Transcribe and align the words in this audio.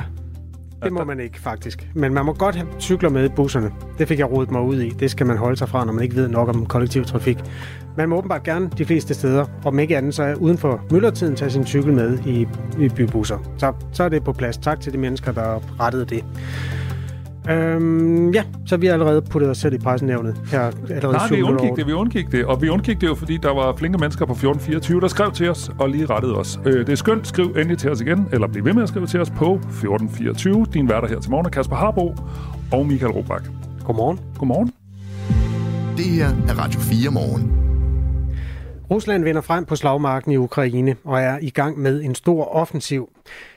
det 0.83 0.93
må 0.93 1.05
man 1.05 1.21
ikke 1.21 1.41
faktisk. 1.41 1.89
Men 1.95 2.15
man 2.15 2.25
må 2.25 2.33
godt 2.33 2.55
have 2.55 2.69
cykler 2.79 3.11
med 3.11 3.25
i 3.25 3.29
busserne. 3.29 3.71
Det 3.99 4.09
fik 4.09 4.19
jeg 4.19 4.31
rodet 4.31 4.51
mig 4.51 4.63
ud 4.63 4.81
i. 4.81 4.91
Det 4.91 5.11
skal 5.11 5.27
man 5.27 5.37
holde 5.37 5.57
sig 5.57 5.69
fra, 5.69 5.85
når 5.85 5.93
man 5.93 6.05
ikke 6.05 6.17
ved 6.17 6.29
nok 6.29 6.49
om 6.49 6.67
kollektiv 6.67 7.05
trafik. 7.05 7.39
Man 7.97 8.09
må 8.09 8.17
åbenbart 8.17 8.43
gerne 8.43 8.71
de 8.79 8.85
fleste 8.85 9.15
steder, 9.15 9.47
om 9.65 9.79
ikke 9.79 9.97
andet 9.97 10.15
så 10.15 10.35
uden 10.35 10.59
for 10.59 10.81
myldretiden, 10.91 11.37
tage 11.37 11.51
sin 11.51 11.67
cykel 11.67 11.93
med 11.93 12.19
i, 12.27 12.49
i 12.79 12.89
bybusser. 12.89 13.39
Så, 13.59 13.73
så 13.93 14.05
er 14.05 14.09
det 14.09 14.25
på 14.25 14.33
plads. 14.33 14.57
Tak 14.57 14.81
til 14.81 14.93
de 14.93 14.99
mennesker, 14.99 15.33
der 15.33 15.81
rettede 15.81 16.05
det. 16.05 16.25
Øhm, 17.49 18.31
ja, 18.31 18.43
så 18.67 18.77
vi 18.77 18.87
har 18.87 18.93
allerede 18.93 19.23
puttet 19.23 19.51
os 19.51 19.59
selv 19.59 19.75
i 19.75 19.79
pressenævnet 19.79 20.37
her 20.51 20.61
allerede 20.91 21.13
Nej, 21.13 21.29
vi 21.31 21.43
undgik 21.43 21.71
det, 21.77 21.87
vi 21.87 21.93
undgik 21.93 22.33
det. 22.33 22.45
Og 22.45 22.63
vi 22.63 22.69
undgik 22.69 23.01
det 23.01 23.07
jo, 23.07 23.15
fordi 23.15 23.37
der 23.37 23.55
var 23.55 23.77
flinke 23.77 23.99
mennesker 23.99 24.27
på 24.27 24.33
1424, 24.33 25.01
der 25.01 25.09
skrev 25.09 25.33
til 25.33 25.51
os 25.51 25.71
og 25.79 25.89
lige 25.89 26.07
rettede 26.07 26.35
os. 26.35 26.61
Øh, 26.65 26.87
det 26.87 26.89
er 26.89 26.97
skønt. 26.97 27.27
Skriv 27.27 27.45
endelig 27.45 27.79
til 27.79 27.91
os 27.91 28.01
igen, 28.01 28.29
eller 28.33 28.47
bliv 28.47 28.65
ved 28.65 28.73
med 28.73 28.83
at 28.83 28.89
skrive 28.89 29.07
til 29.07 29.21
os 29.21 29.31
på 29.31 29.55
1424. 29.55 30.67
Din 30.75 30.89
værter 30.89 31.09
her 31.09 31.21
til 31.21 31.31
morgen 31.31 31.47
er 31.47 31.51
Kasper 31.51 31.77
Harbo 31.77 32.15
og 32.73 32.87
Michael 32.87 33.13
Robach. 33.13 33.45
Godmorgen. 33.85 34.21
Godmorgen. 34.39 34.73
Det 35.97 36.05
her 36.05 36.29
er 36.49 36.59
Radio 36.59 36.81
4 36.81 37.11
morgen. 37.11 37.53
Rusland 38.91 39.25
vender 39.25 39.41
frem 39.41 39.65
på 39.65 39.77
slagmarken 39.77 40.33
i 40.33 40.37
Ukraine 40.37 40.97
og 41.05 41.21
er 41.21 41.39
i 41.43 41.51
gang 41.51 41.79
med 41.79 42.03
en 42.03 42.15
stor 42.15 42.45
offensiv. 42.55 43.09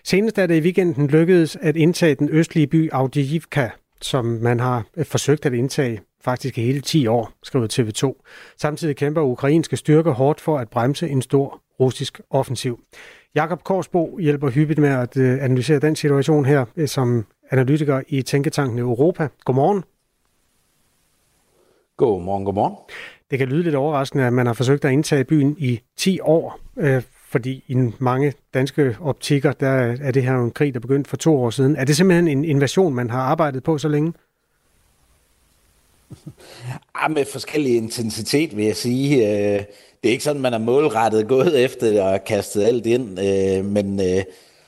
Senest 0.04 0.38
er 0.38 0.46
det 0.46 0.56
i 0.56 0.60
weekenden 0.60 1.08
lykkedes 1.08 1.58
at 1.62 1.78
indtage 1.78 2.16
den 2.16 2.30
østlige 2.32 2.68
by 2.68 2.90
Avdiivka, 2.92 3.70
som 4.02 4.26
man 4.26 4.60
har 4.60 4.86
forsøgt 5.04 5.46
at 5.46 5.54
indtage 5.54 6.02
faktisk 6.22 6.56
hele 6.56 6.82
10 6.82 7.08
år, 7.08 7.32
skriver 7.44 7.68
TV2. 7.74 8.24
Samtidig 8.58 8.96
kæmper 8.96 9.22
ukrainske 9.22 9.78
styrker 9.78 10.12
hårdt 10.12 10.42
for 10.42 10.58
at 10.58 10.70
bremse 10.70 11.10
en 11.10 11.22
stor 11.22 11.62
russisk 11.80 12.22
offensiv. 12.30 12.80
Jakob 13.36 13.64
Korsbo 13.64 14.18
hjælper 14.22 14.50
hyppigt 14.50 14.80
med 14.80 14.90
at 14.90 15.18
øh, 15.18 15.44
analysere 15.44 15.80
den 15.80 15.96
situation 15.96 16.46
her 16.46 16.66
øh, 16.76 16.88
som 16.88 17.26
analytiker 17.52 18.02
i 18.08 18.22
Tænketanken 18.22 18.80
Europa. 18.80 19.28
Godmorgen. 19.46 19.84
Godmorgen, 21.98 22.46
godmorgen. 22.46 22.76
Det 23.32 23.40
kan 23.40 23.48
lyde 23.48 23.64
lidt 23.64 23.76
overraskende, 23.76 24.24
at 24.24 24.34
man 24.34 24.46
har 24.46 24.54
forsøgt 24.54 24.86
at 24.86 24.92
indtage 24.92 25.24
byen 25.24 25.56
i 25.60 25.82
10 25.98 26.20
år, 26.20 26.60
øh, 26.78 27.02
fordi 27.34 27.64
i 27.68 27.76
mange 28.00 28.34
danske 28.54 28.98
optikker, 29.02 29.52
der 29.52 29.96
er 30.02 30.12
det 30.12 30.24
her 30.24 30.36
en 30.36 30.52
krig, 30.52 30.74
der 30.74 30.80
begyndte 30.80 31.10
for 31.10 31.18
to 31.18 31.36
år 31.36 31.50
siden. 31.50 31.76
Er 31.76 31.86
det 31.86 31.98
simpelthen 31.98 32.28
en 32.28 32.46
invasion, 32.46 32.94
man 32.94 33.10
har 33.10 33.22
arbejdet 33.22 33.64
på 33.64 33.78
så 33.78 33.88
længe? 33.88 34.14
Ja, 36.28 36.74
ah, 37.06 37.12
med 37.12 37.26
forskellig 37.26 37.76
intensitet, 37.78 38.58
vil 38.58 38.66
jeg 38.66 38.76
sige. 38.76 39.16
Øh, 39.16 39.60
det 40.04 40.10
er 40.10 40.12
ikke 40.12 40.24
sådan, 40.24 40.42
man 40.42 40.54
er 40.54 40.58
målrettet 40.58 41.28
gået 41.28 41.60
efter 41.66 42.04
og 42.04 42.24
kastet 42.24 42.64
alt 42.64 42.86
ind, 42.86 43.20
øh, 43.20 43.66
men, 43.66 44.00
øh, 44.00 44.24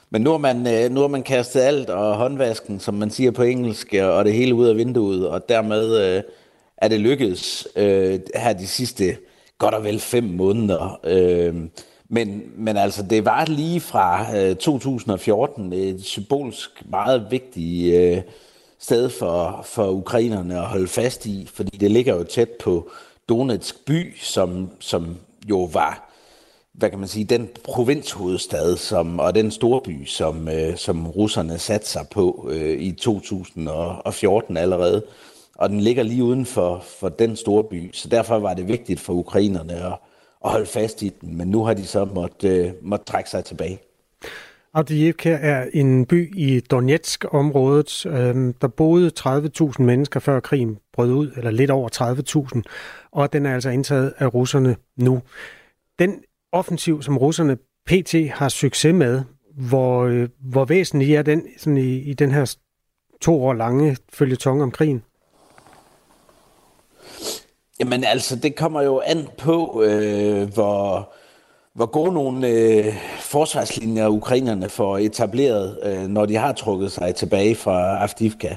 men 0.10 0.22
nu, 0.22 0.32
har 0.32 0.38
man, 0.38 0.92
nu 0.92 1.02
har 1.02 1.08
man 1.08 1.24
kastet 1.24 1.62
alt 1.62 1.90
og 1.90 2.16
håndvasken, 2.16 2.80
som 2.80 2.94
man 2.94 3.10
siger 3.10 3.32
på 3.32 3.44
engelsk, 3.44 3.94
og 4.02 4.26
det 4.26 4.34
hele 4.34 4.56
ud 4.56 4.68
af 4.68 4.76
vinduet, 4.76 5.28
og 5.28 5.50
dermed 5.50 6.22
er 6.78 6.88
det 6.88 7.00
lykkedes 7.00 7.68
her 8.36 8.54
de 8.60 8.68
sidste 8.68 9.18
godt 9.58 9.74
og 9.74 9.84
vel 9.84 10.00
fem 10.00 10.24
måneder. 10.24 11.00
Men, 12.10 12.52
men 12.56 12.78
altså, 12.78 13.04
det 13.04 13.26
var 13.26 13.46
lige 13.46 13.80
fra 13.80 14.38
øh, 14.38 14.56
2014 14.56 15.74
et 15.74 16.04
symbolsk 16.04 16.70
meget 16.90 17.28
vigtigt 17.32 17.96
øh, 17.96 18.22
sted 18.80 19.10
for, 19.10 19.62
for 19.66 19.90
ukrainerne 19.90 20.58
at 20.58 20.66
holde 20.66 20.88
fast 20.88 21.26
i, 21.26 21.50
fordi 21.54 21.78
det 21.78 21.92
ligger 21.92 22.16
jo 22.16 22.24
tæt 22.24 22.50
på 22.50 22.90
Donetsk 23.30 23.86
by, 23.86 24.18
som, 24.18 24.70
som 24.80 25.18
jo 25.50 25.64
var, 25.64 26.12
hvad 26.74 26.90
kan 26.90 27.00
man 27.00 27.08
sige, 27.08 27.26
den 27.26 27.50
provinshovedstad 27.64 28.78
som, 28.78 29.20
og 29.20 29.36
den 29.36 29.52
storby, 29.52 30.06
som, 30.06 30.50
øh, 30.50 30.78
som 30.78 31.08
russerne 31.08 31.58
satte 31.58 31.88
sig 31.88 32.08
på 32.12 32.50
øh, 32.52 32.82
i 32.82 32.92
2014 32.92 34.58
allerede. 34.58 35.06
Og 35.56 35.70
den 35.70 35.82
ligger 35.82 36.04
lige 36.04 36.24
uden 36.24 36.46
for, 36.46 36.84
for 37.00 37.10
den 37.10 37.36
store 37.36 37.64
by, 37.64 37.90
så 37.94 38.08
derfor 38.10 38.40
var 38.40 38.54
det 38.54 38.68
vigtigt 38.68 39.00
for 39.00 39.14
ukrainerne 39.14 39.74
at, 39.74 39.94
at 40.46 40.52
holde 40.52 40.66
fast 40.66 41.02
i 41.02 41.10
den, 41.22 41.38
men 41.38 41.48
nu 41.48 41.64
har 41.64 41.74
de 41.74 41.86
så 41.86 42.06
måtte, 42.06 42.48
øh, 42.48 42.72
måtte 42.82 43.06
trække 43.06 43.30
sig 43.30 43.46
tilbage. 43.46 43.80
Avdiivka 44.74 45.38
er 45.42 45.66
en 45.74 46.06
by 46.06 46.38
i 46.38 46.60
Donetsk-området. 46.60 48.06
Øhm, 48.06 48.54
der 48.54 48.68
boede 48.68 49.12
30.000 49.20 49.84
mennesker 49.84 50.20
før 50.20 50.40
krigen 50.40 50.78
brød 50.94 51.12
ud, 51.12 51.32
eller 51.38 51.52
lidt 51.52 51.72
over 51.72 51.90
30.000, 51.90 52.62
og 53.12 53.34
den 53.34 53.46
er 53.46 53.54
altså 53.54 53.70
indtaget 53.70 54.14
af 54.18 54.34
russerne 54.34 54.76
nu. 54.98 55.22
Den 56.00 56.20
offensiv, 56.52 57.02
som 57.02 57.18
russerne 57.18 57.58
PT 57.86 58.32
har 58.34 58.50
succes 58.50 58.94
med, 58.94 59.22
hvor, 59.58 60.04
øh, 60.04 60.30
hvor 60.40 60.66
væsentlig 60.66 61.16
er 61.16 61.22
den 61.22 61.48
sådan 61.58 61.78
i, 61.78 61.98
i 61.98 62.14
den 62.14 62.32
her 62.32 62.56
to 63.22 63.44
år 63.44 63.54
lange 63.54 63.98
følgetong 64.14 64.64
om 64.64 64.72
krigen? 64.72 65.04
Jamen 67.80 68.04
altså, 68.04 68.36
det 68.36 68.56
kommer 68.56 68.82
jo 68.82 69.02
an 69.06 69.28
på, 69.38 69.84
øh, 69.84 70.54
hvor, 70.54 71.14
hvor 71.74 71.86
gode 71.86 72.14
nogle 72.14 72.48
øh, 72.48 72.94
forsvarslinjer 73.20 74.08
ukrainerne 74.08 74.70
får 74.70 74.98
etableret, 74.98 75.80
øh, 75.84 76.08
når 76.08 76.26
de 76.26 76.36
har 76.36 76.54
trukket 76.54 76.92
sig 76.92 77.16
tilbage 77.16 77.56
fra 77.56 77.98
Afdivka. 77.98 78.56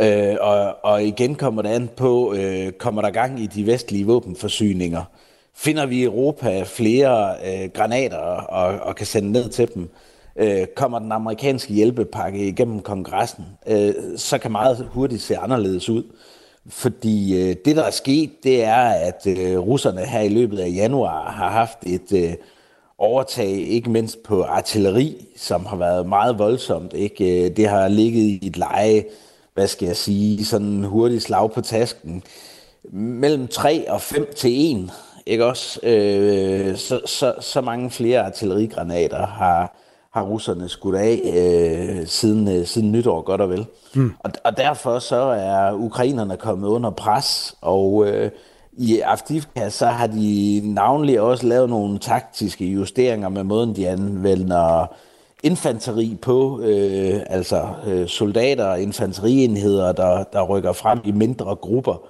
Øh, 0.00 0.36
og, 0.40 0.84
og 0.84 1.04
igen 1.04 1.34
kommer 1.34 1.62
det 1.62 1.68
an 1.68 1.90
på, 1.96 2.34
øh, 2.34 2.72
kommer 2.72 3.02
der 3.02 3.10
gang 3.10 3.40
i 3.40 3.46
de 3.46 3.66
vestlige 3.66 4.06
våbenforsyninger? 4.06 5.04
Finder 5.54 5.86
vi 5.86 5.96
i 5.96 6.04
Europa 6.04 6.62
flere 6.62 7.34
øh, 7.46 7.70
granater 7.70 8.18
og, 8.18 8.86
og 8.86 8.96
kan 8.96 9.06
sende 9.06 9.32
ned 9.32 9.48
til 9.48 9.74
dem? 9.74 9.90
Øh, 10.36 10.66
kommer 10.76 10.98
den 10.98 11.12
amerikanske 11.12 11.72
hjælpepakke 11.72 12.48
igennem 12.48 12.80
kongressen? 12.80 13.44
Øh, 13.66 13.94
så 14.16 14.38
kan 14.38 14.52
meget 14.52 14.88
hurtigt 14.92 15.22
se 15.22 15.38
anderledes 15.38 15.88
ud. 15.88 16.02
Fordi 16.68 17.40
øh, 17.40 17.56
det, 17.64 17.76
der 17.76 17.82
er 17.82 17.90
sket, 17.90 18.30
det 18.44 18.64
er, 18.64 18.84
at 18.84 19.26
øh, 19.26 19.58
russerne 19.58 20.00
her 20.00 20.20
i 20.20 20.28
løbet 20.28 20.58
af 20.58 20.72
januar 20.74 21.30
har 21.30 21.50
haft 21.50 21.78
et 21.86 22.12
øh, 22.12 22.34
overtag, 22.98 23.50
ikke 23.50 23.90
mindst 23.90 24.22
på 24.22 24.42
artilleri, 24.42 25.26
som 25.36 25.66
har 25.66 25.76
været 25.76 26.08
meget 26.08 26.38
voldsomt. 26.38 26.92
Ikke? 26.92 27.44
Øh, 27.44 27.56
det 27.56 27.68
har 27.68 27.88
ligget 27.88 28.20
i 28.20 28.46
et 28.46 28.56
leje 28.56 29.04
hvad 29.54 29.66
skal 29.66 29.86
jeg 29.86 29.96
sige, 29.96 30.44
sådan 30.44 30.84
hurtigt 30.84 31.22
slag 31.22 31.52
på 31.52 31.60
tasken. 31.60 32.22
Mellem 32.92 33.48
3 33.48 33.90
og 33.90 34.00
5 34.00 34.32
til 34.36 34.76
1, 34.76 34.90
ikke 35.26 35.44
også? 35.44 35.80
Øh, 35.82 36.76
så, 36.76 37.00
så, 37.06 37.34
så 37.40 37.60
mange 37.60 37.90
flere 37.90 38.20
artillerigranater 38.20 39.26
har, 39.26 39.76
har 40.14 40.22
russerne 40.22 40.68
skudt 40.68 40.96
af 40.96 41.20
øh, 41.34 42.06
siden, 42.06 42.48
øh, 42.48 42.66
siden 42.66 42.92
nytår, 42.92 43.22
godt 43.22 43.40
og 43.40 43.50
vel. 43.50 43.66
Mm. 43.94 44.12
Og, 44.18 44.30
og 44.44 44.56
derfor 44.56 44.98
så 44.98 45.16
er 45.16 45.72
ukrainerne 45.72 46.36
kommet 46.36 46.68
under 46.68 46.90
pres, 46.90 47.56
og 47.60 48.06
øh, 48.08 48.30
i 48.72 49.00
Afdivka 49.00 49.68
så 49.68 49.86
har 49.86 50.06
de 50.06 50.60
navnlig 50.64 51.20
også 51.20 51.46
lavet 51.46 51.70
nogle 51.70 51.98
taktiske 51.98 52.64
justeringer 52.64 53.28
med 53.28 53.44
måden, 53.44 53.76
de 53.76 53.88
anvender 53.88 54.86
infanteri 55.42 56.18
på, 56.22 56.60
øh, 56.60 57.20
altså 57.26 57.68
øh, 57.86 58.08
soldater 58.08 58.64
og 58.64 58.80
infanterienheder, 58.80 59.92
der, 59.92 60.24
der 60.32 60.42
rykker 60.42 60.72
frem 60.72 61.00
i 61.04 61.12
mindre 61.12 61.54
grupper 61.54 62.02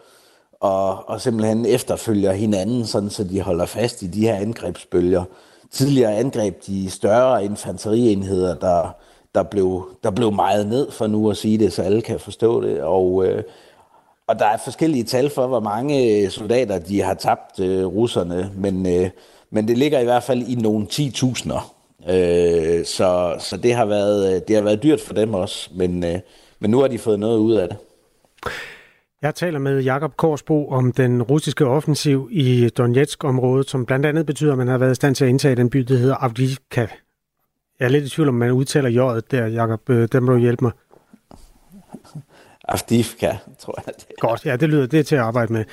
og, 0.61 1.09
og 1.09 1.21
simpelthen 1.21 1.67
efterfølger 1.67 2.33
hinanden, 2.33 2.87
sådan 2.87 3.11
så 3.11 3.25
de 3.25 3.41
holder 3.41 3.67
fast 3.67 4.03
i 4.03 4.07
de 4.07 4.21
her 4.21 4.35
angrebsbølger. 4.35 5.25
Tidligere 5.75 6.17
angreb 6.17 6.67
de 6.67 6.91
større 6.91 7.45
infanterienheder, 7.45 8.55
der, 8.55 8.97
der, 9.35 9.43
blev, 9.43 9.89
der 10.03 10.11
blev 10.11 10.33
meget 10.33 10.67
ned, 10.67 10.91
for 10.91 11.07
nu 11.07 11.31
at 11.31 11.37
sige 11.37 11.59
det, 11.59 11.73
så 11.73 11.83
alle 11.83 12.03
kan 12.03 12.21
forstå 12.21 12.63
det. 12.63 12.83
Og, 12.83 13.27
øh, 13.27 13.43
og 14.27 14.39
der 14.39 14.47
er 14.47 14.57
forskellige 14.57 15.05
tal 15.05 15.31
for, 15.31 15.47
hvor 15.47 15.61
mange 15.61 16.23
øh, 16.23 16.31
soldater 16.31 16.79
de 16.79 17.03
har 17.03 17.15
tabt, 17.15 17.61
øh, 17.61 17.87
russerne, 17.87 18.51
men, 18.57 18.87
øh, 18.87 19.11
men 19.51 19.69
det 19.69 19.79
ligger 19.79 19.99
i 20.01 20.05
hvert 20.05 20.23
fald 20.23 20.49
i 20.49 20.55
nogle 20.55 20.87
10.000'er. 20.93 21.73
Øh, 22.11 22.85
så 22.85 23.37
så 23.39 23.57
det, 23.57 23.75
har 23.75 23.85
været, 23.85 24.35
øh, 24.35 24.41
det 24.49 24.57
har 24.57 24.63
været 24.63 24.83
dyrt 24.83 25.01
for 25.01 25.15
dem 25.15 25.35
også, 25.35 25.71
men, 25.75 26.05
øh, 26.05 26.19
men 26.59 26.71
nu 26.71 26.81
har 26.81 26.89
de 26.89 26.99
fået 26.99 27.21
noget 27.21 27.39
ud 27.39 27.55
af 27.55 27.69
det. 27.69 27.77
Jeg 29.25 29.35
taler 29.35 29.59
med 29.59 29.83
Jakob 29.83 30.17
Korsbo 30.17 30.69
om 30.69 30.93
den 30.93 31.23
russiske 31.23 31.67
offensiv 31.67 32.29
i 32.33 32.69
Donetsk-området, 32.69 33.71
som 33.71 33.87
blandt 33.87 34.07
andet 34.07 34.27
betyder, 34.27 34.53
at 34.53 34.59
man 34.59 34.69
har 34.69 34.79
været 34.79 34.93
i 34.93 34.95
stand 34.95 35.15
til 35.15 35.25
at 35.25 35.29
indtage 35.29 35.55
den 35.55 35.71
by, 35.71 35.79
der 35.79 35.97
hedder 35.97 36.15
Avdivka. 36.15 36.87
Jeg 37.81 37.85
er 37.85 37.89
lidt 37.89 38.05
i 38.05 38.09
tvivl 38.09 38.29
om, 38.29 38.35
man 38.35 38.51
udtaler 38.51 38.91
J'et 38.91 39.21
der, 39.31 39.47
Jakob. 39.47 39.91
Øh, 39.91 40.09
den 40.13 40.25
må 40.25 40.33
du 40.33 40.39
hjælpe 40.39 40.65
mig. 40.65 40.73
Avdivka, 42.69 43.33
tror 43.59 43.83
jeg. 43.87 43.95
Det 43.95 44.07
Godt, 44.21 44.47
ja, 44.47 44.57
det 44.57 44.69
lyder 44.69 44.87
det 44.87 44.99
er 44.99 45.05
til 45.05 45.17
at 45.17 45.23
arbejde 45.23 45.53
med. 45.53 45.65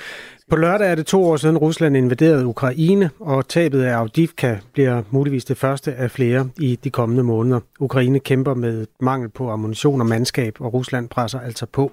På 0.50 0.56
lørdag 0.56 0.92
er 0.92 0.96
det 0.96 1.06
to 1.06 1.24
år 1.24 1.38
siden 1.38 1.58
Rusland 1.58 1.98
invaderede 1.98 2.46
Ukraine, 2.46 3.10
og 3.20 3.48
tabet 3.48 3.84
af 3.84 3.98
Avdivka 3.98 4.58
bliver 4.74 5.04
muligvis 5.10 5.46
det 5.46 5.58
første 5.58 5.94
af 5.94 6.12
flere 6.12 6.50
i 6.60 6.80
de 6.84 6.90
kommende 6.90 7.24
måneder. 7.24 7.60
Ukraine 7.80 8.20
kæmper 8.20 8.54
med 8.54 8.88
mangel 9.00 9.30
på 9.30 9.50
ammunition 9.50 10.02
og 10.02 10.08
mandskab, 10.08 10.56
og 10.60 10.74
Rusland 10.74 11.10
presser 11.10 11.40
altså 11.40 11.66
på. 11.66 11.92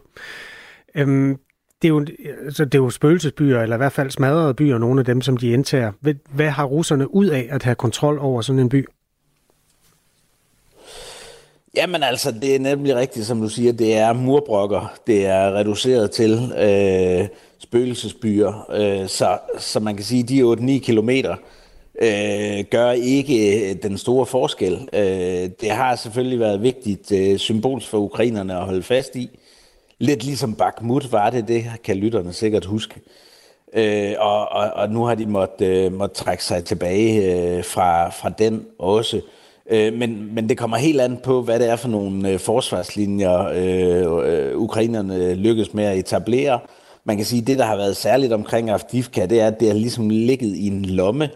Øhm, 0.94 1.38
det 1.82 1.88
er, 1.88 1.92
jo, 1.92 2.06
altså, 2.44 2.64
det 2.64 2.74
er 2.74 2.78
jo 2.78 2.90
spøgelsesbyer, 2.90 3.62
eller 3.62 3.76
i 3.76 3.78
hvert 3.78 3.92
fald 3.92 4.10
smadrede 4.10 4.54
byer, 4.54 4.78
nogle 4.78 5.00
af 5.00 5.04
dem, 5.04 5.20
som 5.20 5.36
de 5.36 5.50
indtager. 5.50 5.92
Hvad, 6.00 6.14
hvad 6.30 6.50
har 6.50 6.64
russerne 6.64 7.14
ud 7.14 7.26
af 7.26 7.48
at 7.50 7.62
have 7.62 7.74
kontrol 7.74 8.18
over 8.18 8.42
sådan 8.42 8.58
en 8.58 8.68
by? 8.68 8.86
Jamen 11.76 12.02
altså, 12.02 12.32
det 12.42 12.54
er 12.54 12.58
nemlig 12.58 12.96
rigtigt, 12.96 13.26
som 13.26 13.40
du 13.40 13.48
siger, 13.48 13.72
det 13.72 13.96
er 13.96 14.12
murbrokker, 14.12 14.94
det 15.06 15.26
er 15.26 15.54
reduceret 15.54 16.10
til 16.10 16.52
øh, 16.58 17.28
spøgelsesbyer, 17.58 18.66
øh, 18.70 19.08
så, 19.08 19.38
så 19.58 19.80
man 19.80 19.96
kan 19.96 20.04
sige, 20.04 20.22
de 20.22 20.76
8-9 20.78 20.84
kilometer 20.84 21.36
øh, 22.02 22.64
gør 22.70 22.90
ikke 22.90 23.68
øh, 23.70 23.76
den 23.82 23.98
store 23.98 24.26
forskel. 24.26 24.88
Øh, 24.92 25.50
det 25.60 25.70
har 25.70 25.96
selvfølgelig 25.96 26.40
været 26.40 26.62
vigtigt 26.62 27.12
øh, 27.12 27.38
symbolsk 27.38 27.88
for 27.88 27.98
ukrainerne 27.98 28.56
at 28.58 28.64
holde 28.64 28.82
fast 28.82 29.16
i. 29.16 29.30
Lidt 29.98 30.24
ligesom 30.24 30.54
Bakhmut 30.54 31.12
var 31.12 31.30
det, 31.30 31.48
det 31.48 31.64
kan 31.84 31.96
lytterne 31.96 32.32
sikkert 32.32 32.64
huske. 32.64 33.00
Øh, 33.74 34.14
og, 34.18 34.48
og, 34.48 34.70
og 34.70 34.90
nu 34.90 35.04
har 35.04 35.14
de 35.14 35.26
måttet 35.26 35.66
øh, 35.66 35.92
måtte 35.92 36.14
trække 36.14 36.44
sig 36.44 36.64
tilbage 36.64 37.34
øh, 37.34 37.64
fra, 37.64 38.10
fra 38.10 38.28
den 38.28 38.66
også. 38.78 39.20
Øh, 39.70 39.92
men, 39.94 40.34
men 40.34 40.48
det 40.48 40.58
kommer 40.58 40.76
helt 40.76 41.00
an 41.00 41.18
på, 41.22 41.42
hvad 41.42 41.58
det 41.58 41.68
er 41.68 41.76
for 41.76 41.88
nogle 41.88 42.30
øh, 42.30 42.38
forsvarslinjer, 42.38 43.48
øh, 43.54 44.50
øh, 44.50 44.58
ukrainerne 44.58 45.34
lykkes 45.34 45.74
med 45.74 45.84
at 45.84 45.98
etablere. 45.98 46.60
Man 47.04 47.16
kan 47.16 47.26
sige, 47.26 47.40
at 47.40 47.46
det, 47.46 47.58
der 47.58 47.64
har 47.64 47.76
været 47.76 47.96
særligt 47.96 48.32
omkring 48.32 48.70
Afdivka, 48.70 49.26
det 49.26 49.40
er, 49.40 49.46
at 49.46 49.60
det 49.60 49.68
har 49.68 49.74
ligesom 49.74 50.08
ligget 50.10 50.56
i 50.56 50.66
en 50.66 50.84
lomme, 50.84 51.30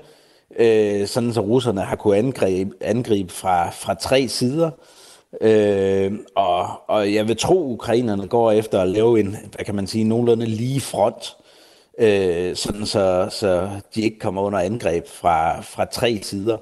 øh, 0.58 1.06
sådan 1.06 1.32
så 1.32 1.40
russerne 1.40 1.80
har 1.80 1.96
kunnet 1.96 2.18
angribe, 2.18 2.70
angribe 2.80 3.32
fra, 3.32 3.70
fra 3.70 3.94
tre 3.94 4.28
sider. 4.28 4.66
Øh, 4.66 5.01
Øhm, 5.40 6.24
og, 6.34 6.66
og 6.88 7.14
jeg 7.14 7.28
vil 7.28 7.36
tro, 7.36 7.68
at 7.68 7.72
ukrainerne 7.74 8.28
går 8.28 8.52
efter 8.52 8.80
at 8.80 8.88
lave 8.88 9.20
en, 9.20 9.36
hvad 9.54 9.64
kan 9.64 9.74
man 9.74 9.86
sige, 9.86 10.04
nogenlunde 10.04 10.46
lige 10.46 10.80
front, 10.80 11.36
øh, 11.98 12.56
sådan 12.56 12.86
så, 12.86 13.28
så 13.30 13.70
de 13.94 14.02
ikke 14.02 14.18
kommer 14.18 14.42
under 14.42 14.58
angreb 14.58 15.06
fra, 15.08 15.60
fra 15.60 15.84
tre 15.84 16.20
sider. 16.22 16.56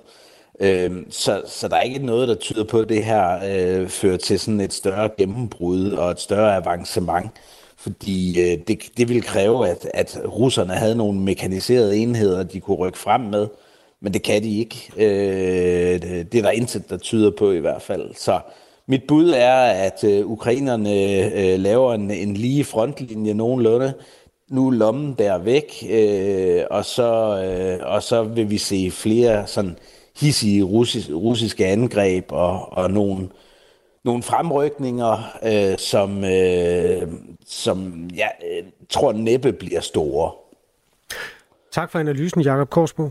Øh, 0.61 0.91
så, 1.11 1.43
så 1.47 1.69
der 1.69 1.77
er 1.77 1.83
ikke 1.83 2.07
noget, 2.07 2.29
der 2.29 2.35
tyder 2.35 2.65
på, 2.65 2.81
at 2.81 2.89
det 2.89 3.05
her 3.05 3.41
øh, 3.51 3.89
fører 3.89 4.17
til 4.17 4.41
sådan 4.41 4.61
et 4.61 4.73
større 4.73 5.11
gennembrud 5.19 5.91
og 5.93 6.11
et 6.11 6.21
større 6.21 6.57
avancement. 6.57 7.31
Fordi 7.77 8.41
øh, 8.41 8.59
det, 8.69 8.83
det 8.97 9.09
ville 9.09 9.23
kræve, 9.23 9.69
at, 9.69 9.91
at 9.95 10.21
russerne 10.27 10.73
havde 10.73 10.95
nogle 10.95 11.21
mekaniserede 11.21 11.97
enheder, 11.97 12.43
de 12.43 12.61
kunne 12.61 12.77
rykke 12.77 12.99
frem 12.99 13.21
med. 13.21 13.49
Men 14.01 14.15
det 14.15 14.23
kan 14.23 14.43
de 14.43 14.59
ikke. 14.59 14.93
Øh, 14.97 16.03
det, 16.03 16.33
det 16.33 16.39
er 16.39 16.43
der 16.43 16.51
intet, 16.51 16.91
der 16.91 16.97
tyder 16.97 17.31
på 17.31 17.53
i 17.53 17.59
hvert 17.59 17.83
fald. 17.83 18.15
Så 18.15 18.41
mit 18.91 19.07
bud 19.09 19.31
er, 19.31 19.55
at 19.63 20.05
øh, 20.05 20.27
ukrainerne 20.27 20.95
øh, 21.35 21.59
laver 21.59 21.95
en, 21.95 22.11
en 22.11 22.35
lige 22.35 22.65
frontlinje 22.65 23.35
nogenlunde. 23.35 23.95
Nu 24.49 24.69
er 24.69 24.73
lommen 24.73 25.15
der 25.15 25.39
væk, 25.39 25.85
øh, 25.91 26.63
og, 26.71 26.85
så, 26.85 27.43
øh, 27.45 27.93
og 27.93 28.03
så 28.03 28.23
vil 28.23 28.51
vi 28.51 28.59
se 28.59 28.91
flere 28.91 29.47
sådan 29.47 29.77
hissige 30.21 30.63
russis, 30.63 31.11
russiske 31.11 31.67
angreb 31.67 32.33
og, 32.33 32.73
og 32.73 32.91
nogle, 32.91 33.29
nogle 34.05 34.23
fremrykninger, 34.23 35.37
øh, 35.43 35.79
som, 35.79 36.25
øh, 36.25 37.09
som 37.47 38.09
jeg 38.15 38.33
øh, 38.51 38.65
tror 38.89 39.13
næppe 39.13 39.53
bliver 39.53 39.81
store. 39.81 40.33
Tak 41.73 41.91
for 41.91 41.99
analysen, 41.99 42.41
Jakob 42.41 42.71
Korsbo. 42.71 43.11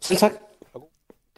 Selv 0.00 0.18
tak. 0.18 0.43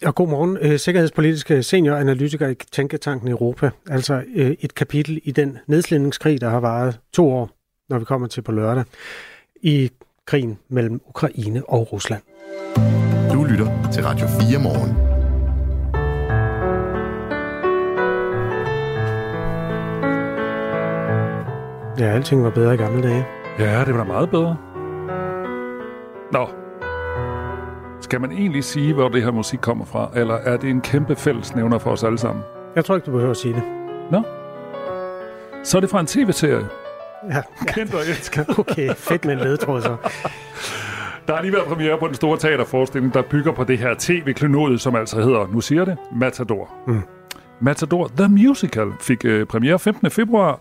Og 0.04 0.14
god 0.14 0.28
morgen. 0.28 0.58
Øh, 0.60 0.78
sikkerhedspolitiske 0.78 1.62
senioranalytiker 1.62 2.48
i 2.48 2.54
Tænketanken 2.72 3.28
Europa. 3.28 3.70
Altså 3.90 4.22
øh, 4.34 4.56
et 4.60 4.74
kapitel 4.74 5.20
i 5.24 5.30
den 5.30 5.58
nedslidningskrig, 5.66 6.40
der 6.40 6.48
har 6.48 6.60
varet 6.60 7.00
to 7.12 7.30
år, 7.32 7.50
når 7.88 7.98
vi 7.98 8.04
kommer 8.04 8.28
til 8.28 8.42
på 8.42 8.52
lørdag, 8.52 8.84
i 9.62 9.90
krigen 10.26 10.58
mellem 10.68 11.00
Ukraine 11.08 11.62
og 11.68 11.92
Rusland. 11.92 12.22
Du 13.32 13.44
lytter 13.44 13.90
til 13.92 14.02
Radio 14.04 14.26
4 14.26 14.58
morgen. 14.62 14.96
Ja, 21.98 22.04
alting 22.04 22.44
var 22.44 22.50
bedre 22.50 22.74
i 22.74 22.76
gamle 22.76 23.02
dage. 23.02 23.26
Ja, 23.58 23.84
det 23.84 23.94
var 23.94 24.00
da 24.00 24.04
meget 24.04 24.30
bedre. 24.30 24.56
Nå. 26.32 26.65
Skal 28.06 28.20
man 28.20 28.32
egentlig 28.32 28.64
sige, 28.64 28.94
hvor 28.94 29.08
det 29.08 29.22
her 29.22 29.30
musik 29.30 29.58
kommer 29.60 29.84
fra, 29.84 30.10
eller 30.14 30.34
er 30.34 30.56
det 30.56 30.70
en 30.70 30.80
kæmpe 30.80 31.16
fællesnævner 31.16 31.78
for 31.78 31.90
os 31.90 32.04
alle 32.04 32.18
sammen? 32.18 32.44
Jeg 32.76 32.84
tror 32.84 32.94
ikke, 32.94 33.06
du 33.06 33.10
behøver 33.10 33.30
at 33.30 33.36
sige 33.36 33.54
det. 33.54 33.62
Nå. 34.10 34.22
Så 35.64 35.78
er 35.78 35.80
det 35.80 35.90
fra 35.90 36.00
en 36.00 36.06
tv-serie. 36.06 36.66
Ja, 37.30 37.42
Kendt 37.66 37.94
og 37.94 38.00
elsket. 38.00 38.46
okay. 38.58 38.94
Fedt 38.94 39.24
med 39.24 39.34
en 39.34 39.40
ledtråd 39.40 39.82
så. 39.82 39.96
Der 41.26 41.34
har 41.34 41.42
lige 41.42 41.52
været 41.52 41.66
premiere 41.66 41.98
på 41.98 42.06
den 42.06 42.14
store 42.14 42.38
teaterforestilling, 42.38 43.14
der 43.14 43.22
bygger 43.22 43.52
på 43.52 43.64
det 43.64 43.78
her 43.78 43.94
tv-klenod, 43.98 44.78
som 44.78 44.96
altså 44.96 45.20
hedder, 45.20 45.46
nu 45.52 45.60
siger 45.60 45.84
det, 45.84 45.96
Matador. 46.12 46.70
Mm. 46.86 47.02
Matador 47.60 48.10
The 48.16 48.28
Musical 48.28 48.88
fik 49.00 49.24
øh, 49.24 49.46
premiere 49.46 49.78
15. 49.78 50.10
februar, 50.10 50.60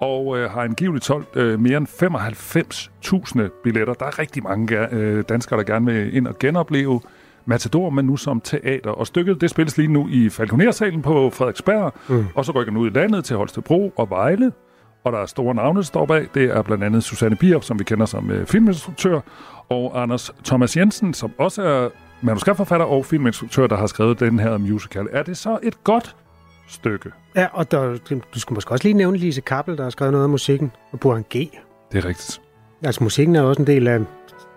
og 0.00 0.38
øh, 0.38 0.50
har 0.50 0.62
angiveligt 0.62 1.04
solgt 1.04 1.36
øh, 1.36 1.60
mere 1.60 1.76
end 1.76 1.86
95.000 1.88 3.62
billetter. 3.64 3.94
Der 3.94 4.06
er 4.06 4.18
rigtig 4.18 4.42
mange 4.42 4.94
øh, 4.94 5.24
danskere, 5.28 5.58
der 5.58 5.64
gerne 5.64 5.86
vil 5.86 6.16
ind 6.16 6.26
og 6.26 6.38
genopleve 6.38 7.00
Matador, 7.44 7.90
men 7.90 8.04
nu 8.04 8.16
som 8.16 8.40
teater. 8.40 8.90
Og 8.90 9.06
stykket, 9.06 9.40
det 9.40 9.50
spilles 9.50 9.76
lige 9.76 9.88
nu 9.88 10.08
i 10.10 10.28
Falconersalen 10.28 11.02
på 11.02 11.30
Frederiksberg, 11.30 11.94
mm. 12.08 12.26
og 12.34 12.44
så 12.44 12.52
rykker 12.52 12.72
den 12.72 12.80
ud 12.80 12.90
i 12.90 12.92
landet 12.94 13.24
til 13.24 13.36
Holstebro 13.36 13.92
og 13.96 14.10
Vejle. 14.10 14.52
Og 15.04 15.12
der 15.12 15.18
er 15.18 15.26
store 15.26 15.54
navne, 15.54 15.76
der 15.76 15.84
står 15.84 16.06
bag. 16.06 16.26
Det 16.34 16.44
er 16.44 16.62
blandt 16.62 16.84
andet 16.84 17.04
Susanne 17.04 17.36
Bier, 17.36 17.60
som 17.60 17.78
vi 17.78 17.84
kender 17.84 18.06
som 18.06 18.30
øh, 18.30 18.46
filminstruktør, 18.46 19.20
og 19.68 20.02
Anders 20.02 20.30
Thomas 20.44 20.76
Jensen, 20.76 21.14
som 21.14 21.32
også 21.38 21.62
er 21.62 21.88
manuskriptforfatter 22.20 22.86
og 22.86 23.06
filminstruktør, 23.06 23.66
der 23.66 23.76
har 23.76 23.86
skrevet 23.86 24.20
den 24.20 24.38
her 24.38 24.58
musical. 24.58 25.06
Er 25.12 25.22
det 25.22 25.36
så 25.36 25.58
et 25.62 25.84
godt 25.84 26.16
stykke? 26.68 27.10
Ja, 27.36 27.46
og 27.52 27.70
der, 27.70 27.98
du 28.34 28.40
skulle 28.40 28.56
måske 28.56 28.72
også 28.72 28.84
lige 28.84 28.94
nævne 28.94 29.16
Lise 29.18 29.40
Kappel, 29.40 29.76
der 29.76 29.82
har 29.82 29.90
skrevet 29.90 30.12
noget 30.12 30.24
af 30.24 30.30
musikken, 30.30 30.72
og 30.92 31.00
Burhan 31.00 31.22
G. 31.22 31.32
Det 31.32 31.50
er 31.92 32.04
rigtigt. 32.04 32.40
Altså 32.84 33.04
musikken 33.04 33.36
er 33.36 33.42
også 33.42 33.62
en 33.62 33.66
del 33.66 33.88
af, 33.88 34.00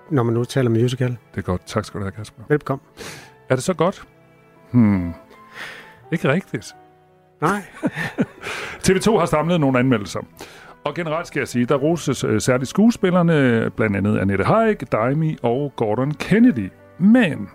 når 0.10 0.24
man 0.24 0.34
nu 0.34 0.44
taler 0.44 0.70
musical. 0.70 1.10
Det 1.10 1.38
er 1.38 1.42
godt. 1.42 1.62
Tak 1.66 1.86
skal 1.86 2.00
du 2.00 2.04
have, 2.06 2.12
Kasper. 2.12 2.44
Velkommen. 2.48 2.86
Er 3.50 3.56
det 3.56 3.64
så 3.64 3.74
godt? 3.74 4.04
Hmm. 4.72 5.14
Ikke 6.12 6.32
rigtigt. 6.32 6.76
Nej. 7.42 7.62
TV2 8.88 9.18
har 9.18 9.26
samlet 9.26 9.60
nogle 9.60 9.80
anmeldelser. 9.80 10.20
Og 10.84 10.96
generelt 10.96 11.28
skal 11.28 11.40
jeg 11.40 11.48
sige, 11.48 11.66
der 11.66 11.76
roses 11.76 12.24
øh, 12.24 12.42
særligt 12.42 12.70
skuespillerne, 12.70 13.70
blandt 13.76 13.98
andet 13.98 14.20
Annette 14.20 14.44
Haig, 14.44 14.92
Daimi 14.92 15.38
og 15.42 15.74
Gordon 15.76 16.12
Kennedy. 16.12 16.72
Men 17.00 17.50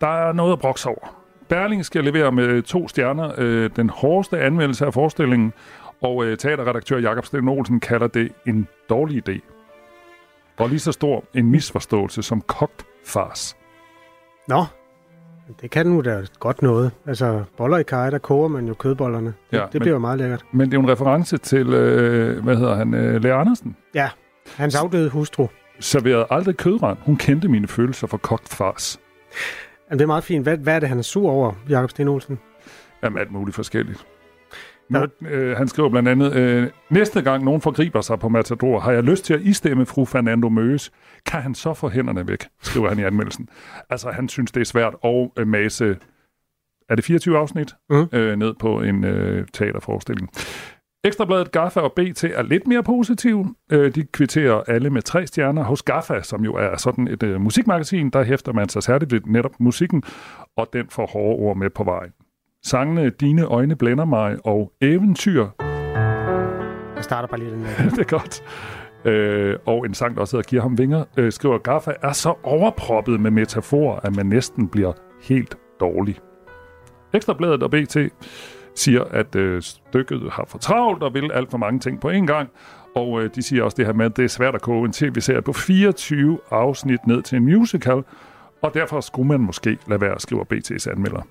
der 0.00 0.28
er 0.28 0.32
noget 0.32 0.52
at 0.52 0.58
brokse 0.58 0.88
over. 0.88 1.21
Berling 1.52 1.84
skal 1.84 2.04
levere 2.04 2.32
med 2.32 2.62
to 2.62 2.88
stjerner 2.88 3.32
øh, 3.38 3.70
den 3.76 3.90
hårdeste 3.90 4.40
anmeldelse 4.40 4.86
af 4.86 4.94
forestillingen, 4.94 5.52
og 6.00 6.24
øh, 6.24 6.36
teaterredaktør 6.38 6.98
Jakob 6.98 7.24
Sten 7.26 7.48
Olsen 7.48 7.80
kalder 7.80 8.06
det 8.06 8.32
en 8.46 8.68
dårlig 8.88 9.28
idé. 9.28 9.40
Og 10.58 10.68
lige 10.68 10.78
så 10.78 10.92
stor 10.92 11.24
en 11.34 11.50
misforståelse 11.50 12.22
som 12.22 12.40
kogt 12.40 12.86
fars. 13.06 13.56
Nå, 14.48 14.64
det 15.60 15.70
kan 15.70 15.86
nu 15.86 16.00
da 16.00 16.22
godt 16.38 16.62
noget. 16.62 16.90
Altså, 17.06 17.44
boller 17.56 17.78
i 17.78 17.82
kaj, 17.82 18.10
der 18.10 18.18
koger 18.18 18.48
man 18.48 18.66
jo 18.68 18.74
kødbollerne. 18.74 19.34
Det, 19.50 19.56
ja, 19.56 19.62
det 19.64 19.74
men- 19.74 19.80
bliver 19.80 19.94
jo 19.94 19.98
meget 19.98 20.18
lækkert. 20.18 20.44
Men 20.52 20.70
det 20.70 20.76
er 20.76 20.80
jo 20.80 20.84
en 20.86 20.90
reference 20.92 21.38
til, 21.38 21.68
øh, 21.74 22.44
hvad 22.44 22.56
hedder 22.56 22.74
han, 22.74 22.94
øh, 22.94 23.22
Lea 23.22 23.40
Andersen. 23.40 23.76
Ja, 23.94 24.08
hans 24.56 24.74
afdøde 24.74 25.10
hustru. 25.10 25.46
Serverede 25.80 26.26
aldrig 26.30 26.56
kødrand. 26.56 26.98
Hun 27.00 27.16
kendte 27.16 27.48
mine 27.48 27.68
følelser 27.68 28.06
for 28.06 28.16
kogt 28.16 28.48
fars. 28.48 29.00
Jamen, 29.92 29.98
det 29.98 30.04
er 30.04 30.06
meget 30.06 30.24
fint. 30.24 30.42
Hvad, 30.44 30.56
hvad 30.56 30.74
er 30.76 30.80
det, 30.80 30.88
han 30.88 30.98
er 30.98 31.02
sur 31.02 31.30
over, 31.30 31.52
Jakob 31.68 31.90
Sten 31.90 32.08
Olsen? 32.08 32.38
Jamen, 33.02 33.18
alt 33.18 33.32
muligt 33.32 33.54
forskelligt. 33.54 34.06
Nu, 34.88 35.06
øh, 35.28 35.56
han 35.56 35.68
skriver 35.68 35.88
blandt 35.88 36.08
andet, 36.08 36.34
øh, 36.34 36.70
næste 36.90 37.22
gang 37.22 37.44
nogen 37.44 37.60
forgriber 37.60 38.00
sig 38.00 38.18
på 38.18 38.28
Matador, 38.28 38.80
har 38.80 38.92
jeg 38.92 39.02
lyst 39.02 39.24
til 39.24 39.34
at 39.34 39.40
istemme 39.40 39.86
fru 39.86 40.04
Fernando 40.04 40.48
Møs. 40.48 40.92
Kan 41.26 41.42
han 41.42 41.54
så 41.54 41.74
få 41.74 41.88
hænderne 41.88 42.28
væk, 42.28 42.44
skriver 42.62 42.88
han 42.88 42.98
i 42.98 43.02
anmeldelsen. 43.02 43.48
Altså, 43.90 44.10
han 44.10 44.28
synes, 44.28 44.52
det 44.52 44.60
er 44.60 44.64
svært 44.64 44.94
at 45.04 45.28
øh, 45.38 45.48
mase, 45.48 45.96
er 46.88 46.94
det 46.94 47.04
24 47.04 47.38
afsnit, 47.38 47.74
Mhm. 47.90 48.06
øh, 48.12 48.36
ned 48.36 48.54
på 48.60 48.80
en 48.82 49.04
øh, 49.04 49.46
teaterforestilling. 49.54 50.28
Ekstrabladet 51.04 51.52
Gaffa 51.52 51.80
og 51.80 51.92
BT 51.92 52.24
er 52.24 52.42
lidt 52.42 52.66
mere 52.66 52.82
positive. 52.82 53.54
Øh, 53.72 53.94
de 53.94 54.02
kvitterer 54.02 54.62
alle 54.68 54.90
med 54.90 55.02
tre 55.02 55.26
stjerner. 55.26 55.64
Hos 55.64 55.82
Gaffa, 55.82 56.20
som 56.22 56.44
jo 56.44 56.54
er 56.54 56.76
sådan 56.76 57.08
et 57.08 57.22
øh, 57.22 57.40
musikmagasin, 57.40 58.10
der 58.10 58.22
hæfter 58.22 58.52
man 58.52 58.68
sig 58.68 58.82
særligt 58.82 59.12
ved 59.12 59.20
netop 59.26 59.60
musikken, 59.60 60.02
og 60.56 60.68
den 60.72 60.86
får 60.90 61.06
hårde 61.06 61.42
ord 61.42 61.56
med 61.56 61.70
på 61.70 61.84
vejen. 61.84 62.10
Sangene 62.64 63.10
Dine 63.10 63.44
øjne 63.44 63.76
blænder 63.76 64.04
mig 64.04 64.36
og 64.44 64.72
Eventyr, 64.80 65.46
Jeg 66.96 67.04
starter 67.04 67.28
bare 67.28 67.40
lige 67.40 67.50
den 67.50 67.60
det 67.96 67.98
er 67.98 68.18
godt, 68.18 68.42
øh, 69.04 69.56
og 69.66 69.86
en 69.86 69.94
sang, 69.94 70.14
der 70.14 70.20
også 70.20 70.36
hedder 70.36 70.48
Giver 70.48 70.62
ham 70.62 70.78
vinger, 70.78 71.04
øh, 71.16 71.32
skriver 71.32 71.58
Gaffa, 71.58 71.92
er 72.02 72.12
så 72.12 72.34
overproppet 72.42 73.20
med 73.20 73.30
metaforer, 73.30 74.00
at 74.00 74.16
man 74.16 74.26
næsten 74.26 74.68
bliver 74.68 74.92
helt 75.22 75.56
dårlig. 75.80 76.18
Ekstrabladet 77.14 77.62
og 77.62 77.70
BT 77.70 77.96
siger, 78.74 79.04
at 79.04 79.34
øh, 79.36 79.62
stykket 79.62 80.22
har 80.32 80.44
for 80.48 80.58
travlt 80.58 81.02
og 81.02 81.14
vil 81.14 81.32
alt 81.32 81.50
for 81.50 81.58
mange 81.58 81.80
ting 81.80 82.00
på 82.00 82.10
én 82.10 82.26
gang. 82.26 82.50
Og 82.94 83.22
øh, 83.22 83.30
de 83.34 83.42
siger 83.42 83.62
også 83.62 83.74
det 83.76 83.86
her 83.86 83.92
med, 83.92 84.06
at 84.06 84.16
det 84.16 84.24
er 84.24 84.28
svært 84.28 84.54
at 84.54 84.60
koge 84.60 84.86
en 84.86 84.92
tv-serie 84.92 85.42
på 85.42 85.52
24 85.52 86.38
afsnit 86.50 87.06
ned 87.06 87.22
til 87.22 87.36
en 87.36 87.44
musical, 87.44 88.02
og 88.62 88.74
derfor 88.74 89.00
skulle 89.00 89.28
man 89.28 89.40
måske 89.40 89.78
lade 89.88 90.00
være 90.00 90.14
at 90.14 90.22
skrive 90.22 90.46
BT's 90.52 90.90
anmelder. 90.90 91.22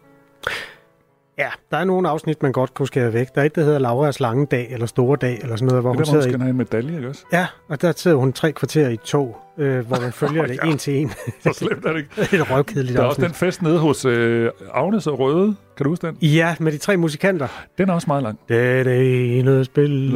Ja, 1.41 1.49
der 1.71 1.77
er 1.77 1.83
nogle 1.83 2.09
afsnit, 2.09 2.43
man 2.43 2.51
godt 2.51 2.73
kunne 2.73 2.87
skære 2.87 3.13
væk. 3.13 3.27
Der 3.35 3.41
er 3.41 3.45
et, 3.45 3.55
der 3.55 3.63
hedder 3.63 3.79
Lauras 3.79 4.19
lange 4.19 4.45
dag, 4.45 4.67
eller 4.71 4.85
store 4.85 5.17
dag, 5.21 5.39
eller 5.41 5.55
sådan 5.55 5.67
noget, 5.67 5.83
hvor 5.83 5.93
Det 5.93 6.07
hun 6.09 6.15
er 6.17 6.19
der, 6.19 6.21
hun 6.21 6.29
i... 6.29 6.31
skal 6.31 6.39
have 6.41 6.49
en 6.49 6.57
medalje, 6.57 6.95
ikke 6.95 7.09
også? 7.09 7.23
Ja, 7.33 7.47
og 7.69 7.81
der 7.81 7.93
sidder 7.95 8.17
hun 8.17 8.33
tre 8.33 8.51
kvarter 8.51 8.87
i 8.89 8.93
et 8.93 8.99
tog, 9.01 9.37
øh, 9.57 9.87
hvor 9.87 9.99
man 10.01 10.11
følger 10.21 10.45
det 10.45 10.59
Ja. 10.63 10.69
en 10.69 10.77
til 10.77 10.93
en. 10.97 11.09
Så 11.43 11.53
slemt 11.53 11.85
er 11.85 11.91
det 11.91 11.97
ikke. 11.99 12.09
det 12.31 12.33
er 12.39 12.55
røvkedeligt 12.55 12.95
Der 12.97 13.01
er 13.03 13.07
også 13.07 13.21
afsnit. 13.21 13.27
den 13.27 13.35
fest 13.35 13.61
nede 13.61 13.79
hos 13.79 14.05
øh, 14.05 14.49
Agnes 14.73 15.07
og 15.07 15.19
Røde. 15.19 15.55
Kan 15.77 15.83
du 15.83 15.89
huske 15.89 16.07
den? 16.07 16.15
Ja, 16.21 16.55
med 16.59 16.71
de 16.71 16.77
tre 16.77 16.97
musikanter. 16.97 17.47
Den 17.77 17.89
er 17.89 17.93
også 17.93 18.05
meget 18.07 18.23
lang. 18.23 18.39
Det 18.49 18.57
er 18.79 18.83
det 18.83 19.39
ene 19.39 19.65
spil. 19.65 20.11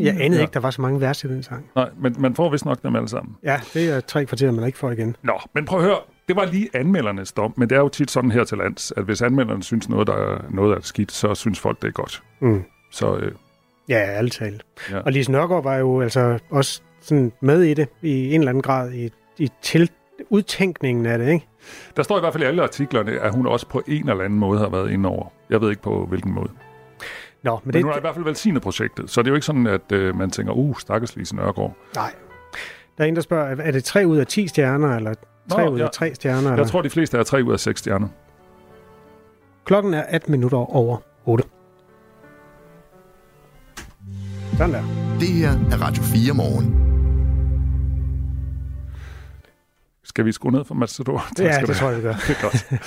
Jeg 0.00 0.16
anede 0.20 0.36
Ja. 0.36 0.40
ikke, 0.40 0.54
der 0.54 0.60
var 0.60 0.70
så 0.70 0.82
mange 0.82 1.00
vers 1.00 1.24
i 1.24 1.28
den 1.28 1.42
sang. 1.42 1.66
Nej, 1.76 1.88
men 2.02 2.16
man 2.18 2.34
får 2.34 2.50
vist 2.50 2.64
nok 2.64 2.82
dem 2.82 2.96
alle 2.96 3.08
sammen. 3.08 3.36
Ja, 3.44 3.60
det 3.74 3.90
er 3.90 4.00
tre 4.00 4.24
kvarter, 4.24 4.50
man 4.50 4.64
ikke 4.66 4.78
får 4.78 4.90
igen. 4.90 5.16
Nå, 5.22 5.32
men 5.54 5.64
prøv 5.64 5.78
at 5.78 5.84
høre. 5.84 5.96
Det 6.30 6.36
var 6.38 6.44
lige 6.44 6.68
anmeldernes 6.74 7.32
dom, 7.32 7.54
men 7.56 7.70
det 7.70 7.76
er 7.76 7.80
jo 7.80 7.88
tit 7.88 8.10
sådan 8.10 8.30
her 8.30 8.44
til 8.44 8.58
lands, 8.58 8.92
at 8.96 9.04
hvis 9.04 9.22
anmelderne 9.22 9.62
synes 9.62 9.88
noget, 9.88 10.06
der 10.06 10.14
er 10.14 10.44
noget 10.50 10.76
er 10.76 10.80
skidt, 10.82 11.12
så 11.12 11.34
synes 11.34 11.60
folk, 11.60 11.82
det 11.82 11.88
er 11.88 11.92
godt. 11.92 12.22
Mm. 12.40 12.62
Så 12.90 13.16
øh, 13.16 13.32
Ja, 13.88 13.98
ærligt 13.98 14.34
talt. 14.34 14.62
Ja. 14.90 14.98
Og 14.98 15.12
Lise 15.12 15.32
Nørgaard 15.32 15.62
var 15.62 15.76
jo 15.76 16.00
altså 16.00 16.38
også 16.50 16.82
sådan 17.00 17.32
med 17.40 17.62
i 17.62 17.74
det, 17.74 17.88
i 18.02 18.34
en 18.34 18.40
eller 18.40 18.48
anden 18.50 18.62
grad, 18.62 18.92
i, 18.92 19.10
i 19.38 19.50
til 19.62 19.90
udtænkningen 20.30 21.06
af 21.06 21.18
det, 21.18 21.28
ikke? 21.32 21.46
der 21.96 22.02
står 22.02 22.16
i 22.16 22.20
hvert 22.20 22.32
fald 22.32 22.42
i 22.42 22.46
alle 22.46 22.62
artiklerne, 22.62 23.20
at 23.20 23.34
hun 23.34 23.46
også 23.46 23.66
på 23.68 23.82
en 23.88 24.08
eller 24.08 24.24
anden 24.24 24.38
måde 24.38 24.58
har 24.58 24.68
været 24.68 24.90
inde 24.90 25.08
over. 25.08 25.26
Jeg 25.50 25.60
ved 25.60 25.70
ikke 25.70 25.82
på 25.82 26.06
hvilken 26.06 26.32
måde. 26.32 26.48
Nå, 27.42 27.50
men, 27.52 27.60
Men 27.64 27.74
det, 27.74 27.82
hun 27.82 27.92
har 27.92 27.98
i 27.98 28.00
hvert 28.00 28.14
fald 28.14 28.24
velsignet 28.24 28.62
projektet, 28.62 29.10
så 29.10 29.22
det 29.22 29.26
er 29.26 29.30
jo 29.30 29.34
ikke 29.34 29.46
sådan, 29.46 29.66
at 29.66 29.92
øh, 29.92 30.16
man 30.16 30.30
tænker, 30.30 30.52
uh, 30.52 30.76
stakkels 30.78 31.16
Lise 31.16 31.36
Nørgaard. 31.36 31.76
nej. 31.94 32.12
Der 32.98 33.04
er 33.04 33.08
en, 33.08 33.16
der 33.16 33.22
spørger, 33.22 33.56
er- 33.56 33.62
er 33.62 33.70
det 33.70 33.84
tre 33.84 34.06
ud 34.06 34.16
af 34.16 34.26
10 34.26 34.48
stjerner, 34.48 34.96
eller 34.96 35.14
tre 35.50 35.64
Nå, 35.64 35.70
ud 35.70 35.80
af 35.80 35.90
3 35.90 36.14
stjerner? 36.14 36.42
Jeg 36.48 36.52
Eller? 36.52 36.66
tror, 36.66 36.82
de 36.82 36.90
fleste 36.90 37.18
er 37.18 37.22
3 37.22 37.44
ud 37.44 37.52
af 37.52 37.60
6 37.60 37.78
stjerner. 37.80 38.08
Klokken 39.64 39.94
er 39.94 40.02
18 40.02 40.30
minutter 40.32 40.76
over 40.76 40.96
8. 41.24 41.44
Sådan 44.56 44.74
der. 44.74 44.82
Det 45.20 45.28
her 45.28 45.50
er 45.50 45.82
Radio 45.86 46.02
4 46.02 46.34
morgen. 46.34 46.86
Skal 50.04 50.24
vi 50.24 50.32
skrue 50.32 50.52
ned 50.52 50.64
for 50.64 50.74
Matador? 50.74 51.24
Tak 51.36 51.46
Ja, 51.46 51.52
skal 51.54 51.68
det 51.68 51.76
tror 51.76 51.88
jeg, 51.88 51.96
vi 51.98 52.02
gør. 52.02 52.12
Det 52.28 52.36
er 52.36 52.42
godt. 52.42 52.82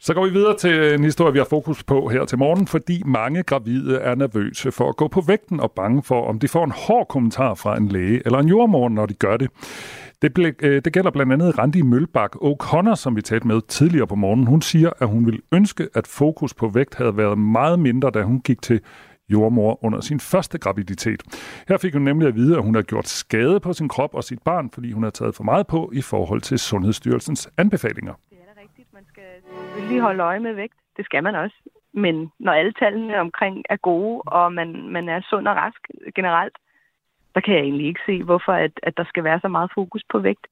Så 0.00 0.14
går 0.14 0.24
vi 0.24 0.30
videre 0.30 0.56
til 0.58 0.94
en 0.94 1.04
historie, 1.04 1.32
vi 1.32 1.38
har 1.38 1.46
fokus 1.50 1.84
på 1.84 2.08
her 2.08 2.24
til 2.24 2.38
morgen, 2.38 2.66
fordi 2.66 3.02
mange 3.06 3.42
gravide 3.42 3.96
er 3.98 4.14
nervøse 4.14 4.72
for 4.72 4.88
at 4.88 4.96
gå 4.96 5.08
på 5.08 5.20
vægten 5.20 5.60
og 5.60 5.72
bange 5.72 6.02
for, 6.02 6.28
om 6.28 6.38
de 6.38 6.48
får 6.48 6.64
en 6.64 6.72
hård 6.76 7.08
kommentar 7.08 7.54
fra 7.54 7.76
en 7.76 7.88
læge 7.88 8.22
eller 8.24 8.38
en 8.38 8.48
jordmor, 8.48 8.88
når 8.88 9.06
de 9.06 9.14
gør 9.14 9.36
det. 9.36 9.50
Det, 10.22 10.34
ble, 10.34 10.54
øh, 10.62 10.82
det 10.84 10.92
gælder 10.92 11.10
blandt 11.10 11.32
andet 11.32 11.58
Randi 11.58 11.82
Mølbak 11.82 12.36
O'Connor, 12.36 12.94
som 12.94 13.16
vi 13.16 13.22
talte 13.22 13.46
med 13.46 13.60
tidligere 13.68 14.06
på 14.06 14.14
morgenen. 14.14 14.46
Hun 14.46 14.62
siger, 14.62 14.90
at 14.98 15.08
hun 15.08 15.26
ville 15.26 15.40
ønske, 15.52 15.88
at 15.94 16.06
fokus 16.06 16.54
på 16.54 16.68
vægt 16.68 16.94
havde 16.94 17.16
været 17.16 17.38
meget 17.38 17.78
mindre, 17.78 18.10
da 18.10 18.22
hun 18.22 18.40
gik 18.40 18.62
til 18.62 18.80
jordmor 19.28 19.84
under 19.84 20.00
sin 20.00 20.20
første 20.20 20.58
graviditet. 20.58 21.22
Her 21.68 21.78
fik 21.78 21.92
hun 21.92 22.02
nemlig 22.02 22.28
at 22.28 22.34
vide, 22.34 22.56
at 22.56 22.62
hun 22.62 22.74
har 22.74 22.82
gjort 22.82 23.08
skade 23.08 23.60
på 23.60 23.72
sin 23.72 23.88
krop 23.88 24.14
og 24.14 24.24
sit 24.24 24.42
barn, 24.42 24.70
fordi 24.70 24.92
hun 24.92 25.02
har 25.02 25.10
taget 25.10 25.34
for 25.34 25.44
meget 25.44 25.66
på 25.66 25.90
i 25.94 26.02
forhold 26.02 26.40
til 26.40 26.58
Sundhedsstyrelsens 26.58 27.50
anbefalinger. 27.58 28.14
Det 28.30 28.38
er 28.40 28.54
da 28.54 28.60
rigtigt. 28.60 28.88
Man 28.94 29.04
skal 29.08 29.24
selvfølgelig 29.42 30.00
holde 30.00 30.22
øje 30.22 30.40
med 30.40 30.54
vægt. 30.54 30.74
Det 30.96 31.04
skal 31.04 31.22
man 31.22 31.34
også. 31.34 31.56
Men 31.94 32.30
når 32.38 32.52
alle 32.52 32.72
tallene 32.72 33.20
omkring 33.20 33.64
er 33.70 33.76
gode, 33.76 34.22
og 34.22 34.52
man, 34.52 34.68
man 34.88 35.08
er 35.08 35.20
sund 35.30 35.48
og 35.48 35.56
rask 35.56 35.80
generelt, 36.14 36.56
der 37.36 37.42
kan 37.42 37.54
jeg 37.54 37.62
egentlig 37.62 37.86
ikke 37.86 38.00
se, 38.06 38.22
hvorfor 38.22 38.52
at, 38.52 38.70
at 38.82 38.96
der 38.96 39.04
skal 39.04 39.24
være 39.24 39.40
så 39.40 39.48
meget 39.48 39.70
fokus 39.74 40.02
på 40.12 40.18
vægt. 40.18 40.46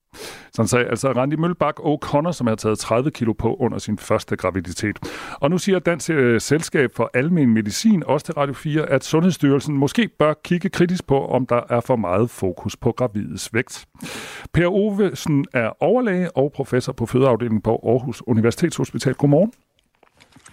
Sådan 0.52 0.68
sagde 0.68 0.86
altså 0.86 1.12
Randi 1.12 1.36
Mølbak 1.36 1.76
O'Connor, 1.80 2.32
som 2.32 2.46
har 2.46 2.54
taget 2.54 2.78
30 2.78 3.10
kilo 3.10 3.32
på 3.32 3.54
under 3.54 3.78
sin 3.78 3.98
første 3.98 4.36
graviditet. 4.36 4.96
Og 5.40 5.50
nu 5.50 5.58
siger 5.58 5.78
Dansk 5.78 6.10
øh, 6.10 6.40
Selskab 6.40 6.90
for 6.96 7.10
Almen 7.14 7.54
Medicin 7.54 8.02
også 8.06 8.26
til 8.26 8.34
Radio 8.34 8.54
4, 8.54 8.86
at 8.86 9.04
Sundhedsstyrelsen 9.04 9.76
måske 9.76 10.08
bør 10.18 10.34
kigge 10.44 10.68
kritisk 10.68 11.06
på, 11.06 11.26
om 11.26 11.46
der 11.46 11.60
er 11.70 11.80
for 11.80 11.96
meget 11.96 12.30
fokus 12.30 12.76
på 12.76 12.92
gravides 12.92 13.54
vægt. 13.54 13.86
Per 14.54 14.66
Ovesen 14.66 15.44
er 15.54 15.70
overlæge 15.80 16.36
og 16.36 16.52
professor 16.54 16.92
på 16.92 17.06
fødeafdelingen 17.06 17.62
på 17.62 17.80
Aarhus 17.86 18.22
Universitetshospital. 18.26 19.14
Godmorgen. 19.14 19.52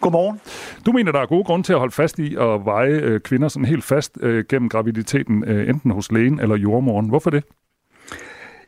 Godmorgen. 0.02 0.42
Du 0.86 0.92
mener, 0.92 1.12
der 1.12 1.20
er 1.20 1.26
gode 1.26 1.44
grunde 1.44 1.66
til 1.66 1.74
at 1.74 1.80
holde 1.80 1.94
fast 1.94 2.20
i 2.20 2.36
at 2.36 2.66
veje 2.66 2.92
øh, 2.92 3.20
kvinder 3.20 3.48
sådan 3.48 3.66
helt 3.66 3.84
fast 3.84 4.18
øh, 4.22 4.46
gennem 4.50 4.70
graviditeten, 4.70 5.44
øh, 5.44 5.70
enten 5.70 5.92
hos 5.92 6.12
lægen 6.12 6.40
eller 6.40 6.56
jordmoren. 6.56 7.10
Hvorfor 7.10 7.30
det? 7.30 7.44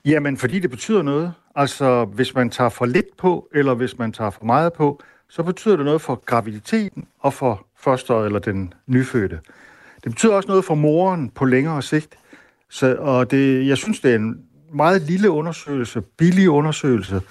Jamen, 0.05 0.37
fordi 0.37 0.59
det 0.59 0.69
betyder 0.69 1.01
noget. 1.01 1.33
Altså, 1.55 2.05
hvis 2.05 2.35
man 2.35 2.49
tager 2.49 2.69
for 2.69 2.85
lidt 2.85 3.17
på, 3.17 3.49
eller 3.53 3.73
hvis 3.73 3.97
man 3.97 4.11
tager 4.11 4.29
for 4.29 4.45
meget 4.45 4.73
på, 4.73 5.01
så 5.29 5.43
betyder 5.43 5.75
det 5.75 5.85
noget 5.85 6.01
for 6.01 6.15
graviditeten 6.25 7.07
og 7.19 7.33
for 7.33 7.67
fosteret 7.77 8.25
eller 8.25 8.39
den 8.39 8.73
nyfødte. 8.87 9.39
Det 10.03 10.11
betyder 10.11 10.33
også 10.33 10.47
noget 10.47 10.65
for 10.65 10.75
moren 10.75 11.29
på 11.29 11.45
længere 11.45 11.81
sigt. 11.81 12.15
Så, 12.69 12.95
og 12.95 13.31
det, 13.31 13.67
jeg 13.67 13.77
synes, 13.77 13.99
det 13.99 14.11
er 14.11 14.15
en 14.15 14.37
meget 14.73 15.01
lille 15.01 15.29
undersøgelse, 15.29 16.01
billig 16.01 16.49
undersøgelse. 16.49 17.21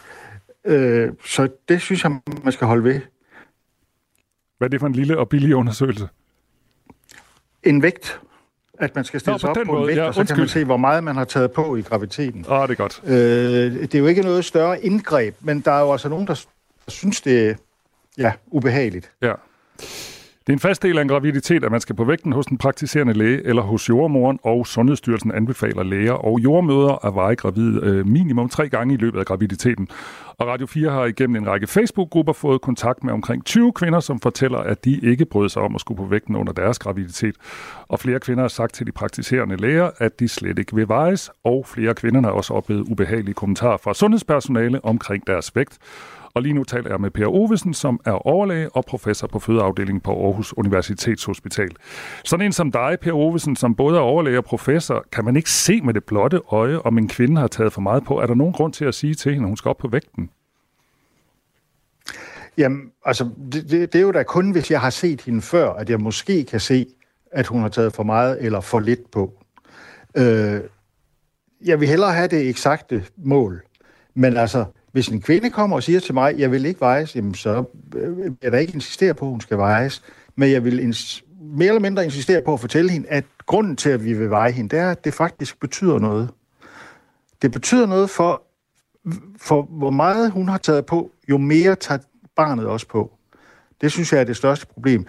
Øh, 0.64 1.08
så 1.24 1.48
det 1.68 1.80
synes 1.80 2.04
jeg, 2.04 2.20
man 2.44 2.52
skal 2.52 2.66
holde 2.66 2.84
ved. 2.84 3.00
Hvad 4.62 4.66
er 4.66 4.70
det 4.70 4.80
for 4.80 4.86
en 4.86 4.92
lille 4.92 5.18
og 5.18 5.28
billig 5.28 5.54
undersøgelse? 5.56 6.08
En 7.62 7.82
vægt. 7.82 8.20
At 8.78 8.94
man 8.94 9.04
skal 9.04 9.20
stille 9.20 9.34
Nå, 9.34 9.38
sig 9.38 9.50
op 9.50 9.54
på 9.56 9.60
en 9.60 9.66
måde. 9.66 9.86
vægt, 9.86 9.98
Ja, 9.98 10.04
og 10.06 10.14
så 10.14 10.24
kan 10.24 10.36
man 10.36 10.40
undskyld. 10.40 10.60
se, 10.60 10.64
hvor 10.64 10.76
meget 10.76 11.04
man 11.04 11.16
har 11.16 11.24
taget 11.24 11.52
på 11.52 11.76
i 11.76 11.82
graviditeten. 11.82 12.44
Åh, 12.48 12.58
ah, 12.62 12.68
det 12.68 12.74
er 12.74 12.76
godt. 12.76 13.02
Øh, 13.06 13.12
det 13.82 13.94
er 13.94 13.98
jo 13.98 14.06
ikke 14.06 14.22
noget 14.22 14.44
større 14.44 14.84
indgreb, 14.84 15.34
men 15.40 15.60
der 15.60 15.72
er 15.72 15.80
jo 15.80 15.92
altså 15.92 16.08
nogen, 16.08 16.26
der 16.26 16.44
synes, 16.88 17.20
det 17.20 17.48
er 17.48 17.54
ja, 18.18 18.32
ubehageligt. 18.46 19.10
Ja. 19.22 19.32
Det 20.46 20.48
er 20.48 20.52
en 20.52 20.58
fast 20.58 20.82
del 20.82 20.98
af 20.98 21.02
en 21.02 21.08
graviditet, 21.08 21.64
at 21.64 21.70
man 21.70 21.80
skal 21.80 21.96
på 21.96 22.04
vægten 22.04 22.32
hos 22.32 22.46
den 22.46 22.58
praktiserende 22.58 23.12
læge 23.12 23.46
eller 23.46 23.62
hos 23.62 23.88
jordmoren, 23.88 24.38
og 24.42 24.66
Sundhedsstyrelsen 24.66 25.32
anbefaler 25.32 25.82
læger 25.82 26.12
og 26.12 26.38
jordmøder 26.40 27.06
at 27.06 27.14
veje 27.14 27.34
gravid 27.34 27.82
øh, 27.82 28.06
minimum 28.06 28.48
tre 28.48 28.68
gange 28.68 28.94
i 28.94 28.96
løbet 28.96 29.18
af 29.18 29.26
graviditeten. 29.26 29.88
Og 30.38 30.46
Radio 30.46 30.66
4 30.66 30.90
har 30.90 31.04
igennem 31.04 31.36
en 31.36 31.46
række 31.46 31.66
Facebook-grupper 31.66 32.32
fået 32.32 32.60
kontakt 32.60 33.04
med 33.04 33.12
omkring 33.12 33.44
20 33.44 33.72
kvinder, 33.72 34.00
som 34.00 34.20
fortæller, 34.20 34.58
at 34.58 34.84
de 34.84 35.00
ikke 35.02 35.24
brød 35.24 35.48
sig 35.48 35.62
om 35.62 35.74
at 35.74 35.80
skulle 35.80 35.98
på 35.98 36.04
vægten 36.04 36.36
under 36.36 36.52
deres 36.52 36.78
graviditet. 36.78 37.34
Og 37.88 38.00
flere 38.00 38.20
kvinder 38.20 38.42
har 38.42 38.48
sagt 38.48 38.74
til 38.74 38.86
de 38.86 38.92
praktiserende 38.92 39.56
læger, 39.56 39.90
at 39.98 40.20
de 40.20 40.28
slet 40.28 40.58
ikke 40.58 40.74
vil 40.76 40.88
vejes, 40.88 41.30
og 41.44 41.66
flere 41.66 41.94
kvinder 41.94 42.22
har 42.22 42.30
også 42.30 42.54
oplevet 42.54 42.80
ubehagelige 42.80 43.34
kommentarer 43.34 43.76
fra 43.76 43.94
sundhedspersonale 43.94 44.84
omkring 44.84 45.26
deres 45.26 45.56
vægt. 45.56 45.78
Og 46.34 46.42
lige 46.42 46.52
nu 46.52 46.64
taler 46.64 46.90
jeg 46.90 47.00
med 47.00 47.10
Per 47.10 47.26
Ovesen, 47.26 47.74
som 47.74 48.00
er 48.04 48.26
overlæge 48.26 48.76
og 48.76 48.84
professor 48.84 49.26
på 49.26 49.38
fødeafdelingen 49.38 50.00
på 50.00 50.24
Aarhus 50.24 50.52
Universitetshospital. 50.56 51.70
Sådan 52.24 52.46
en 52.46 52.52
som 52.52 52.72
dig, 52.72 52.98
Per 53.00 53.12
Ovesen, 53.12 53.56
som 53.56 53.74
både 53.74 53.96
er 53.96 54.00
overlæge 54.00 54.38
og 54.38 54.44
professor, 54.44 55.04
kan 55.12 55.24
man 55.24 55.36
ikke 55.36 55.50
se 55.50 55.80
med 55.80 55.94
det 55.94 56.04
blotte 56.04 56.40
øje, 56.48 56.78
om 56.78 56.98
en 56.98 57.08
kvinde 57.08 57.40
har 57.40 57.48
taget 57.48 57.72
for 57.72 57.80
meget 57.80 58.04
på. 58.04 58.20
Er 58.20 58.26
der 58.26 58.34
nogen 58.34 58.52
grund 58.52 58.72
til 58.72 58.84
at 58.84 58.94
sige 58.94 59.14
til 59.14 59.32
hende, 59.32 59.44
at 59.44 59.48
hun 59.48 59.56
skal 59.56 59.68
op 59.68 59.78
på 59.78 59.88
vægten? 59.88 60.30
Jamen, 62.58 62.92
altså, 63.04 63.28
det, 63.52 63.70
det, 63.70 63.92
det 63.92 63.98
er 63.98 64.02
jo 64.02 64.12
da 64.12 64.22
kun, 64.22 64.50
hvis 64.50 64.70
jeg 64.70 64.80
har 64.80 64.90
set 64.90 65.20
hende 65.20 65.42
før, 65.42 65.72
at 65.72 65.90
jeg 65.90 66.00
måske 66.00 66.44
kan 66.44 66.60
se, 66.60 66.86
at 67.32 67.46
hun 67.46 67.60
har 67.60 67.68
taget 67.68 67.92
for 67.92 68.02
meget 68.02 68.44
eller 68.44 68.60
for 68.60 68.80
lidt 68.80 69.10
på. 69.10 69.32
Øh, 70.16 70.60
jeg 71.64 71.80
vil 71.80 71.88
hellere 71.88 72.12
have 72.12 72.28
det 72.28 72.48
eksakte 72.48 73.04
mål. 73.16 73.62
Men 74.14 74.36
altså, 74.36 74.64
hvis 74.92 75.08
en 75.08 75.20
kvinde 75.20 75.50
kommer 75.50 75.76
og 75.76 75.82
siger 75.82 76.00
til 76.00 76.14
mig, 76.14 76.34
jeg 76.38 76.50
vil 76.50 76.66
ikke 76.66 76.80
vejes, 76.80 77.16
jamen 77.16 77.34
så 77.34 77.64
øh, 77.96 78.18
vil 78.18 78.36
jeg 78.42 78.52
da 78.52 78.56
ikke 78.56 78.74
insistere 78.74 79.14
på, 79.14 79.24
at 79.24 79.30
hun 79.30 79.40
skal 79.40 79.58
vejes. 79.58 80.02
Men 80.36 80.50
jeg 80.50 80.64
vil 80.64 80.90
ins- 80.90 81.22
mere 81.40 81.68
eller 81.68 81.80
mindre 81.80 82.04
insistere 82.04 82.42
på 82.44 82.52
at 82.52 82.60
fortælle 82.60 82.90
hende, 82.90 83.08
at 83.08 83.24
grunden 83.46 83.76
til, 83.76 83.90
at 83.90 84.04
vi 84.04 84.12
vil 84.12 84.30
veje 84.30 84.52
hende, 84.52 84.68
det 84.70 84.78
er, 84.78 84.90
at 84.90 85.04
det 85.04 85.14
faktisk 85.14 85.60
betyder 85.60 85.98
noget. 85.98 86.30
Det 87.42 87.52
betyder 87.52 87.86
noget 87.86 88.10
for, 88.10 88.42
for 89.40 89.62
hvor 89.62 89.90
meget 89.90 90.30
hun 90.30 90.48
har 90.48 90.58
taget 90.58 90.86
på, 90.86 91.10
jo 91.28 91.38
mere 91.38 91.74
tager 91.76 92.00
barnet 92.36 92.66
også 92.66 92.88
på. 92.88 93.12
Det 93.80 93.92
synes 93.92 94.12
jeg 94.12 94.20
er 94.20 94.24
det 94.24 94.36
største 94.36 94.66
problem. 94.66 95.06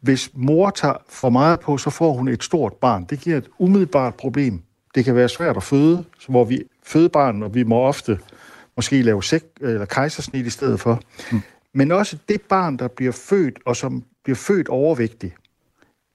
Hvis 0.00 0.30
mor 0.34 0.70
tager 0.70 0.94
for 1.08 1.30
meget 1.30 1.60
på, 1.60 1.78
så 1.78 1.90
får 1.90 2.12
hun 2.12 2.28
et 2.28 2.44
stort 2.44 2.72
barn. 2.72 3.04
Det 3.04 3.20
giver 3.20 3.36
et 3.36 3.48
umiddelbart 3.58 4.14
problem. 4.14 4.62
Det 4.94 5.04
kan 5.04 5.14
være 5.14 5.28
svært 5.28 5.56
at 5.56 5.62
føde, 5.62 6.04
hvor 6.28 6.44
vi 6.44 6.62
føder 6.82 7.08
barnet, 7.08 7.42
og 7.42 7.54
vi 7.54 7.62
må 7.62 7.76
ofte 7.76 8.18
måske 8.76 9.02
lave 9.02 9.22
sek- 9.22 9.56
eller 9.60 9.84
kejsersnit 9.84 10.46
i 10.46 10.50
stedet 10.50 10.80
for. 10.80 11.00
Mm. 11.32 11.40
Men 11.74 11.92
også 11.92 12.18
det 12.28 12.42
barn, 12.42 12.76
der 12.76 12.88
bliver 12.88 13.12
født, 13.12 13.58
og 13.66 13.76
som 13.76 14.04
bliver 14.24 14.36
født 14.36 14.68
overvægtig, 14.68 15.34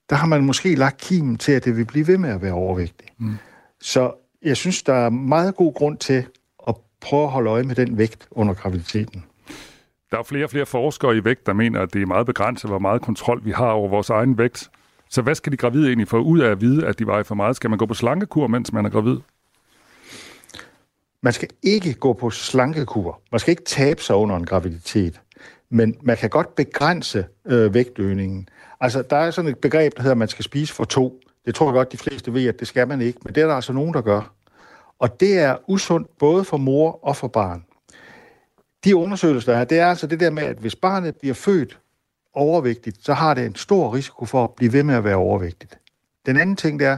der 0.09 0.15
har 0.15 0.27
man 0.27 0.43
måske 0.43 0.75
lagt 0.75 0.97
kimen 0.97 1.37
til, 1.37 1.51
at 1.51 1.65
det 1.65 1.77
vil 1.77 1.85
blive 1.85 2.07
ved 2.07 2.17
med 2.17 2.29
at 2.29 2.41
være 2.41 2.53
overvægtig. 2.53 3.07
Mm. 3.17 3.33
Så 3.81 4.11
jeg 4.43 4.57
synes, 4.57 4.83
der 4.83 4.93
er 4.93 5.09
meget 5.09 5.55
god 5.55 5.73
grund 5.73 5.97
til 5.97 6.25
at 6.67 6.75
prøve 7.01 7.23
at 7.23 7.29
holde 7.29 7.49
øje 7.49 7.63
med 7.63 7.75
den 7.75 7.97
vægt 7.97 8.27
under 8.31 8.53
graviditeten. 8.53 9.23
Der 10.11 10.17
er 10.17 10.23
flere 10.23 10.43
og 10.43 10.49
flere 10.49 10.65
forskere 10.65 11.17
i 11.17 11.23
vægt, 11.23 11.45
der 11.45 11.53
mener, 11.53 11.81
at 11.81 11.93
det 11.93 12.01
er 12.01 12.05
meget 12.05 12.25
begrænset, 12.25 12.69
hvor 12.69 12.79
meget 12.79 13.01
kontrol 13.01 13.45
vi 13.45 13.51
har 13.51 13.69
over 13.69 13.89
vores 13.89 14.09
egen 14.09 14.37
vægt. 14.37 14.69
Så 15.09 15.21
hvad 15.21 15.35
skal 15.35 15.51
de 15.51 15.57
gravide 15.57 15.87
egentlig 15.87 16.07
få 16.07 16.19
ud 16.19 16.39
af 16.39 16.51
at 16.51 16.61
vide, 16.61 16.87
at 16.87 16.99
de 16.99 17.07
vejer 17.07 17.23
for 17.23 17.35
meget? 17.35 17.55
Skal 17.55 17.69
man 17.69 17.79
gå 17.79 17.85
på 17.85 17.93
slankekur, 17.93 18.47
mens 18.47 18.73
man 18.73 18.85
er 18.85 18.89
gravid? 18.89 19.17
Man 21.24 21.33
skal 21.33 21.50
ikke 21.63 21.93
gå 21.93 22.13
på 22.13 22.29
slankekur. 22.29 23.21
Man 23.31 23.39
skal 23.39 23.51
ikke 23.51 23.63
tabe 23.63 24.01
sig 24.01 24.15
under 24.15 24.36
en 24.36 24.45
graviditet. 24.45 25.21
Men 25.69 25.95
man 26.01 26.17
kan 26.17 26.29
godt 26.29 26.55
begrænse 26.55 27.25
øh, 27.45 27.74
vægtøgningen. 27.74 28.50
Altså, 28.79 29.01
der 29.01 29.17
er 29.17 29.31
sådan 29.31 29.51
et 29.51 29.57
begreb, 29.57 29.95
der 29.95 30.01
hedder, 30.01 30.13
at 30.13 30.17
man 30.17 30.27
skal 30.27 30.45
spise 30.45 30.74
for 30.74 30.83
to. 30.83 31.21
Det 31.45 31.55
tror 31.55 31.65
jeg 31.65 31.74
godt, 31.74 31.91
de 31.91 31.97
fleste 31.97 32.33
ved, 32.33 32.47
at 32.47 32.59
det 32.59 32.67
skal 32.67 32.88
man 32.88 33.01
ikke. 33.01 33.19
Men 33.24 33.36
det 33.36 33.43
er 33.43 33.47
der 33.47 33.55
altså 33.55 33.74
nogen, 33.74 33.93
der 33.93 34.01
gør. 34.01 34.33
Og 35.00 35.19
det 35.19 35.39
er 35.39 35.57
usundt 35.67 36.17
både 36.17 36.43
for 36.43 36.57
mor 36.57 37.00
og 37.03 37.15
for 37.15 37.27
barn. 37.27 37.65
De 38.83 38.95
undersøgelser, 38.95 39.51
der 39.51 39.59
er, 39.59 39.63
det 39.63 39.79
er 39.79 39.88
altså 39.88 40.07
det 40.07 40.19
der 40.19 40.29
med, 40.29 40.43
at 40.43 40.57
hvis 40.57 40.75
barnet 40.75 41.15
bliver 41.15 41.33
født 41.33 41.79
overvægtigt, 42.33 43.05
så 43.05 43.13
har 43.13 43.33
det 43.33 43.45
en 43.45 43.55
stor 43.55 43.93
risiko 43.93 44.25
for 44.25 44.43
at 44.43 44.53
blive 44.53 44.74
ved 44.74 44.83
med 44.83 44.95
at 44.95 45.03
være 45.03 45.15
overvægtigt. 45.15 45.77
Den 46.25 46.38
anden 46.38 46.55
ting, 46.55 46.79
det 46.79 46.88
er, 46.88 46.97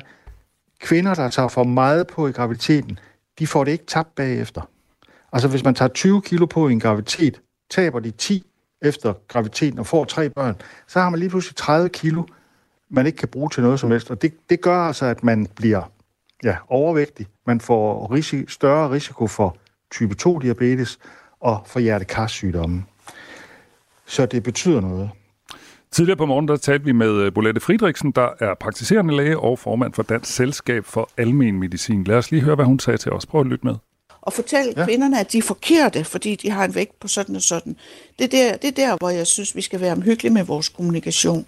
kvinder, 0.79 1.13
der 1.13 1.29
tager 1.29 1.47
for 1.47 1.63
meget 1.63 2.07
på 2.07 2.27
i 2.27 2.31
graviditeten, 2.31 2.99
de 3.39 3.47
får 3.47 3.63
det 3.63 3.71
ikke 3.71 3.85
tabt 3.85 4.15
bagefter. 4.15 4.61
Altså 5.33 5.47
hvis 5.47 5.63
man 5.63 5.75
tager 5.75 5.89
20 5.89 6.21
kilo 6.21 6.45
på 6.45 6.67
i 6.67 6.71
en 6.71 6.79
graviditet, 6.79 7.41
taber 7.69 7.99
de 7.99 8.11
10 8.11 8.43
efter 8.81 9.13
graviditeten 9.27 9.79
og 9.79 9.87
får 9.87 10.05
tre 10.05 10.29
børn, 10.29 10.55
så 10.87 10.99
har 10.99 11.09
man 11.09 11.19
lige 11.19 11.29
pludselig 11.29 11.55
30 11.55 11.89
kilo, 11.89 12.23
man 12.89 13.05
ikke 13.05 13.17
kan 13.17 13.27
bruge 13.27 13.49
til 13.49 13.63
noget 13.63 13.79
som 13.79 13.91
helst. 13.91 14.11
Og 14.11 14.21
det, 14.21 14.33
det 14.49 14.61
gør 14.61 14.77
altså, 14.77 15.05
at 15.05 15.23
man 15.23 15.47
bliver 15.55 15.91
ja, 16.43 16.57
overvægtig. 16.67 17.27
Man 17.47 17.61
får 17.61 18.15
risi- 18.17 18.45
større 18.47 18.91
risiko 18.91 19.27
for 19.27 19.57
type 19.91 20.15
2-diabetes 20.21 20.97
og 21.39 21.63
for 21.65 21.79
hjertekarsygdomme. 21.79 22.85
Så 24.05 24.25
det 24.25 24.43
betyder 24.43 24.81
noget. 24.81 25.09
Tidligere 25.91 26.17
på 26.17 26.25
morgen 26.25 26.47
der 26.47 26.57
talte 26.57 26.85
vi 26.85 26.91
med 26.91 27.11
øh, 27.11 27.33
Bolette 27.33 27.61
Friedrichsen, 27.61 28.11
der 28.11 28.29
er 28.39 28.53
praktiserende 28.59 29.15
læge 29.17 29.39
og 29.39 29.59
formand 29.59 29.93
for 29.93 30.03
Dansk 30.03 30.31
Selskab 30.35 30.85
for 30.85 31.09
Almen 31.17 31.59
Medicin. 31.59 32.03
Lad 32.03 32.17
os 32.17 32.31
lige 32.31 32.41
høre, 32.41 32.55
hvad 32.55 32.65
hun 32.65 32.79
sagde 32.79 32.97
til 32.97 33.11
os. 33.11 33.25
Prøv 33.25 33.41
at 33.41 33.47
lytte 33.47 33.65
med. 33.65 33.75
Og 34.21 34.33
fortælle 34.33 34.73
ja. 34.77 34.85
kvinderne, 34.85 35.19
at 35.19 35.31
de 35.31 35.37
er 35.37 35.41
forkerte, 35.41 36.03
fordi 36.03 36.35
de 36.35 36.49
har 36.49 36.65
en 36.65 36.75
vægt 36.75 36.99
på 36.99 37.07
sådan 37.07 37.35
og 37.35 37.41
sådan. 37.41 37.75
Det 38.19 38.25
er 38.25 38.27
der, 38.27 38.57
det 38.57 38.67
er 38.67 38.87
der 38.87 38.97
hvor 38.97 39.09
jeg 39.09 39.27
synes, 39.27 39.55
vi 39.55 39.61
skal 39.61 39.81
være 39.81 39.91
omhyggelige 39.91 40.33
med 40.33 40.43
vores 40.43 40.69
kommunikation. 40.69 41.45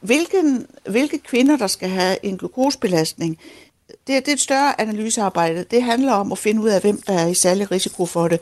Hvilken, 0.00 0.66
hvilke 0.90 1.18
kvinder, 1.18 1.56
der 1.56 1.66
skal 1.66 1.88
have 1.88 2.16
en 2.22 2.38
glukosebelastning, 2.38 3.38
det, 3.88 4.06
det 4.06 4.28
er 4.28 4.32
et 4.32 4.40
større 4.40 4.80
analysearbejde. 4.80 5.64
Det 5.70 5.82
handler 5.82 6.12
om 6.12 6.32
at 6.32 6.38
finde 6.38 6.62
ud 6.62 6.68
af, 6.68 6.80
hvem 6.80 7.02
der 7.06 7.12
er 7.12 7.26
i 7.26 7.34
særlig 7.34 7.70
risiko 7.70 8.06
for 8.06 8.28
det. 8.28 8.40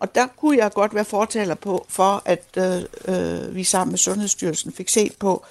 Og 0.00 0.14
der 0.14 0.26
kunne 0.26 0.58
jeg 0.58 0.72
godt 0.72 0.94
være 0.94 1.04
fortaler 1.04 1.54
på, 1.54 1.86
for 1.88 2.22
at 2.24 2.44
øh, 2.56 2.82
øh 3.08 3.54
vi 3.54 3.64
sammen 3.64 3.92
med 3.92 3.98
Sundhedsstyrelsen 3.98 4.72
fik 4.72 4.88
set 4.88 5.12
på, 5.18 5.44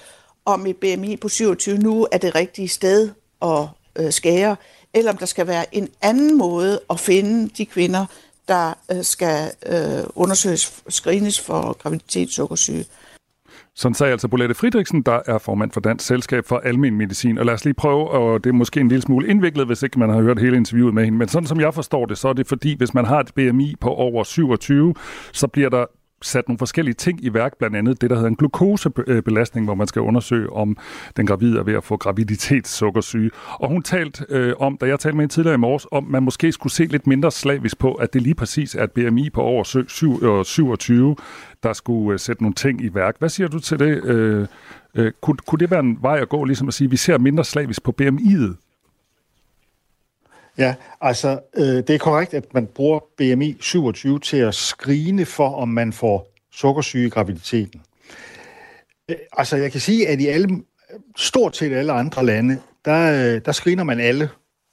om 0.46 0.66
et 0.66 0.78
BMI 0.78 1.18
på 1.18 1.30
27 1.30 1.78
nu 1.78 2.08
er 2.12 2.18
det 2.18 2.36
rigtige 2.36 2.68
sted 2.68 3.10
at 3.42 3.68
øh, 3.96 4.12
skære, 4.12 4.56
eller 4.94 5.12
om 5.12 5.18
der 5.18 5.26
skal 5.26 5.48
være 5.48 5.76
en 5.76 5.90
anden 6.02 6.38
måde 6.38 6.80
at 6.90 7.00
finde 7.00 7.50
de 7.58 7.66
kvinder, 7.66 8.06
der 8.48 8.74
øh, 8.92 9.04
skal 9.04 9.52
øh, 9.66 10.04
undersøges, 10.16 10.84
screenes 10.90 11.40
for 11.40 11.74
graviditetssukkersyge. 11.74 12.86
Sådan 13.78 13.94
sagde 13.94 14.12
altså 14.12 14.28
Bolette 14.28 14.56
Friedrichsen, 14.56 15.02
der 15.02 15.20
er 15.26 15.38
formand 15.38 15.72
for 15.72 15.80
Dansk 15.80 16.06
Selskab 16.06 16.46
for 16.46 16.58
Almen 16.58 16.96
Medicin. 16.96 17.38
Og 17.38 17.46
lad 17.46 17.54
os 17.54 17.66
lige 17.66 17.74
prøve, 17.74 18.10
og 18.10 18.44
det 18.44 18.50
er 18.50 18.54
måske 18.54 18.80
en 18.80 18.88
lille 18.88 19.02
smule 19.02 19.28
indviklet, 19.28 19.66
hvis 19.66 19.84
ikke 19.84 20.00
man 20.00 20.10
har 20.10 20.22
hørt 20.22 20.40
hele 20.40 20.58
interviewet 20.58 20.94
med 20.94 21.06
hende. 21.06 21.18
Men 21.18 21.28
sådan 21.28 21.48
som 21.48 21.60
jeg 21.60 21.74
forstår 21.74 22.06
det, 22.06 22.18
så 22.18 22.28
er 22.28 22.34
det 22.34 22.48
fordi, 22.48 22.78
hvis 22.78 22.94
man 22.94 23.06
har 23.06 23.20
et 23.20 23.32
BMI 23.36 23.76
på 23.82 23.90
over 23.90 24.24
27, 24.24 24.94
så 25.34 25.48
bliver 25.48 25.70
der 25.70 25.86
sat 26.22 26.48
nogle 26.48 26.58
forskellige 26.58 26.94
ting 26.94 27.26
i 27.26 27.34
værk, 27.34 27.58
blandt 27.58 27.76
andet 27.76 28.02
det, 28.02 28.10
der 28.10 28.16
hedder 28.16 28.30
en 28.30 28.36
glukosebelastning, 28.36 29.66
hvor 29.66 29.76
man 29.76 29.88
skal 29.88 30.02
undersøge, 30.02 30.54
om 30.54 30.78
den 31.18 31.26
gravide 31.26 31.60
er 31.60 31.64
ved 31.64 31.74
at 31.74 31.84
få 31.84 31.98
graviditetssukkersyge. 31.98 33.32
Og 33.54 33.70
hun 33.70 33.82
talte 33.84 34.26
øh, 34.30 34.54
om, 34.60 34.78
da 34.78 34.86
jeg 34.86 35.00
talte 35.00 35.16
med 35.16 35.24
hende 35.24 35.34
tidligere 35.34 35.54
i 35.54 35.58
morges, 35.58 35.88
om 35.92 36.04
man 36.04 36.24
måske 36.24 36.52
skulle 36.52 36.74
se 36.74 36.86
lidt 36.86 37.08
mindre 37.08 37.32
slavisk 37.32 37.80
på, 37.80 37.94
at 37.94 38.14
det 38.14 38.22
lige 38.22 38.36
præcis 38.36 38.76
er 38.76 38.84
et 38.84 38.92
BMI 38.92 39.30
på 39.30 39.42
over 39.42 39.64
27, 40.44 41.10
øh, 41.10 41.16
der 41.64 41.74
skulle 41.74 42.14
øh, 42.14 42.20
sætte 42.20 42.44
nogle 42.44 42.56
ting 42.56 42.82
i 42.82 42.90
værk. 42.94 43.16
Hvad 43.20 43.30
siger 43.30 43.48
du 43.48 43.60
til 43.60 43.80
det? 43.80 44.04
Øh, 44.06 44.48
øh, 44.96 45.12
kunne, 45.22 45.38
kunne 45.48 45.60
det 45.60 45.72
være 45.72 45.80
en 45.80 45.98
vej 46.02 46.20
at 46.20 46.30
gå, 46.30 46.44
ligesom 46.44 46.68
at 46.68 46.74
sige, 46.74 46.86
at 46.86 46.92
vi 46.92 46.98
ser 46.98 47.18
mindre 47.18 47.44
slavisk 47.44 47.84
på 47.84 47.94
BMI'et? 48.02 48.67
Ja, 50.58 50.76
altså 51.02 51.40
øh, 51.58 51.64
det 51.64 51.90
er 51.90 51.98
korrekt, 51.98 52.34
at 52.34 52.54
man 52.54 52.68
bruger 52.68 53.00
BMI 53.18 53.58
27 53.60 54.20
til 54.20 54.38
at 54.38 54.56
skrine 54.56 55.26
for, 55.26 55.50
om 55.50 55.70
man 55.70 55.94
får 55.94 56.34
sukkersyge 56.52 57.08
i 57.08 57.10
graviditeten. 57.10 57.82
Øh, 59.10 59.16
altså 59.38 59.58
jeg 59.58 59.72
kan 59.72 59.82
sige, 59.82 60.08
at 60.08 60.20
i 60.22 60.28
alle, 60.28 60.64
stort 61.18 61.58
set 61.58 61.74
alle 61.74 61.92
andre 61.92 62.26
lande, 62.26 62.60
der, 62.86 63.36
øh, 63.36 63.42
der 63.46 63.52
screener 63.52 63.84
man 63.84 64.00
alle, 64.00 64.30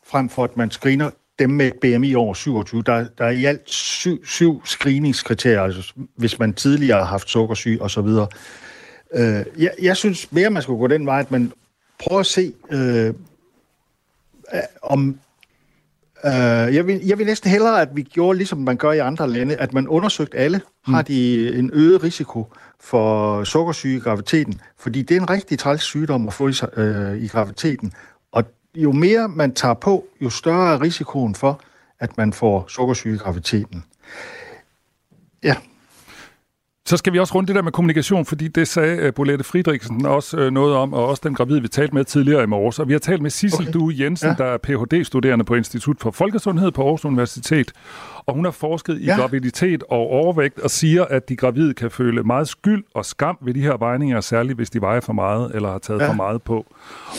frem 0.07 0.29
for 0.29 0.45
at 0.45 0.57
man 0.57 0.71
screener 0.71 1.11
dem 1.39 1.51
med 1.51 1.71
BMI 1.81 2.15
over 2.15 2.35
27. 2.35 2.83
Der, 2.83 3.07
der 3.19 3.25
er 3.25 3.31
i 3.31 3.45
alt 3.45 3.71
syv, 3.71 4.27
syv 4.27 4.67
screeningskriterier, 4.67 5.63
altså 5.63 5.93
hvis 6.17 6.39
man 6.39 6.55
tidligere 6.55 6.99
har 6.99 7.07
haft 7.07 7.31
sukkersyge 7.31 7.83
osv. 7.83 8.09
Øh, 9.13 9.45
jeg, 9.59 9.71
jeg 9.83 9.97
synes 9.97 10.33
mere, 10.33 10.51
man 10.51 10.63
skulle 10.63 10.79
gå 10.79 10.87
den 10.87 11.07
vej, 11.07 11.21
at 11.21 11.31
man 11.31 11.53
prøver 11.99 12.21
at 12.21 12.27
se, 12.27 12.53
øh, 12.71 13.15
om 14.83 15.19
Uh, 16.27 16.31
jeg, 16.75 16.87
vil, 16.87 17.07
jeg 17.07 17.19
vil 17.19 17.27
næsten 17.27 17.51
hellere, 17.51 17.81
at 17.81 17.89
vi 17.93 18.03
gjorde, 18.03 18.37
ligesom 18.37 18.59
man 18.59 18.77
gør 18.77 18.93
i 18.93 18.99
andre 18.99 19.31
lande, 19.31 19.57
at 19.57 19.73
man 19.73 19.89
undersøgte 19.89 20.37
alle. 20.37 20.61
Har 20.85 21.01
mm. 21.01 21.05
de 21.05 21.55
en 21.59 21.71
øget 21.73 22.03
risiko 22.03 22.53
for 22.81 23.45
sukkersyge 23.45 23.97
i 23.97 24.01
graviditeten? 24.01 24.61
Fordi 24.79 25.03
det 25.03 25.17
er 25.17 25.21
en 25.21 25.31
rigtig 25.31 25.59
træls 25.59 25.83
sygdom 25.83 26.29
at 26.29 26.35
få 26.35 26.49
i, 26.49 26.55
uh, 26.77 27.23
i 27.23 27.29
graviditeten. 27.29 27.93
Og 28.33 28.45
jo 28.75 28.93
mere 28.93 29.29
man 29.29 29.55
tager 29.55 29.75
på, 29.75 30.05
jo 30.21 30.31
større 30.31 30.75
er 30.75 30.81
risikoen 30.81 31.35
for, 31.35 31.61
at 32.01 32.19
man 32.19 32.33
får 32.33 32.65
sukkersyge 32.69 33.15
i 33.15 33.19
graviditeten. 33.19 33.85
Ja. 35.43 35.57
Så 36.87 36.97
skal 36.97 37.13
vi 37.13 37.19
også 37.19 37.35
runde 37.35 37.47
det 37.47 37.57
der 37.57 37.63
med 37.63 37.73
kommunikation, 37.73 38.25
fordi 38.25 38.49
det 38.49 38.69
sagde 38.69 39.09
uh, 39.09 39.15
Bolette 39.17 39.45
Friedrichsen 39.45 40.07
også 40.07 40.47
uh, 40.47 40.53
noget 40.53 40.77
om, 40.77 40.93
og 40.93 41.07
også 41.09 41.23
den 41.27 41.35
gravide, 41.35 41.63
vi 41.63 41.69
talte 41.69 41.95
med 41.95 42.05
tidligere 42.05 42.43
i 42.43 42.47
morges. 42.47 42.79
Og 42.79 42.89
vi 42.89 42.93
har 42.93 42.99
talt 42.99 43.23
med 43.23 43.31
Sissel 43.31 43.69
okay. 43.69 43.79
Due 43.79 43.95
Jensen, 44.01 44.31
ja. 44.39 44.45
der 44.45 44.51
er 44.51 44.59
Ph.D.-studerende 44.59 45.45
på 45.45 45.55
Institut 45.55 45.97
for 46.03 46.11
Folkesundhed 46.11 46.73
på 46.73 46.83
Aarhus 46.83 47.05
Universitet. 47.05 47.73
Og 48.27 48.35
hun 48.35 48.45
har 48.45 48.53
forsket 48.53 49.01
i 49.01 49.05
ja. 49.05 49.17
graviditet 49.17 49.83
og 49.83 49.99
overvægt 50.21 50.59
og 50.59 50.71
siger, 50.71 51.05
at 51.05 51.29
de 51.29 51.37
gravide 51.37 51.75
kan 51.75 51.91
føle 51.91 52.23
meget 52.23 52.49
skyld 52.49 52.85
og 52.95 53.05
skam 53.05 53.39
ved 53.41 53.55
de 53.55 53.61
her 53.61 53.77
vejninger, 53.77 54.21
særligt 54.21 54.59
hvis 54.59 54.71
de 54.71 54.81
vejer 54.81 55.01
for 55.01 55.13
meget 55.13 55.55
eller 55.55 55.71
har 55.71 55.79
taget 55.79 56.01
ja. 56.01 56.09
for 56.09 56.15
meget 56.15 56.43
på. 56.43 56.57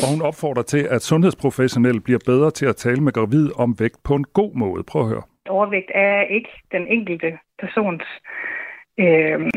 Og 0.01 0.07
hun 0.11 0.21
opfordrer 0.21 0.63
til, 0.63 0.87
at 0.91 1.01
sundhedsprofessionelle 1.01 2.01
bliver 2.01 2.19
bedre 2.25 2.51
til 2.51 2.65
at 2.65 2.75
tale 2.75 3.01
med 3.01 3.13
gravide 3.13 3.51
om 3.55 3.75
vægt 3.79 4.03
på 4.03 4.15
en 4.15 4.25
god 4.33 4.51
måde. 4.55 4.83
Prøv 4.83 5.01
at 5.01 5.07
høre. 5.07 5.21
Overvægt 5.49 5.91
er 5.93 6.21
ikke 6.21 6.49
den 6.71 6.87
enkelte 6.87 7.37
persons 7.59 8.03
øh, 8.99 9.49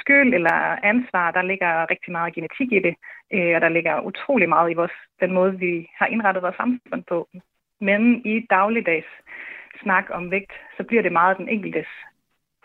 skyld 0.00 0.34
eller 0.34 0.58
ansvar. 0.82 1.30
Der 1.30 1.42
ligger 1.42 1.90
rigtig 1.90 2.12
meget 2.12 2.34
genetik 2.34 2.72
i 2.72 2.78
det, 2.78 2.94
øh, 3.34 3.54
og 3.54 3.60
der 3.60 3.68
ligger 3.68 4.00
utrolig 4.00 4.48
meget 4.48 4.70
i 4.70 4.74
vores, 4.74 4.96
den 5.20 5.32
måde, 5.32 5.58
vi 5.58 5.90
har 5.98 6.06
indrettet 6.06 6.42
vores 6.42 6.56
samfund 6.56 7.02
på. 7.08 7.28
Men 7.80 8.26
i 8.26 8.46
dagligdags 8.50 9.06
snak 9.82 10.06
om 10.10 10.30
vægt, 10.30 10.52
så 10.76 10.82
bliver 10.82 11.02
det 11.02 11.12
meget 11.12 11.38
den 11.38 11.48
enkeltes 11.48 11.86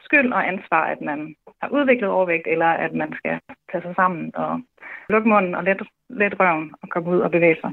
skyld 0.07 0.33
og 0.33 0.47
ansvar, 0.47 0.83
at 0.93 1.01
man 1.01 1.35
har 1.61 1.69
udviklet 1.69 2.09
overvægt, 2.09 2.47
eller 2.47 2.65
at 2.65 2.93
man 2.93 3.13
skal 3.17 3.39
tage 3.71 3.81
sig 3.81 3.95
sammen 3.95 4.35
og 4.35 4.61
lukke 5.09 5.29
munden 5.29 5.55
og 5.55 5.63
let, 5.63 5.81
let 6.09 6.39
røven 6.39 6.73
og 6.81 6.89
komme 6.89 7.09
ud 7.09 7.19
og 7.19 7.31
bevæge 7.31 7.57
sig. 7.61 7.71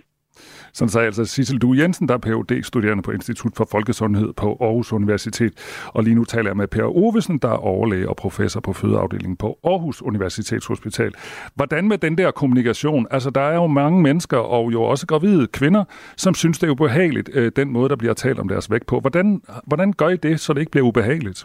Sådan 0.73 0.89
sagde 0.89 1.07
altså 1.07 1.25
Sissel 1.25 1.59
Du 1.59 1.75
Jensen, 1.75 2.09
der 2.09 2.15
er 2.15 2.19
phd 2.19 2.63
studerende 2.63 3.03
på 3.03 3.11
Institut 3.11 3.53
for 3.57 3.69
Folkesundhed 3.71 4.33
på 4.33 4.57
Aarhus 4.61 4.93
Universitet. 4.93 5.53
Og 5.87 6.03
lige 6.03 6.15
nu 6.15 6.25
taler 6.25 6.51
jeg 6.51 6.57
med 6.57 6.67
Per 6.67 6.85
Ovesen, 6.85 7.39
der 7.39 7.49
er 7.49 7.57
overlæge 7.57 8.09
og 8.09 8.17
professor 8.17 8.61
på 8.61 8.73
fødeafdelingen 8.73 9.37
på 9.37 9.59
Aarhus 9.65 10.03
Universitetshospital. 10.03 11.13
Hvordan 11.55 11.89
med 11.89 11.99
den 11.99 12.19
der 12.19 12.31
kommunikation? 12.31 13.07
Altså, 13.11 13.31
der 13.31 13.41
er 13.41 13.55
jo 13.55 13.67
mange 13.67 14.03
mennesker, 14.03 14.37
og 14.39 14.73
jo 14.73 14.83
også 14.83 15.07
gravide 15.07 15.47
kvinder, 15.47 15.85
som 16.17 16.35
synes, 16.35 16.59
det 16.59 16.67
er 16.67 16.71
ubehageligt, 16.71 17.31
øh, 17.33 17.53
den 17.57 17.73
måde, 17.73 17.89
der 17.89 17.97
bliver 17.97 18.15
talt 18.15 18.39
om 18.39 18.49
deres 18.49 18.71
vægt 18.71 18.87
på. 18.87 19.01
Hvordan, 19.01 19.43
hvordan 19.67 19.93
gør 19.93 20.09
I 20.09 20.17
det, 20.17 20.41
så 20.41 20.53
det 20.53 20.61
ikke 20.61 20.73
bliver 20.73 20.87
ubehageligt? 20.87 21.45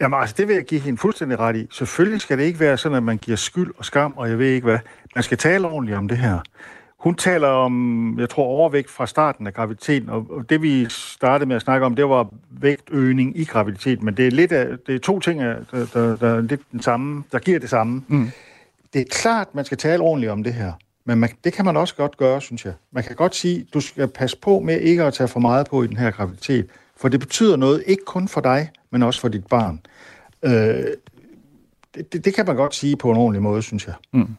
Jamen 0.00 0.20
altså, 0.20 0.34
det 0.38 0.48
vil 0.48 0.54
jeg 0.54 0.64
give 0.64 0.80
hende 0.80 0.98
fuldstændig 0.98 1.38
ret 1.38 1.56
i. 1.56 1.66
Selvfølgelig 1.70 2.20
skal 2.20 2.38
det 2.38 2.44
ikke 2.44 2.60
være 2.60 2.76
sådan, 2.76 2.96
at 2.96 3.02
man 3.02 3.18
giver 3.18 3.36
skyld 3.36 3.72
og 3.78 3.84
skam, 3.84 4.12
og 4.16 4.28
jeg 4.28 4.38
ved 4.38 4.50
ikke 4.50 4.64
hvad. 4.64 4.78
Man 5.14 5.24
skal 5.24 5.38
tale 5.38 5.68
ordentligt 5.68 5.98
om 5.98 6.08
det 6.08 6.18
her. 6.18 6.40
Hun 6.98 7.14
taler 7.14 7.48
om, 7.48 8.16
jeg 8.20 8.28
tror, 8.28 8.44
overvægt 8.44 8.90
fra 8.90 9.06
starten 9.06 9.46
af 9.46 9.54
graviditeten, 9.54 10.08
og 10.08 10.44
det 10.48 10.62
vi 10.62 10.86
startede 10.88 11.48
med 11.48 11.56
at 11.56 11.62
snakke 11.62 11.86
om, 11.86 11.96
det 11.96 12.08
var 12.08 12.28
vægtøgning 12.50 13.38
i 13.38 13.44
graviditet, 13.44 14.02
men 14.02 14.16
det 14.16 14.26
er, 14.26 14.30
lidt 14.30 14.52
af, 14.52 14.66
det 14.86 14.94
er 14.94 14.98
to 14.98 15.20
ting, 15.20 15.40
der, 15.40 15.56
der, 15.72 16.16
der 16.16 16.28
er 16.28 16.40
lidt 16.40 16.60
den 16.72 16.82
samme, 16.82 17.24
der 17.32 17.38
giver 17.38 17.58
det 17.58 17.70
samme. 17.70 18.02
Mm. 18.08 18.30
Det 18.92 19.00
er 19.00 19.04
klart, 19.10 19.54
man 19.54 19.64
skal 19.64 19.78
tale 19.78 20.02
ordentligt 20.02 20.32
om 20.32 20.44
det 20.44 20.54
her, 20.54 20.72
men 21.04 21.18
man, 21.18 21.30
det 21.44 21.52
kan 21.52 21.64
man 21.64 21.76
også 21.76 21.94
godt 21.94 22.16
gøre, 22.16 22.40
synes 22.40 22.64
jeg. 22.64 22.74
Man 22.92 23.04
kan 23.04 23.16
godt 23.16 23.34
sige, 23.34 23.66
du 23.74 23.80
skal 23.80 24.08
passe 24.08 24.36
på 24.42 24.60
med 24.60 24.80
ikke 24.80 25.04
at 25.04 25.14
tage 25.14 25.28
for 25.28 25.40
meget 25.40 25.66
på 25.68 25.82
i 25.82 25.86
den 25.86 25.96
her 25.96 26.10
graviditet, 26.10 26.66
for 26.96 27.08
det 27.08 27.20
betyder 27.20 27.56
noget, 27.56 27.82
ikke 27.86 28.04
kun 28.04 28.28
for 28.28 28.40
dig, 28.40 28.70
men 28.90 29.02
også 29.02 29.20
for 29.20 29.28
dit 29.28 29.46
barn. 29.46 29.80
Øh, 30.42 30.52
det, 31.94 32.12
det, 32.12 32.24
det 32.24 32.34
kan 32.34 32.46
man 32.46 32.56
godt 32.56 32.74
sige 32.74 32.96
på 32.96 33.10
en 33.10 33.16
ordentlig 33.16 33.42
måde, 33.42 33.62
synes 33.62 33.86
jeg. 33.86 33.94
Mm. 34.12 34.36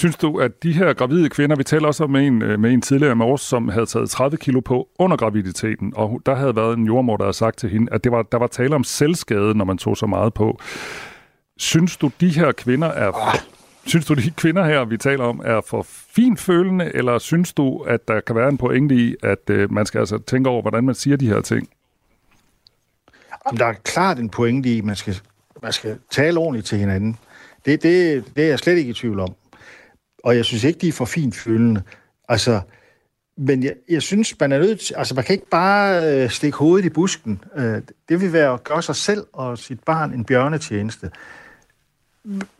Synes 0.00 0.16
du, 0.16 0.38
at 0.38 0.62
de 0.62 0.72
her 0.72 0.92
gravide 0.92 1.28
kvinder, 1.28 1.56
vi 1.56 1.64
taler 1.64 1.86
også 1.86 2.06
med 2.06 2.26
en, 2.26 2.42
øh, 2.42 2.60
med 2.60 2.72
en 2.72 2.82
tidligere 2.82 3.16
med 3.16 3.26
os, 3.26 3.40
som 3.40 3.68
havde 3.68 3.86
taget 3.86 4.10
30 4.10 4.36
kilo 4.36 4.60
på 4.60 4.88
under 4.98 5.16
graviditeten, 5.16 5.92
og 5.96 6.20
der 6.26 6.34
havde 6.34 6.56
været 6.56 6.78
en 6.78 6.86
jordmor, 6.86 7.16
der 7.16 7.24
havde 7.24 7.36
sagt 7.36 7.58
til 7.58 7.70
hende, 7.70 7.92
at 7.92 8.04
det 8.04 8.12
var, 8.12 8.22
der 8.22 8.38
var 8.38 8.46
tale 8.46 8.74
om 8.74 8.84
selvskade, 8.84 9.54
når 9.54 9.64
man 9.64 9.78
tog 9.78 9.96
så 9.96 10.06
meget 10.06 10.34
på. 10.34 10.60
Synes 11.56 11.96
du, 11.96 12.10
de 12.20 12.28
her 12.28 12.52
kvinder 12.52 12.88
er... 12.88 13.38
Synes 13.86 14.06
du, 14.06 14.14
de 14.14 14.30
kvinder 14.30 14.64
her, 14.64 14.84
vi 14.84 14.96
taler 14.96 15.24
om, 15.24 15.42
er 15.44 15.60
for 15.66 15.86
finfølende, 16.14 16.90
eller 16.94 17.18
synes 17.18 17.52
du, 17.52 17.78
at 17.78 18.08
der 18.08 18.20
kan 18.20 18.36
være 18.36 18.48
en 18.48 18.58
pointe 18.58 18.94
i, 18.94 19.14
at 19.22 19.50
øh, 19.50 19.72
man 19.72 19.86
skal 19.86 19.98
altså 19.98 20.18
tænke 20.18 20.50
over, 20.50 20.62
hvordan 20.62 20.84
man 20.84 20.94
siger 20.94 21.16
de 21.16 21.28
her 21.28 21.40
ting? 21.40 21.68
Jamen, 23.46 23.58
der 23.58 23.66
er 23.66 23.72
klart 23.72 24.18
en 24.18 24.28
pointe 24.28 24.68
i, 24.68 24.78
at 24.78 24.84
man 24.84 24.96
skal, 24.96 25.20
man 25.62 25.72
skal 25.72 25.98
tale 26.10 26.38
ordentligt 26.38 26.66
til 26.66 26.78
hinanden. 26.78 27.18
Det, 27.64 27.82
det, 27.82 28.24
det 28.36 28.44
er 28.44 28.48
jeg 28.48 28.58
slet 28.58 28.76
ikke 28.76 28.90
i 28.90 28.94
tvivl 28.94 29.20
om 29.20 29.34
og 30.24 30.36
jeg 30.36 30.44
synes 30.44 30.64
ikke, 30.64 30.78
de 30.78 30.88
er 30.88 30.92
for 30.92 31.04
fint 31.04 31.36
følende. 31.36 31.82
Altså, 32.28 32.60
men 33.36 33.62
jeg, 33.62 33.74
jeg 33.88 34.02
synes, 34.02 34.40
man 34.40 34.52
er 34.52 34.58
nødt 34.58 34.80
til, 34.80 34.94
altså 34.94 35.14
man 35.14 35.24
kan 35.24 35.32
ikke 35.32 35.50
bare 35.50 36.14
øh, 36.14 36.30
stikke 36.30 36.58
hovedet 36.58 36.86
i 36.86 36.88
busken. 36.88 37.44
Øh, 37.56 37.82
det 38.08 38.20
vil 38.20 38.32
være 38.32 38.52
at 38.52 38.64
gøre 38.64 38.82
sig 38.82 38.96
selv 38.96 39.26
og 39.32 39.58
sit 39.58 39.80
barn 39.80 40.12
en 40.12 40.24
bjørnetjeneste. 40.24 41.10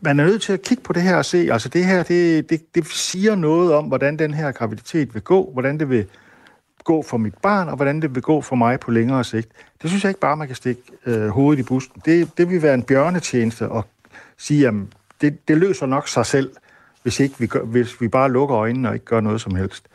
Man 0.01 0.20
er 0.20 0.25
nødt 0.25 0.42
til 0.42 0.53
at 0.53 0.62
kigge 0.62 0.83
på 0.83 0.92
det 0.92 1.03
her 1.03 1.16
og 1.16 1.25
se, 1.25 1.49
altså 1.53 1.68
det 1.68 1.85
her, 1.85 2.03
det, 2.03 2.51
det, 2.51 2.75
det 2.75 2.87
siger 2.87 3.35
noget 3.35 3.73
om, 3.75 3.85
hvordan 3.85 4.18
den 4.18 4.35
her 4.35 4.53
graviditet 4.53 5.14
vil 5.14 5.23
gå, 5.23 5.51
hvordan 5.53 5.81
det 5.81 5.90
vil 5.90 6.07
gå 6.85 7.03
for 7.03 7.16
mit 7.16 7.35
barn, 7.42 7.68
og 7.68 7.77
hvordan 7.77 8.03
det 8.03 8.14
vil 8.14 8.23
gå 8.23 8.40
for 8.40 8.57
mig 8.57 8.81
på 8.81 8.90
længere 8.90 9.25
sigt. 9.25 9.49
Det 9.83 9.90
synes 9.90 10.05
jeg 10.05 10.11
ikke 10.11 10.20
bare, 10.20 10.37
man 10.37 10.46
kan 10.46 10.57
stikke 10.57 10.83
øh, 11.07 11.29
hovedet 11.29 11.61
i 11.61 11.62
busken. 11.62 12.03
Det, 12.05 12.29
det 12.38 12.51
vil 12.51 12.62
være 12.62 12.75
en 12.75 12.83
bjørnetjeneste 12.83 13.64
at 13.64 13.85
sige, 14.38 14.68
at 14.68 14.75
det, 15.20 15.49
det 15.49 15.57
løser 15.57 15.87
nok 15.87 16.09
sig 16.09 16.27
selv 16.27 16.51
hvis, 17.03 17.21
ikke 17.21 17.35
vi 17.39 17.47
gør, 17.47 17.63
hvis 17.63 18.01
vi 18.01 18.09
bare 18.09 18.33
lukker 18.33 18.57
øjnene 18.57 18.89
og 18.89 18.95
ikke 18.95 19.07
gør 19.07 19.21
noget 19.21 19.41
som 19.41 19.55
helst. 19.55 19.87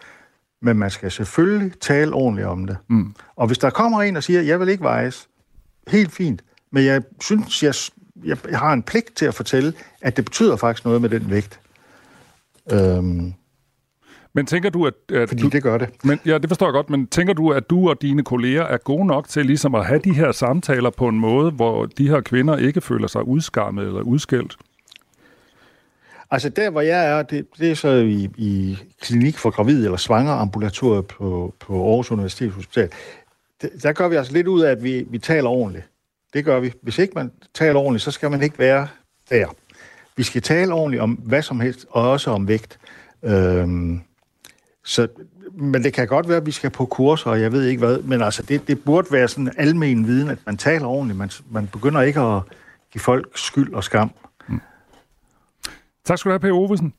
Men 0.62 0.78
man 0.78 0.90
skal 0.90 1.12
selvfølgelig 1.12 1.80
tale 1.80 2.14
ordentligt 2.14 2.48
om 2.48 2.68
det. 2.68 2.78
Mm. 2.88 3.16
Og 3.36 3.48
hvis 3.48 3.58
der 3.58 3.70
kommer 3.70 4.02
en 4.02 4.18
og 4.18 4.24
siger, 4.24 4.42
jeg 4.42 4.60
vil 4.60 4.70
ikke 4.70 4.84
vejes, 4.84 5.28
helt 5.88 6.12
fint, 6.12 6.44
men 6.72 6.86
jeg 6.86 7.02
synes, 7.22 7.64
jeg, 7.64 7.74
jeg 8.50 8.60
har 8.60 8.74
en 8.74 8.84
pligt 8.84 9.16
til 9.16 9.26
at 9.26 9.34
fortælle, 9.34 9.74
at 10.02 10.18
det 10.18 10.26
betyder 10.26 10.56
faktisk 10.56 10.86
noget 10.86 11.02
med 11.02 11.10
den 11.10 11.30
vægt. 11.30 11.60
Øhm, 12.72 13.34
men 14.34 14.46
tænker 14.46 14.70
du, 14.70 14.88
at... 14.88 14.94
at 15.14 15.30
fordi 15.30 15.44
du, 15.44 15.48
det 15.48 15.64
gør 15.64 15.78
det. 15.78 15.90
Men, 16.04 16.20
ja, 16.26 16.38
det 16.38 16.50
forstår 16.50 16.66
jeg 16.66 16.74
godt, 16.74 16.90
men 16.90 17.08
tænker 17.08 17.34
du, 17.34 17.50
at 17.50 17.70
du 17.70 17.90
og 17.90 18.02
dine 18.02 18.24
kolleger 18.24 18.64
er 18.64 18.78
gode 18.78 19.08
nok 19.08 19.28
til 19.28 19.46
ligesom 19.46 19.76
at 19.76 19.86
have 19.86 20.00
de 20.00 20.14
her 20.14 20.32
samtaler 20.32 20.90
på 20.90 21.08
en 21.08 21.20
måde, 21.20 21.52
hvor 21.52 21.86
de 21.86 22.10
her 22.10 22.22
kvinder 22.22 22.58
ikke 22.58 22.82
føler 22.82 23.08
sig 23.08 23.28
udskammet 23.28 23.88
eller 23.88 24.02
udskældt? 24.02 24.58
Altså 26.36 26.50
der, 26.50 26.70
hvor 26.70 26.82
jeg 26.82 27.06
er, 27.06 27.22
det, 27.24 27.46
det 27.60 27.72
er 27.72 27.76
så 27.76 27.90
i, 27.90 28.30
i 28.38 28.78
klinik 29.02 29.38
for 29.38 29.50
gravid 29.50 29.86
eller 29.86 29.98
svanger 29.98 30.34
ambulatoriet 30.34 31.06
på, 31.06 31.54
på 31.60 31.88
Aarhus 31.90 32.12
Universitetshospital. 32.12 32.90
Der 33.84 33.92
gør 33.92 34.08
vi 34.08 34.16
altså 34.16 34.34
lidt 34.34 34.48
ud 34.48 34.62
af, 34.62 34.72
at 34.72 34.84
vi, 34.84 35.06
vi 35.10 35.18
taler 35.18 35.50
ordentligt. 35.50 35.86
Det 36.34 36.46
gør 36.46 36.60
vi. 36.60 36.74
Hvis 36.82 37.00
ikke 37.00 37.14
man 37.16 37.32
taler 37.54 37.80
ordentligt, 37.80 38.04
så 38.04 38.12
skal 38.12 38.32
man 38.32 38.42
ikke 38.42 38.60
være 38.60 38.88
der. 39.30 39.48
Vi 40.18 40.24
skal 40.24 40.42
tale 40.42 40.74
ordentligt 40.74 41.02
om 41.02 41.12
hvad 41.12 41.42
som 41.42 41.60
helst, 41.60 41.86
og 41.90 42.12
også 42.12 42.32
om 42.32 42.48
vægt. 42.48 42.80
Øhm, 43.24 44.02
så, 44.86 45.08
men 45.54 45.84
det 45.84 45.94
kan 45.94 46.08
godt 46.08 46.28
være, 46.28 46.38
at 46.38 46.46
vi 46.46 46.52
skal 46.52 46.70
på 46.70 46.86
kurser, 46.86 47.30
og 47.30 47.42
jeg 47.42 47.52
ved 47.52 47.66
ikke 47.66 47.80
hvad, 47.80 47.98
men 47.98 48.22
altså 48.22 48.44
det, 48.44 48.68
det 48.68 48.84
burde 48.84 49.08
være 49.12 49.28
sådan 49.28 49.54
almen 49.58 50.08
viden, 50.08 50.30
at 50.30 50.38
man 50.46 50.58
taler 50.58 50.88
ordentligt. 50.88 51.18
Man, 51.18 51.32
man 51.52 51.68
begynder 51.68 52.02
ikke 52.02 52.20
at 52.20 52.42
give 52.94 53.02
folk 53.02 53.38
skyld 53.38 53.74
og 53.74 53.84
skam. 53.84 54.12
Tak 56.06 56.18
skal 56.18 56.30
du 56.30 56.34
have, 56.34 56.40
Per 56.40 56.52
Ovesen. 56.52 56.94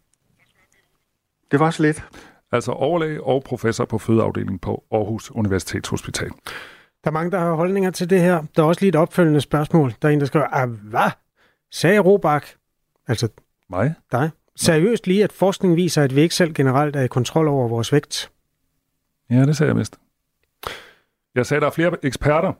Det 1.51 1.61
var 1.61 1.71
så 1.71 1.83
lidt. 1.83 2.05
Altså 2.53 2.73
overlæge 2.73 3.25
og 3.25 3.43
professor 3.43 3.85
på 3.85 3.99
fødeafdelingen 3.99 4.59
på 4.59 4.85
Aarhus 4.93 5.31
Universitetshospital. 5.31 6.29
Der 7.05 7.11
er 7.11 7.11
mange, 7.11 7.31
der 7.31 7.39
har 7.39 7.53
holdninger 7.53 7.91
til 7.91 8.11
det 8.11 8.21
her. 8.21 8.45
Der 8.57 8.63
er 8.63 8.67
også 8.67 8.81
lige 8.81 8.89
et 8.89 8.97
opfølgende 8.97 9.41
spørgsmål. 9.41 9.95
Der 10.03 10.09
er 10.09 10.13
en, 10.13 10.21
der 10.21 10.27
skriver, 10.27 10.47
ah, 10.47 10.71
hvad? 10.71 11.11
Sagde 11.71 11.99
Robak, 11.99 12.47
altså 13.07 13.29
mig, 13.71 13.95
dig, 14.13 14.31
seriøst 14.57 15.07
lige, 15.07 15.25
at 15.25 15.33
forskning 15.33 15.77
viser, 15.77 16.03
at 16.03 16.17
vi 16.17 16.21
ikke 16.21 16.35
selv 16.35 16.55
generelt 16.55 16.97
er 16.97 17.03
i 17.03 17.09
kontrol 17.09 17.49
over 17.49 17.69
vores 17.69 17.93
vægt? 17.93 18.31
Ja, 19.31 19.43
det 19.43 19.57
sagde 19.57 19.69
jeg 19.69 19.77
mest. 19.77 19.99
Jeg 21.35 21.47
sagde, 21.47 21.59
at 21.59 21.63
der 21.63 21.69
er 21.69 21.73
flere 21.73 21.97
eksperter, 22.03 22.53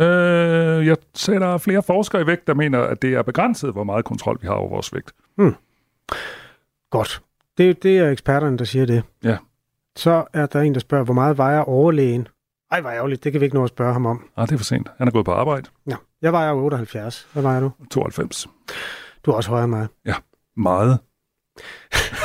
Øh, 0.00 0.86
jeg 0.86 0.96
ser, 1.14 1.38
der 1.38 1.46
er 1.46 1.58
flere 1.58 1.82
forskere 1.82 2.22
i 2.22 2.26
vægt, 2.26 2.46
der 2.46 2.54
mener, 2.54 2.80
at 2.80 3.02
det 3.02 3.14
er 3.14 3.22
begrænset, 3.22 3.72
hvor 3.72 3.84
meget 3.84 4.04
kontrol 4.04 4.38
vi 4.40 4.46
har 4.46 4.54
over 4.54 4.68
vores 4.68 4.94
vægt. 4.94 5.12
Hmm. 5.36 5.54
Godt. 6.90 7.22
Det, 7.58 7.82
det 7.82 7.98
er 7.98 8.10
eksperterne, 8.10 8.58
der 8.58 8.64
siger 8.64 8.86
det. 8.86 9.02
Ja. 9.24 9.36
Så 9.96 10.24
er 10.32 10.46
der 10.46 10.60
en, 10.60 10.74
der 10.74 10.80
spørger, 10.80 11.04
hvor 11.04 11.14
meget 11.14 11.38
vejer 11.38 11.60
overlægen? 11.60 12.28
Ej, 12.70 12.80
hvor 12.80 12.90
ærgerligt. 12.90 13.24
Det 13.24 13.32
kan 13.32 13.40
vi 13.40 13.44
ikke 13.44 13.56
nå 13.56 13.64
at 13.64 13.68
spørge 13.68 13.92
ham 13.92 14.06
om. 14.06 14.30
Ah, 14.36 14.46
det 14.48 14.54
er 14.54 14.58
for 14.58 14.64
sent. 14.64 14.88
Han 14.98 15.08
er 15.08 15.12
gået 15.12 15.24
på 15.24 15.32
arbejde. 15.32 15.68
Ja. 15.90 15.96
Jeg 16.22 16.32
vejer 16.32 16.52
78. 16.52 17.28
Hvad 17.32 17.42
vejer 17.42 17.60
du? 17.60 17.70
92. 17.90 18.48
Du 19.26 19.30
er 19.30 19.34
også 19.34 19.50
højere 19.50 19.64
end 19.64 19.72
mig. 19.72 19.86
Ja, 20.06 20.14
meget. 20.56 20.98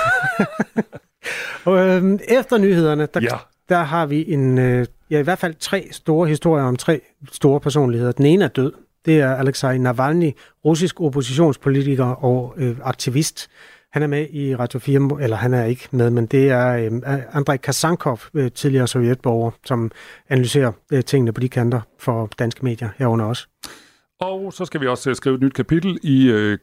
og, 1.66 1.78
øhm, 1.78 2.20
efter 2.28 2.58
nyhederne, 2.58 3.06
der, 3.06 3.20
ja 3.22 3.38
der 3.70 3.84
har 3.84 4.06
vi 4.06 4.34
en 4.34 4.58
øh, 4.58 4.86
ja, 5.10 5.20
i 5.20 5.24
hvert 5.24 5.40
fald 5.40 5.56
tre 5.60 5.88
store 5.92 6.28
historier 6.28 6.64
om 6.64 6.76
tre 6.76 7.02
store 7.32 7.60
personligheder. 7.60 8.12
Den 8.12 8.26
ene 8.26 8.44
er 8.44 8.50
død. 8.50 8.74
Det 9.06 9.20
er 9.20 9.36
Alexei 9.36 9.78
Navalny, 9.78 10.32
russisk 10.66 11.02
oppositionspolitiker 11.02 12.06
og 12.06 12.54
øh, 12.58 12.78
aktivist. 12.84 13.50
Han 13.92 14.04
er 14.04 14.08
med 14.08 14.28
i 14.30 14.56
Radio 14.56 14.80
4, 14.80 15.18
eller 15.22 15.38
han 15.38 15.54
er 15.54 15.66
ikke 15.66 15.88
med, 15.92 16.10
men 16.10 16.26
det 16.26 16.50
er 16.50 16.76
øh, 16.76 16.92
Andrei 17.34 17.58
Kasankov, 17.58 18.20
øh, 18.34 18.52
tidligere 18.52 18.88
sovjetborger, 18.88 19.52
som 19.66 19.92
analyserer 20.30 20.72
øh, 20.92 21.04
tingene 21.04 21.32
på 21.32 21.42
de 21.42 21.50
kanter 21.50 21.82
for 22.00 22.30
danske 22.40 22.66
medier 22.66 22.90
herunder 22.98 23.26
også. 23.26 23.48
Og 24.20 24.54
så 24.54 24.66
skal 24.66 24.82
vi 24.82 24.88
også 24.88 25.10
øh, 25.10 25.16
skrive 25.16 25.36
et 25.36 25.42
nyt 25.42 25.54
kapitel 25.54 26.00
i 26.04 26.28
øh, 26.28 26.58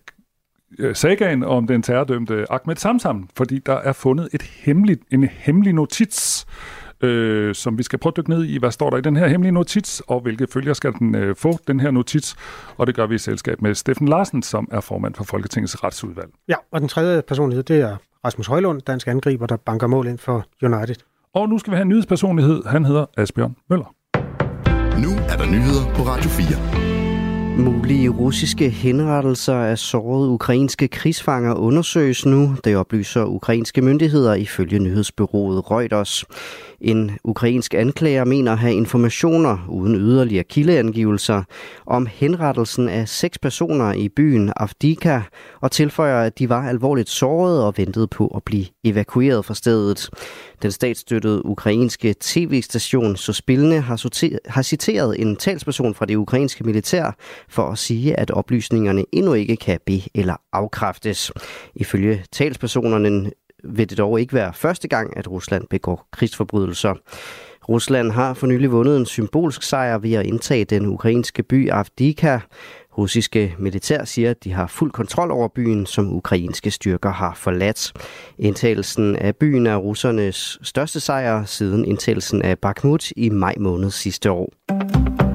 øh, 0.78 0.94
sagaen 0.94 1.44
om 1.44 1.66
den 1.66 1.82
terrordømte 1.82 2.46
Ahmed 2.50 2.76
Samsam, 2.76 3.28
fordi 3.36 3.58
der 3.58 3.74
er 3.74 3.92
fundet 3.92 4.28
et 4.32 4.42
hemmeligt, 4.42 5.02
en 5.10 5.24
hemmelig 5.24 5.72
notits, 5.72 6.46
øh, 7.02 7.54
som 7.54 7.78
vi 7.78 7.82
skal 7.82 7.98
prøve 7.98 8.10
at 8.10 8.16
dykke 8.16 8.30
ned 8.30 8.44
i. 8.44 8.58
Hvad 8.58 8.70
står 8.70 8.90
der 8.90 8.96
i 8.96 9.00
den 9.00 9.16
her 9.16 9.28
hemmelige 9.28 9.52
notits, 9.52 10.02
og 10.06 10.20
hvilke 10.20 10.46
følger 10.46 10.72
skal 10.72 10.92
den 10.92 11.14
øh, 11.14 11.36
få, 11.36 11.58
den 11.66 11.80
her 11.80 11.90
notits? 11.90 12.36
Og 12.76 12.86
det 12.86 12.94
gør 12.94 13.06
vi 13.06 13.14
i 13.14 13.18
selskab 13.18 13.62
med 13.62 13.74
Steffen 13.74 14.08
Larsen, 14.08 14.42
som 14.42 14.68
er 14.72 14.80
formand 14.80 15.14
for 15.14 15.24
Folketingets 15.24 15.84
retsudvalg. 15.84 16.30
Ja, 16.48 16.54
og 16.72 16.80
den 16.80 16.88
tredje 16.88 17.22
personlighed, 17.22 17.62
det 17.62 17.80
er 17.80 17.96
Rasmus 18.24 18.46
Højlund, 18.46 18.80
dansk 18.80 19.08
angriber, 19.08 19.46
der 19.46 19.56
banker 19.56 19.86
mål 19.86 20.06
ind 20.06 20.18
for 20.18 20.46
United. 20.62 20.96
Og 21.34 21.48
nu 21.48 21.58
skal 21.58 21.70
vi 21.70 21.76
have 21.76 21.82
en 21.82 21.88
nyhedspersonlighed. 21.88 22.62
Han 22.66 22.84
hedder 22.84 23.06
Asbjørn 23.16 23.56
Møller. 23.70 23.94
Nu 25.00 25.10
er 25.28 25.36
der 25.36 25.46
nyheder 25.46 25.94
på 25.94 26.02
Radio 26.02 26.30
4. 26.30 26.80
Mulige 27.58 28.08
russiske 28.08 28.70
henrettelser 28.70 29.54
af 29.54 29.78
sårede 29.78 30.28
ukrainske 30.28 30.88
krigsfanger 30.88 31.54
undersøges 31.54 32.26
nu, 32.26 32.56
det 32.64 32.76
oplyser 32.76 33.24
ukrainske 33.24 33.82
myndigheder 33.82 34.34
ifølge 34.34 34.78
nyhedsbyrået 34.78 35.70
Reuters. 35.70 36.24
En 36.80 37.10
ukrainsk 37.24 37.74
anklager 37.74 38.24
mener 38.24 38.52
at 38.52 38.58
have 38.58 38.74
informationer 38.74 39.58
uden 39.68 39.94
yderligere 39.94 40.44
kildeangivelser 40.44 41.42
om 41.86 42.06
henrettelsen 42.06 42.88
af 42.88 43.08
seks 43.08 43.38
personer 43.38 43.92
i 43.92 44.08
byen 44.08 44.52
Avdika 44.56 45.20
og 45.60 45.70
tilføjer, 45.70 46.22
at 46.22 46.38
de 46.38 46.48
var 46.48 46.68
alvorligt 46.68 47.08
sårede 47.08 47.66
og 47.66 47.74
ventede 47.76 48.06
på 48.06 48.26
at 48.26 48.42
blive 48.42 48.66
evakueret 48.84 49.44
fra 49.44 49.54
stedet. 49.54 50.10
Den 50.62 50.70
statsstøttede 50.70 51.46
ukrainske 51.46 52.14
tv-station 52.20 53.16
Sospilne 53.16 53.80
har, 53.80 54.50
har 54.50 54.62
citeret 54.62 55.20
en 55.20 55.36
talsperson 55.36 55.94
fra 55.94 56.06
det 56.06 56.16
ukrainske 56.16 56.64
militær 56.64 57.16
for 57.48 57.62
at 57.70 57.78
sige, 57.78 58.20
at 58.20 58.30
oplysningerne 58.30 59.04
endnu 59.12 59.32
ikke 59.32 59.56
kan 59.56 59.80
be- 59.86 60.02
eller 60.14 60.36
afkræftes. 60.52 61.32
Ifølge 61.74 62.24
talspersonerne 62.32 63.30
vil 63.64 63.90
det 63.90 63.98
dog 63.98 64.20
ikke 64.20 64.34
være 64.34 64.52
første 64.52 64.88
gang, 64.88 65.16
at 65.16 65.30
Rusland 65.30 65.64
begår 65.70 66.08
krigsforbrydelser. 66.12 66.94
Rusland 67.68 68.10
har 68.10 68.34
for 68.34 68.46
nylig 68.46 68.72
vundet 68.72 68.96
en 68.96 69.06
symbolsk 69.06 69.62
sejr 69.62 69.98
ved 69.98 70.12
at 70.12 70.26
indtage 70.26 70.64
den 70.64 70.86
ukrainske 70.86 71.42
by 71.42 71.70
Avdika. 71.70 72.38
Russiske 72.98 73.54
militær 73.58 74.04
siger, 74.04 74.30
at 74.30 74.44
de 74.44 74.52
har 74.52 74.66
fuld 74.66 74.90
kontrol 74.90 75.30
over 75.30 75.48
byen, 75.48 75.86
som 75.86 76.12
ukrainske 76.12 76.70
styrker 76.70 77.12
har 77.12 77.34
forladt. 77.34 77.92
Indtagelsen 78.38 79.16
af 79.16 79.36
byen 79.36 79.66
er 79.66 79.76
russernes 79.76 80.58
største 80.62 81.00
sejr 81.00 81.44
siden 81.44 81.84
indtagelsen 81.84 82.42
af 82.42 82.58
Bakhmut 82.58 83.10
i 83.16 83.28
maj 83.28 83.54
måned 83.58 83.90
sidste 83.90 84.30
år. 84.30 85.29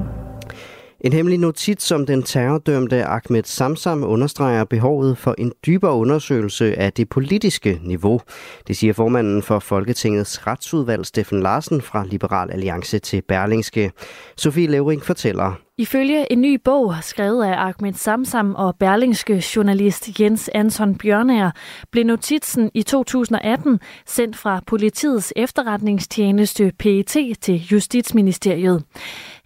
En 1.06 1.12
hemmelig 1.12 1.38
notits 1.38 1.84
som 1.84 2.06
den 2.06 2.22
terrordømte 2.22 3.04
Ahmed 3.04 3.42
Samsam 3.44 4.04
understreger 4.04 4.64
behovet 4.64 5.18
for 5.18 5.34
en 5.38 5.52
dybere 5.66 5.92
undersøgelse 5.92 6.78
af 6.78 6.92
det 6.92 7.08
politiske 7.08 7.80
niveau. 7.82 8.20
Det 8.68 8.76
siger 8.76 8.92
formanden 8.92 9.42
for 9.42 9.58
Folketingets 9.58 10.46
retsudvalg, 10.46 11.06
Steffen 11.06 11.42
Larsen 11.42 11.82
fra 11.82 12.04
Liberal 12.06 12.50
Alliance 12.50 12.98
til 12.98 13.22
Berlingske. 13.22 13.92
Sofie 14.36 14.66
Levering 14.66 15.02
fortæller. 15.02 15.54
Ifølge 15.78 16.32
en 16.32 16.40
ny 16.40 16.60
bog, 16.64 16.94
skrevet 17.00 17.44
af 17.44 17.54
Ahmed 17.56 17.92
Samsam 17.92 18.54
og 18.54 18.76
berlingske 18.80 19.44
journalist 19.56 20.20
Jens 20.20 20.50
Anton 20.54 20.94
Bjørnær, 20.94 21.50
blev 21.90 22.04
notitsen 22.04 22.70
i 22.74 22.82
2018 22.82 23.80
sendt 24.06 24.36
fra 24.36 24.60
politiets 24.66 25.32
efterretningstjeneste 25.36 26.72
PET 26.78 27.36
til 27.40 27.66
Justitsministeriet. 27.72 28.84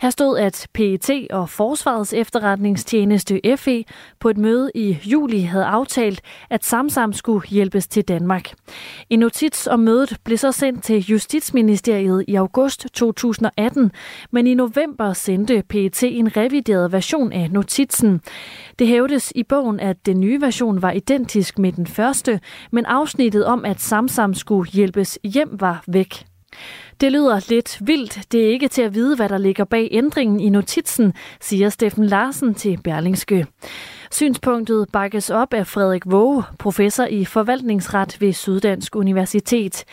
Her 0.00 0.10
stod, 0.10 0.38
at 0.38 0.68
PET 0.74 1.10
og 1.30 1.48
Forsvarets 1.48 2.12
efterretningstjeneste 2.12 3.40
FE 3.56 3.84
på 4.20 4.28
et 4.28 4.38
møde 4.38 4.70
i 4.74 4.98
juli 5.04 5.40
havde 5.40 5.64
aftalt, 5.64 6.20
at 6.50 6.64
Samsam 6.64 7.12
skulle 7.12 7.48
hjælpes 7.48 7.88
til 7.88 8.02
Danmark. 8.02 8.50
En 9.10 9.18
notits 9.18 9.66
om 9.66 9.80
mødet 9.80 10.16
blev 10.24 10.38
så 10.38 10.52
sendt 10.52 10.84
til 10.84 10.98
Justitsministeriet 11.04 12.24
i 12.28 12.34
august 12.34 12.86
2018, 12.92 13.92
men 14.30 14.46
i 14.46 14.54
november 14.54 15.12
sendte 15.12 15.62
PET 15.68 16.02
en 16.02 16.36
revideret 16.36 16.92
version 16.92 17.32
af 17.32 17.50
notitsen. 17.50 18.20
Det 18.78 18.86
hævdes 18.86 19.32
i 19.34 19.42
bogen, 19.42 19.80
at 19.80 20.06
den 20.06 20.20
nye 20.20 20.40
version 20.40 20.82
var 20.82 20.90
identisk 20.90 21.58
med 21.58 21.72
den 21.72 21.86
første, 21.86 22.40
men 22.70 22.86
afsnittet 22.86 23.44
om, 23.44 23.64
at 23.64 23.80
Samsam 23.80 24.34
skulle 24.34 24.70
hjælpes 24.70 25.18
hjem, 25.24 25.60
var 25.60 25.84
væk. 25.86 26.24
Det 27.00 27.12
lyder 27.12 27.46
lidt 27.48 27.78
vildt. 27.80 28.32
Det 28.32 28.44
er 28.46 28.50
ikke 28.50 28.68
til 28.68 28.82
at 28.82 28.94
vide, 28.94 29.16
hvad 29.16 29.28
der 29.28 29.38
ligger 29.38 29.64
bag 29.64 29.88
ændringen 29.90 30.40
i 30.40 30.48
notitsen, 30.48 31.12
siger 31.40 31.68
Steffen 31.68 32.04
Larsen 32.04 32.54
til 32.54 32.78
Berlingske. 32.84 33.46
Synspunktet 34.12 34.86
bakkes 34.92 35.30
op 35.30 35.54
af 35.54 35.66
Frederik 35.66 36.02
Våge, 36.06 36.42
professor 36.58 37.04
i 37.04 37.24
forvaltningsret 37.24 38.20
ved 38.20 38.32
Syddansk 38.32 38.96
Universitet. 38.96 39.84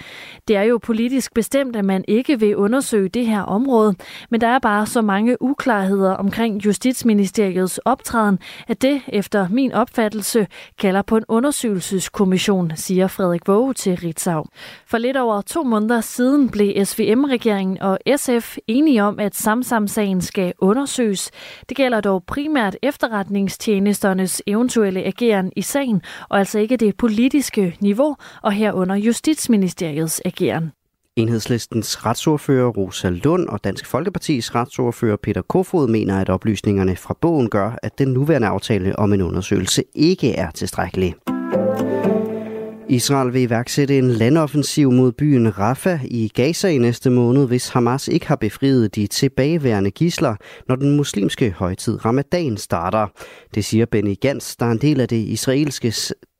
Det 0.47 0.55
er 0.55 0.61
jo 0.61 0.77
politisk 0.77 1.33
bestemt, 1.33 1.75
at 1.75 1.85
man 1.85 2.03
ikke 2.07 2.39
vil 2.39 2.55
undersøge 2.55 3.09
det 3.09 3.25
her 3.25 3.41
område, 3.41 3.95
men 4.29 4.41
der 4.41 4.47
er 4.47 4.59
bare 4.59 4.85
så 4.85 5.01
mange 5.01 5.41
uklarheder 5.41 6.11
omkring 6.11 6.65
Justitsministeriets 6.65 7.77
optræden, 7.77 8.39
at 8.67 8.81
det, 8.81 9.01
efter 9.07 9.47
min 9.49 9.71
opfattelse, 9.71 10.47
kalder 10.79 11.01
på 11.01 11.17
en 11.17 11.23
undersøgelseskommission, 11.27 12.71
siger 12.75 13.07
Frederik 13.07 13.47
Våge 13.47 13.73
til 13.73 13.95
Ritzau. 13.95 14.45
For 14.87 14.97
lidt 14.97 15.17
over 15.17 15.41
to 15.41 15.63
måneder 15.63 16.01
siden 16.01 16.49
blev 16.49 16.85
SVM-regeringen 16.85 17.81
og 17.81 17.97
SF 18.15 18.57
enige 18.67 19.03
om, 19.03 19.19
at 19.19 19.35
Samsam-sagen 19.35 20.21
skal 20.21 20.53
undersøges. 20.59 21.31
Det 21.69 21.77
gælder 21.77 22.01
dog 22.01 22.23
primært 22.23 22.77
efterretningstjenester 22.81 24.06
ministernes 24.07 24.41
eventuelle 24.47 25.03
ageren 25.03 25.51
i 25.55 25.61
sagen, 25.61 26.01
og 26.29 26.39
altså 26.39 26.59
ikke 26.59 26.77
det 26.77 26.97
politiske 26.97 27.77
niveau, 27.79 28.15
og 28.43 28.51
herunder 28.51 28.95
Justitsministeriets 28.95 30.21
ageren. 30.25 30.71
Enhedslistens 31.15 32.05
retsordfører 32.05 32.69
Rosa 32.69 33.09
Lund 33.09 33.47
og 33.47 33.63
Dansk 33.63 33.85
Folkepartis 33.85 34.55
retsordfører 34.55 35.17
Peter 35.23 35.41
Kofod 35.41 35.87
mener, 35.87 36.19
at 36.19 36.29
oplysningerne 36.29 36.95
fra 36.95 37.15
bogen 37.21 37.49
gør, 37.49 37.79
at 37.83 37.99
den 37.99 38.07
nuværende 38.07 38.47
aftale 38.47 38.99
om 38.99 39.13
en 39.13 39.21
undersøgelse 39.21 39.83
ikke 39.95 40.33
er 40.33 40.51
tilstrækkelig. 40.51 41.36
Israel 42.89 43.33
vil 43.33 43.41
iværksætte 43.41 43.97
en 43.97 44.11
landoffensiv 44.11 44.91
mod 44.91 45.11
byen 45.11 45.59
Rafah 45.59 46.05
i 46.05 46.27
Gaza 46.27 46.67
i 46.67 46.77
næste 46.77 47.09
måned, 47.09 47.47
hvis 47.47 47.69
Hamas 47.69 48.07
ikke 48.07 48.27
har 48.27 48.35
befriet 48.35 48.95
de 48.95 49.07
tilbageværende 49.07 49.91
gisler, 49.91 50.35
når 50.67 50.75
den 50.75 50.97
muslimske 50.97 51.51
højtid 51.51 52.05
Ramadan 52.05 52.57
starter. 52.57 53.07
Det 53.55 53.65
siger 53.65 53.85
Benny 53.85 54.15
Gantz, 54.21 54.55
der 54.55 54.65
er 54.65 54.71
en 54.71 54.77
del 54.77 55.01
af 55.01 55.07
det 55.07 55.15
israelske 55.15 55.93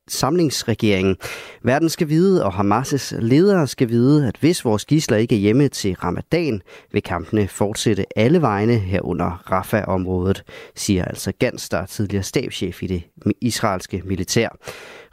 samlingsregering. 0.08 1.16
Verden 1.62 1.88
skal 1.88 2.08
vide, 2.08 2.44
og 2.44 2.54
Hamas' 2.54 3.16
ledere 3.20 3.66
skal 3.66 3.88
vide, 3.88 4.28
at 4.28 4.36
hvis 4.40 4.64
vores 4.64 4.84
gisler 4.84 5.16
ikke 5.16 5.34
er 5.34 5.40
hjemme 5.40 5.68
til 5.68 5.94
ramadan, 5.94 6.62
vil 6.92 7.02
kampene 7.02 7.48
fortsætte 7.48 8.18
alle 8.18 8.42
vegne 8.42 8.74
herunder 8.78 9.52
Rafah-området, 9.52 10.42
siger 10.76 11.04
altså 11.04 11.32
Gans, 11.38 11.68
der 11.68 11.78
er 11.78 11.86
tidligere 11.86 12.22
stabschef 12.22 12.82
i 12.82 12.86
det 12.86 13.02
israelske 13.40 14.02
militær. 14.04 14.48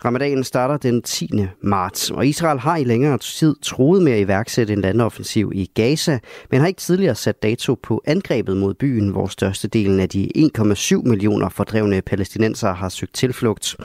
Ramadanen 0.05 0.43
starter 0.43 0.77
den 0.77 1.01
10. 1.01 1.29
marts, 1.61 2.11
og 2.11 2.27
Israel 2.27 2.59
har 2.59 2.77
i 2.77 2.83
længere 2.83 3.17
tid 3.17 3.55
troet 3.61 4.03
med 4.03 4.11
at 4.11 4.19
iværksætte 4.19 4.73
en 4.73 4.81
landoffensiv 4.81 5.51
i 5.55 5.71
Gaza, 5.73 6.19
men 6.51 6.59
har 6.59 6.67
ikke 6.67 6.81
tidligere 6.81 7.15
sat 7.15 7.43
dato 7.43 7.75
på 7.75 8.01
angrebet 8.05 8.57
mod 8.57 8.73
byen, 8.73 9.09
hvor 9.09 9.27
størstedelen 9.27 9.99
af 9.99 10.09
de 10.09 10.29
1,7 10.59 11.01
millioner 11.03 11.49
fordrevne 11.49 12.01
palæstinenser 12.01 12.73
har 12.73 12.89
søgt 12.89 13.13
tilflugt. 13.13 13.75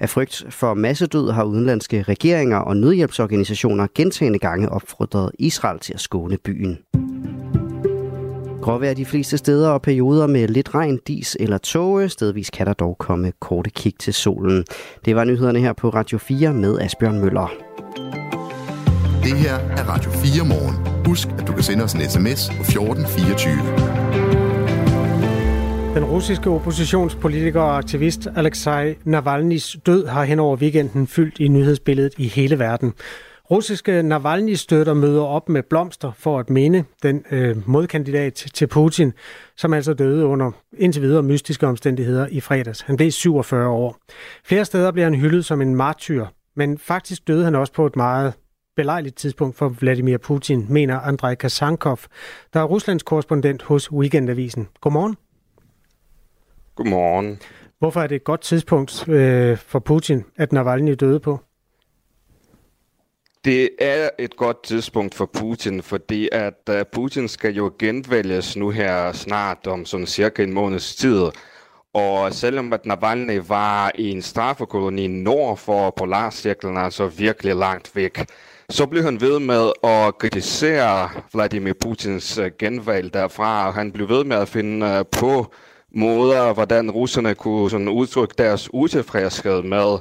Af 0.00 0.10
frygt 0.10 0.44
for 0.50 0.74
massedød 0.74 1.30
har 1.30 1.44
udenlandske 1.44 2.02
regeringer 2.02 2.58
og 2.58 2.76
nødhjælpsorganisationer 2.76 3.86
gentagende 3.94 4.38
gange 4.38 4.68
opfordret 4.68 5.30
Israel 5.38 5.78
til 5.78 5.94
at 5.94 6.00
skåne 6.00 6.38
byen. 6.44 6.78
Gråvejr 8.62 8.94
de 8.94 9.04
fleste 9.04 9.38
steder 9.38 9.68
og 9.68 9.82
perioder 9.82 10.26
med 10.26 10.48
lidt 10.48 10.74
regn, 10.74 10.98
dis 11.06 11.36
eller 11.40 11.58
tåge. 11.58 12.08
Stedvis 12.08 12.50
kan 12.50 12.66
der 12.66 12.72
dog 12.72 12.98
komme 12.98 13.32
korte 13.40 13.70
kig 13.70 13.94
til 13.98 14.14
solen. 14.14 14.64
Det 15.04 15.16
var 15.16 15.24
nyhederne 15.24 15.60
her 15.60 15.72
på 15.72 15.88
Radio 15.88 16.18
4 16.18 16.52
med 16.52 16.78
Asbjørn 16.78 17.18
Møller. 17.18 17.52
Det 19.22 19.32
her 19.32 19.54
er 19.54 19.84
Radio 19.88 20.10
4 20.10 20.48
morgen. 20.48 21.04
Husk, 21.06 21.28
at 21.38 21.46
du 21.46 21.52
kan 21.52 21.62
sende 21.62 21.84
os 21.84 21.92
en 21.92 22.00
sms 22.00 22.50
på 22.56 22.62
1424. 22.62 23.52
Den 25.94 26.04
russiske 26.04 26.50
oppositionspolitiker 26.50 27.60
og 27.60 27.78
aktivist 27.78 28.28
Alexei 28.36 28.92
Navalny's 28.92 29.80
død 29.86 30.06
har 30.06 30.24
hen 30.24 30.38
over 30.38 30.56
weekenden 30.56 31.06
fyldt 31.06 31.38
i 31.38 31.48
nyhedsbilledet 31.48 32.14
i 32.18 32.28
hele 32.28 32.58
verden. 32.58 32.92
Russiske 33.52 34.02
Navalny-støtter 34.02 34.94
møder 34.94 35.22
op 35.22 35.48
med 35.48 35.62
blomster 35.62 36.12
for 36.12 36.38
at 36.38 36.50
minde 36.50 36.84
den 37.02 37.24
øh, 37.30 37.68
modkandidat 37.68 38.34
til 38.34 38.66
Putin, 38.66 39.12
som 39.56 39.72
altså 39.72 39.94
døde 39.94 40.26
under 40.26 40.50
indtil 40.78 41.02
videre 41.02 41.22
mystiske 41.22 41.66
omstændigheder 41.66 42.26
i 42.30 42.40
fredags. 42.40 42.80
Han 42.80 42.96
blev 42.96 43.10
47 43.10 43.68
år. 43.68 43.96
Flere 44.44 44.64
steder 44.64 44.92
blev 44.92 45.04
han 45.04 45.14
hyldet 45.14 45.44
som 45.44 45.62
en 45.62 45.74
martyr, 45.74 46.26
men 46.56 46.78
faktisk 46.78 47.28
døde 47.28 47.44
han 47.44 47.54
også 47.54 47.72
på 47.72 47.86
et 47.86 47.96
meget 47.96 48.34
belejligt 48.76 49.16
tidspunkt 49.16 49.56
for 49.56 49.68
Vladimir 49.68 50.18
Putin, 50.18 50.66
mener 50.68 51.00
Andrej 51.00 51.34
Kasankov, 51.34 51.98
der 52.54 52.60
er 52.60 52.64
Ruslands 52.64 53.02
korrespondent 53.02 53.62
hos 53.62 53.92
Weekendavisen. 53.92 54.68
Godmorgen. 54.80 55.16
Godmorgen. 56.74 57.38
Hvorfor 57.78 58.00
er 58.00 58.06
det 58.06 58.14
et 58.14 58.24
godt 58.24 58.40
tidspunkt 58.40 59.08
øh, 59.08 59.56
for 59.56 59.78
Putin, 59.78 60.24
at 60.36 60.52
Navalny 60.52 60.94
døde 61.00 61.20
på? 61.20 61.40
Det 63.44 63.70
er 63.78 64.10
et 64.18 64.36
godt 64.36 64.62
tidspunkt 64.62 65.14
for 65.14 65.26
Putin, 65.26 65.82
fordi 65.82 66.28
at 66.32 66.68
uh, 66.70 66.76
Putin 66.92 67.28
skal 67.28 67.54
jo 67.54 67.72
genvælges 67.78 68.56
nu 68.56 68.70
her 68.70 69.12
snart 69.12 69.66
om 69.66 69.84
sådan 69.84 70.06
cirka 70.06 70.42
en 70.42 70.52
måneds 70.52 70.96
tid. 70.96 71.22
Og 71.94 72.32
selvom 72.34 72.72
at 72.72 72.86
Navalny 72.86 73.40
var 73.48 73.92
i 73.94 74.10
en 74.10 74.22
straffekoloni 74.22 75.06
nord 75.06 75.56
for 75.56 75.90
Polarcirklen, 75.90 76.76
altså 76.76 77.06
virkelig 77.06 77.56
langt 77.56 77.96
væk, 77.96 78.24
så 78.70 78.86
blev 78.86 79.02
han 79.02 79.20
ved 79.20 79.38
med 79.38 79.72
at 79.84 80.18
kritisere 80.18 81.10
Vladimir 81.32 81.72
Putins 81.80 82.38
øh, 82.38 82.50
genvalg 82.58 83.14
derfra, 83.14 83.66
og 83.66 83.74
han 83.74 83.92
blev 83.92 84.08
ved 84.08 84.24
med 84.24 84.36
at 84.36 84.48
finde 84.48 84.86
øh, 84.86 85.04
på 85.12 85.54
måder, 85.94 86.54
hvordan 86.54 86.90
russerne 86.90 87.34
kunne 87.34 87.70
sådan 87.70 87.88
udtrykke 87.88 88.34
deres 88.38 88.68
utilfredshed 88.72 89.62
med 89.62 89.98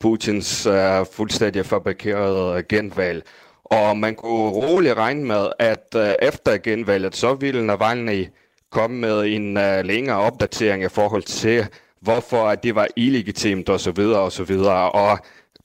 Putins 0.00 0.66
uh, 0.66 1.06
fuldstændig 1.12 1.66
fabrikerede 1.66 2.62
genvalg. 2.62 3.22
Og 3.64 3.96
man 3.96 4.14
kunne 4.14 4.50
roligt 4.50 4.96
regne 4.96 5.24
med, 5.24 5.48
at 5.58 5.94
uh, 5.96 6.28
efter 6.28 6.56
genvalget, 6.56 7.16
så 7.16 7.34
ville 7.34 7.66
Navalny 7.66 8.26
komme 8.70 8.96
med 8.96 9.26
en 9.26 9.56
uh, 9.56 9.84
længere 9.84 10.16
opdatering 10.16 10.84
i 10.84 10.88
forhold 10.88 11.22
til, 11.22 11.66
hvorfor 12.00 12.54
det 12.54 12.74
var 12.74 12.88
illegitimt 12.96 13.68
osv. 13.68 13.98
osv. 13.98 14.52
Og 14.52 14.94
og 14.94 15.18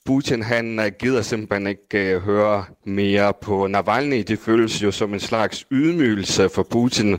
Putin 0.06 0.42
han 0.42 0.78
uh, 0.78 0.86
gider 0.98 1.22
simpelthen 1.22 1.66
ikke 1.66 2.16
uh, 2.16 2.22
høre 2.22 2.64
mere 2.84 3.32
på 3.42 3.66
Navalny. 3.66 4.24
Det 4.28 4.38
føles 4.38 4.82
jo 4.82 4.90
som 4.90 5.14
en 5.14 5.20
slags 5.20 5.66
ydmygelse 5.70 6.48
for 6.48 6.62
Putin, 6.62 7.18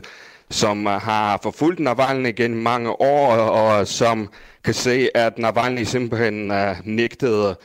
som 0.50 0.86
uh, 0.86 0.92
har 0.92 1.40
forfulgt 1.42 1.80
Navalny 1.80 2.36
gennem 2.36 2.62
mange 2.62 3.00
år, 3.00 3.36
og 3.36 3.86
som 3.86 4.28
kan 4.64 4.74
se, 4.74 5.08
at 5.14 5.38
Navalny 5.38 5.82
simpelthen 5.82 6.50
uh, 6.50 6.76
nægtede 6.84 7.56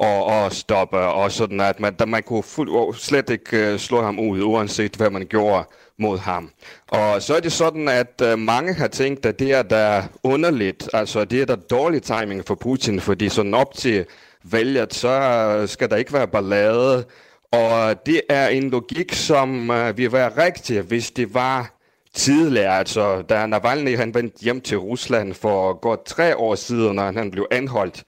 at, 0.00 0.32
at 0.32 0.52
stoppe, 0.52 0.98
og 0.98 1.32
sådan 1.32 1.60
at 1.60 1.80
man, 1.80 1.94
da 1.94 2.04
man 2.04 2.22
kunne 2.22 2.42
fuld, 2.42 2.94
slet 2.94 3.30
ikke 3.30 3.72
uh, 3.72 3.78
slå 3.78 4.02
ham 4.02 4.18
ud, 4.18 4.42
uanset 4.42 4.96
hvad 4.96 5.10
man 5.10 5.26
gjorde 5.26 5.64
mod 5.98 6.18
ham. 6.18 6.50
Og 6.88 7.22
så 7.22 7.34
er 7.36 7.40
det 7.40 7.52
sådan, 7.52 7.88
at 7.88 8.22
uh, 8.32 8.38
mange 8.38 8.74
har 8.74 8.88
tænkt, 8.88 9.26
at 9.26 9.38
det 9.38 9.52
er 9.52 9.62
da 9.62 10.04
underligt, 10.22 10.88
altså 10.92 11.24
det 11.24 11.40
er 11.40 11.46
da 11.46 11.54
dårlig 11.54 12.02
timing 12.02 12.46
for 12.46 12.54
Putin, 12.54 13.00
fordi 13.00 13.28
sådan 13.28 13.54
op 13.54 13.74
til 13.74 14.06
valget, 14.44 14.94
så 14.94 15.64
skal 15.66 15.90
der 15.90 15.96
ikke 15.96 16.12
være 16.12 16.28
ballade, 16.28 17.04
og 17.52 18.06
det 18.06 18.20
er 18.28 18.48
en 18.48 18.70
logik, 18.70 19.12
som 19.12 19.70
uh, 19.70 19.98
vil 19.98 20.12
være 20.12 20.44
rigtig, 20.46 20.80
hvis 20.80 21.10
det 21.10 21.34
var 21.34 21.81
tidligere, 22.14 22.78
altså 22.78 23.22
da 23.22 23.46
Navalny 23.46 23.96
han 23.96 24.14
vendte 24.14 24.44
hjem 24.44 24.60
til 24.60 24.78
Rusland 24.78 25.34
for 25.34 25.80
godt 25.80 26.04
tre 26.04 26.36
år 26.36 26.54
siden, 26.54 26.96
når 26.96 27.12
han 27.12 27.30
blev 27.30 27.46
anholdt, 27.50 28.04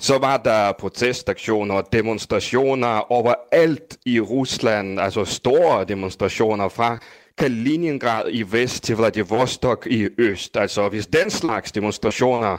så 0.00 0.18
var 0.18 0.36
der 0.36 0.72
protestaktioner 0.72 1.74
og 1.74 1.92
demonstrationer 1.92 3.12
overalt 3.12 3.96
i 4.06 4.20
Rusland, 4.20 5.00
altså 5.00 5.24
store 5.24 5.84
demonstrationer 5.84 6.68
fra 6.68 6.98
Kaliningrad 7.38 8.24
i 8.30 8.42
vest 8.42 8.84
til 8.84 8.96
Vladivostok 8.96 9.86
i 9.86 10.08
øst. 10.18 10.56
Altså 10.56 10.88
hvis 10.88 11.06
den 11.06 11.30
slags 11.30 11.72
demonstrationer 11.72 12.56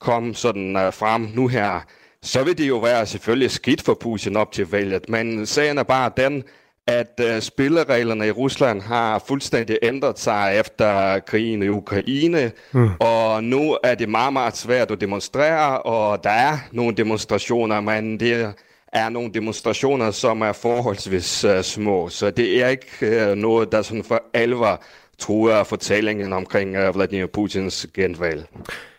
kom 0.00 0.34
sådan 0.34 0.76
uh, 0.76 0.92
frem 0.92 1.28
nu 1.34 1.48
her, 1.48 1.80
så 2.22 2.44
vil 2.44 2.58
det 2.58 2.68
jo 2.68 2.78
være 2.78 3.06
selvfølgelig 3.06 3.50
skidt 3.50 3.82
for 3.82 3.94
Putin 3.94 4.36
op 4.36 4.52
til 4.52 4.70
valget. 4.70 5.08
Men 5.08 5.46
sagen 5.46 5.78
er 5.78 5.82
bare 5.82 6.10
den, 6.16 6.44
at 6.86 7.20
uh, 7.24 7.40
spillereglerne 7.40 8.26
i 8.26 8.30
Rusland 8.30 8.82
har 8.82 9.22
fuldstændig 9.26 9.78
ændret 9.82 10.18
sig 10.18 10.56
efter 10.60 11.18
krigen 11.18 11.62
i 11.62 11.68
Ukraine, 11.68 12.52
mm. 12.72 12.90
og 13.00 13.44
nu 13.44 13.78
er 13.84 13.94
det 13.94 14.08
meget, 14.08 14.32
meget 14.32 14.56
svært 14.56 14.90
at 14.90 15.00
demonstrere, 15.00 15.82
og 15.82 16.24
der 16.24 16.30
er 16.30 16.58
nogle 16.72 16.96
demonstrationer, 16.96 17.80
men 17.80 18.20
det 18.20 18.54
er 18.92 19.08
nogle 19.08 19.32
demonstrationer, 19.34 20.10
som 20.10 20.42
er 20.42 20.52
forholdsvis 20.52 21.44
uh, 21.44 21.60
små, 21.62 22.08
så 22.08 22.30
det 22.30 22.62
er 22.62 22.68
ikke 22.68 23.30
uh, 23.30 23.38
noget, 23.38 23.72
der 23.72 23.82
sådan 23.82 24.04
for 24.04 24.22
alvor 24.34 24.82
truer 25.18 25.64
fortællingen 25.64 26.32
omkring 26.32 26.88
uh, 26.88 26.94
Vladimir 26.94 27.26
Putins 27.26 27.86
genvalg. 27.94 28.46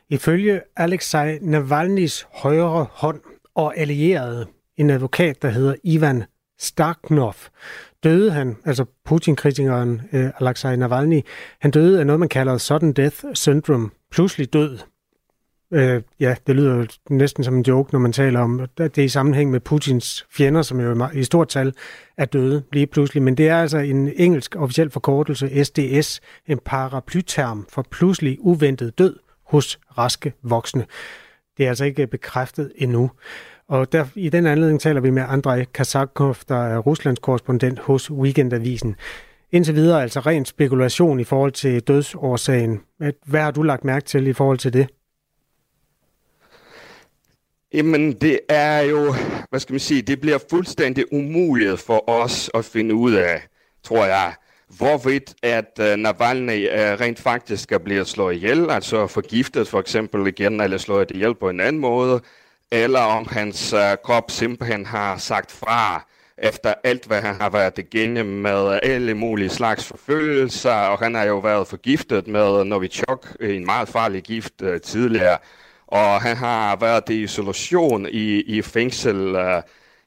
Ifølge 0.10 0.62
Alexei 0.78 1.38
Navalny's 1.38 2.26
højre 2.34 2.88
hånd 2.92 3.20
og 3.56 3.78
allierede, 3.78 4.48
en 4.78 4.90
advokat, 4.90 5.42
der 5.42 5.50
hedder 5.50 5.76
Ivan 5.84 6.24
Starknov, 6.62 7.36
døde 8.04 8.32
han, 8.32 8.58
altså 8.66 8.86
Putin-kritikeren 9.06 10.02
øh, 10.14 10.30
Alexei 10.40 10.76
Navalny, 10.76 11.22
han 11.60 11.72
døde 11.72 12.00
af 12.00 12.06
noget, 12.06 12.20
man 12.20 12.30
kalder 12.30 12.58
sudden 12.58 12.94
death 12.94 13.18
syndrome, 13.34 13.90
pludselig 14.12 14.54
død. 14.54 14.80
Øh, 15.74 16.02
ja, 16.20 16.36
det 16.48 16.56
lyder 16.56 16.76
jo 16.76 16.88
næsten 17.10 17.44
som 17.44 17.56
en 17.56 17.62
joke, 17.62 17.94
når 17.94 18.00
man 18.00 18.14
taler 18.14 18.40
om, 18.40 18.60
at 18.60 18.78
det 18.78 18.98
er 18.98 19.04
i 19.04 19.08
sammenhæng 19.08 19.52
med 19.52 19.60
Putins 19.60 20.26
fjender, 20.32 20.62
som 20.62 20.80
jo 20.80 21.08
i 21.14 21.24
stort 21.24 21.50
tal 21.50 21.74
er 22.18 22.26
døde 22.26 22.64
lige 22.74 22.88
pludselig. 22.88 23.24
Men 23.24 23.38
det 23.38 23.50
er 23.50 23.58
altså 23.58 23.78
en 23.78 24.12
engelsk 24.16 24.56
officiel 24.56 24.90
forkortelse, 24.90 25.64
SDS, 25.64 26.22
en 26.48 26.60
paraplyterm 26.66 27.66
for 27.70 27.86
pludselig 27.92 28.38
uventet 28.40 28.98
død 28.98 29.20
hos 29.46 29.80
raske 29.98 30.34
voksne. 30.44 30.86
Det 31.58 31.66
er 31.66 31.70
altså 31.70 31.86
ikke 31.86 32.08
bekræftet 32.08 32.72
endnu. 32.76 33.12
Og 33.72 33.92
der, 33.92 34.06
i 34.16 34.30
den 34.30 34.46
anledning 34.46 34.82
taler 34.82 35.02
vi 35.02 35.10
med 35.10 35.24
Andrej 35.28 35.66
Kazakov, 35.74 36.36
der 36.50 36.56
er 36.56 36.78
Ruslands 36.78 37.20
korrespondent 37.20 37.80
hos 37.80 38.12
Weekendavisen. 38.12 38.96
Indtil 39.52 39.76
videre 39.76 40.02
altså 40.02 40.20
ren 40.20 40.46
spekulation 40.46 41.20
i 41.20 41.24
forhold 41.24 41.52
til 41.52 41.82
dødsårsagen. 41.82 42.82
Hvad 43.26 43.42
har 43.42 43.52
du 43.52 43.64
lagt 43.64 43.84
mærke 43.84 44.06
til 44.06 44.28
i 44.28 44.34
forhold 44.34 44.58
til 44.58 44.74
det? 44.74 44.88
Jamen, 47.74 48.14
det 48.14 48.40
er 48.50 48.82
jo, 48.82 49.14
hvad 49.50 49.60
skal 49.60 49.74
man 49.74 49.80
sige, 49.80 50.02
det 50.02 50.22
bliver 50.22 50.38
fuldstændig 50.50 51.14
umuligt 51.14 51.80
for 51.80 52.10
os 52.10 52.50
at 52.54 52.66
finde 52.66 52.96
ud 52.96 53.14
af, 53.14 53.42
tror 53.84 54.06
jeg, 54.06 54.34
hvorvidt 54.78 55.34
at 55.44 55.80
uh, 55.80 56.00
Navalny 56.00 56.68
uh, 56.68 57.02
rent 57.02 57.20
faktisk 57.20 57.64
skal 57.64 57.80
blive 57.80 58.06
slået 58.06 58.36
ihjel, 58.36 58.70
altså 58.70 59.08
forgiftet 59.08 59.68
for 59.68 59.80
eksempel 59.80 60.28
igen, 60.28 60.62
eller 60.62 60.78
slået 60.78 61.12
ihjel 61.12 61.36
på 61.36 61.50
en 61.50 61.60
anden 61.60 61.82
måde, 61.82 62.22
eller 62.72 63.00
om 63.00 63.28
hans 63.32 63.74
øh, 63.74 63.98
krop 64.04 64.32
simpelthen 64.32 64.86
har 64.86 65.18
sagt 65.18 65.52
fra, 65.52 66.06
efter 66.38 66.74
alt, 66.84 67.06
hvad 67.06 67.22
han 67.22 67.36
har 67.36 67.50
været 67.50 67.78
igennem 67.78 68.26
med 68.26 68.80
alle 68.84 69.14
mulige 69.14 69.50
slags 69.50 69.86
forfølgelser, 69.86 70.74
og 70.74 71.00
han 71.00 71.16
har 71.16 71.24
jo 71.24 71.38
været 71.38 71.68
forgiftet 71.68 72.28
med 72.28 72.64
Novichok, 72.64 73.28
en 73.40 73.66
meget 73.66 73.90
farlig 73.90 74.24
gift 74.24 74.62
øh, 74.62 74.82
tidligere, 74.82 75.38
og 75.88 76.22
han 76.22 76.38
har 76.38 76.76
været 76.76 77.10
i 77.10 77.24
isolation 77.24 78.08
i, 78.12 78.42
i 78.42 78.62
fængsel 78.62 79.36
øh, 79.36 79.62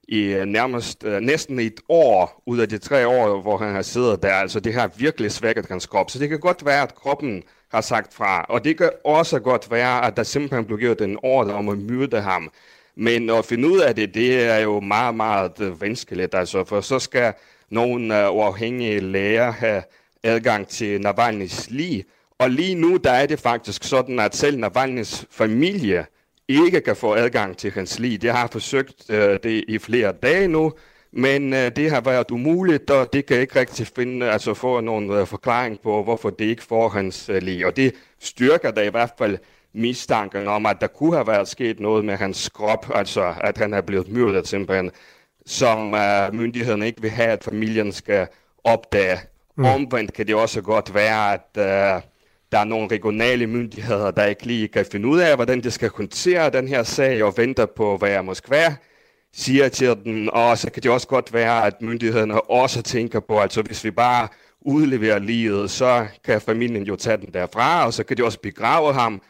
i 0.09 0.21
øh, 0.21 0.45
nærmest 0.47 1.05
øh, 1.05 1.21
næsten 1.21 1.59
et 1.59 1.81
år 1.89 2.43
ud 2.47 2.59
af 2.59 2.69
de 2.69 2.79
tre 2.79 3.07
år, 3.07 3.41
hvor 3.41 3.57
han 3.57 3.75
har 3.75 3.83
siddet 3.83 4.23
der. 4.23 4.33
Altså 4.35 4.61
det 4.61 4.75
har 4.75 4.91
virkelig 4.97 5.33
svækket 5.33 5.67
hans 5.69 5.87
krop. 5.87 6.11
Så 6.11 6.19
det 6.19 6.29
kan 6.29 6.41
godt 6.41 6.65
være, 6.65 6.83
at 6.83 6.95
kroppen 6.95 7.43
har 7.75 7.81
sagt 7.81 8.15
fra. 8.15 8.47
Og 8.49 8.65
det 8.65 8.79
kan 8.79 8.91
også 9.05 9.39
godt 9.39 9.71
være, 9.71 10.07
at 10.07 10.17
der 10.17 10.23
simpelthen 10.23 10.65
blev 10.65 10.79
givet 10.79 11.01
en 11.01 11.19
ordre 11.23 11.55
om 11.55 11.69
at 11.69 11.79
myrde 11.79 12.21
ham. 12.21 12.51
Men 12.97 13.31
at 13.31 13.45
finde 13.45 13.69
ud 13.69 13.79
af 13.79 13.95
det, 13.95 14.15
det 14.15 14.45
er 14.45 14.59
jo 14.59 14.81
meget, 14.81 15.15
meget 15.15 15.61
øh, 15.61 15.81
vanskeligt. 15.81 16.35
Altså, 16.35 16.65
for 16.65 16.81
så 16.81 16.99
skal 16.99 17.33
nogle 17.71 18.25
øh, 18.25 18.35
uafhængige 18.35 19.01
læger 19.01 19.51
have 19.53 19.83
adgang 20.23 20.69
til 20.69 21.07
Navalny's 21.07 21.67
lig. 21.69 22.05
Og 22.39 22.51
lige 22.51 22.75
nu, 22.75 22.97
der 22.97 23.11
er 23.11 23.27
det 23.27 23.41
faktisk 23.41 23.85
sådan, 23.85 24.19
at 24.19 24.37
selv 24.37 24.65
Navalny's 24.65 25.25
familie 25.31 26.07
ikke 26.49 26.81
kan 26.81 26.97
få 26.97 27.15
adgang 27.15 27.57
til 27.57 27.71
hans 27.71 27.99
lig. 27.99 28.23
Det 28.23 28.31
har 28.31 28.49
forsøgt 28.53 29.11
øh, 29.11 29.39
det 29.43 29.65
i 29.69 29.79
flere 29.79 30.13
dage 30.23 30.49
nu, 30.49 30.73
men 31.17 31.53
uh, 31.53 31.59
det 31.59 31.91
har 31.91 32.01
været 32.01 32.31
umuligt, 32.31 32.91
og 32.91 33.13
det 33.13 33.27
kan 33.27 33.41
ikke 33.41 33.61
rigtig 33.61 33.87
finde, 33.97 34.31
altså 34.31 34.55
få 34.55 34.81
nogen 34.81 35.11
uh, 35.11 35.27
forklaring 35.27 35.81
på, 35.81 36.03
hvorfor 36.03 36.31
det 36.31 36.45
ikke 36.45 36.63
får 36.63 36.89
hans 36.89 37.31
uh, 37.31 37.37
lig. 37.37 37.67
Og 37.67 37.77
det 37.77 37.95
styrker 38.21 38.71
da 38.71 38.83
i 38.83 38.91
hvert 38.91 39.13
fald 39.19 39.39
mistanken 39.75 40.49
om, 40.49 40.67
at 40.67 40.77
der 40.81 40.87
kunne 40.87 41.15
have 41.15 41.27
været 41.27 41.49
sket 41.49 41.81
noget 41.81 42.05
med 42.05 42.17
hans 42.17 42.49
krop, 42.49 42.91
altså 42.95 43.35
at 43.41 43.59
han 43.59 43.75
er 43.75 43.81
blevet 43.81 44.09
myrdet 44.09 44.49
simpelthen, 44.49 44.91
som 45.47 45.93
uh, 45.93 46.35
myndighederne 46.35 46.87
ikke 46.87 47.03
vil 47.03 47.11
have, 47.11 47.29
at 47.29 47.45
familien 47.45 47.93
skal 47.93 48.27
opdage. 48.65 49.19
Mm. 49.57 49.65
Omvendt 49.65 50.13
kan 50.13 50.27
det 50.27 50.35
også 50.35 50.63
godt 50.63 50.95
være, 50.95 51.33
at 51.33 51.49
uh, 51.57 52.03
der 52.53 52.59
er 52.59 52.65
nogle 52.65 52.89
regionale 52.91 53.47
myndigheder, 53.47 54.11
der 54.11 54.25
ikke 54.25 54.47
lige 54.47 54.69
kan 54.69 54.87
finde 54.93 55.09
ud 55.09 55.21
af, 55.21 55.37
hvordan 55.37 55.63
de 55.63 55.71
skal 55.71 55.91
håndtere 55.97 56.51
den 56.51 56.69
her 56.69 56.83
sag, 56.83 57.23
og 57.23 57.35
venter 57.37 57.67
på, 57.67 57.97
hvad 57.97 58.23
Moskva 58.23 58.77
siger 59.35 59.69
til 59.69 59.97
den. 60.05 60.31
Og 60.33 60.59
så 60.59 60.71
kan 60.71 60.83
det 60.83 60.91
også 60.91 61.09
godt 61.09 61.33
være, 61.33 61.67
at 61.67 61.83
myndighederne 61.83 62.51
også 62.51 62.83
tænker 62.83 63.21
på, 63.21 63.39
altså 63.39 63.63
hvis 63.63 63.85
vi 63.85 63.91
bare 63.91 64.29
udleverer 64.61 65.19
livet, 65.19 65.71
så 65.71 66.07
kan 66.25 66.41
familien 66.41 66.83
jo 66.83 66.97
tage 66.97 67.17
den 67.17 67.35
derfra, 67.35 67.87
og 67.87 67.93
så 67.93 68.05
kan 68.05 68.17
de 68.17 68.25
også 68.25 68.41
begrave 68.41 68.93
ham. 68.93 69.23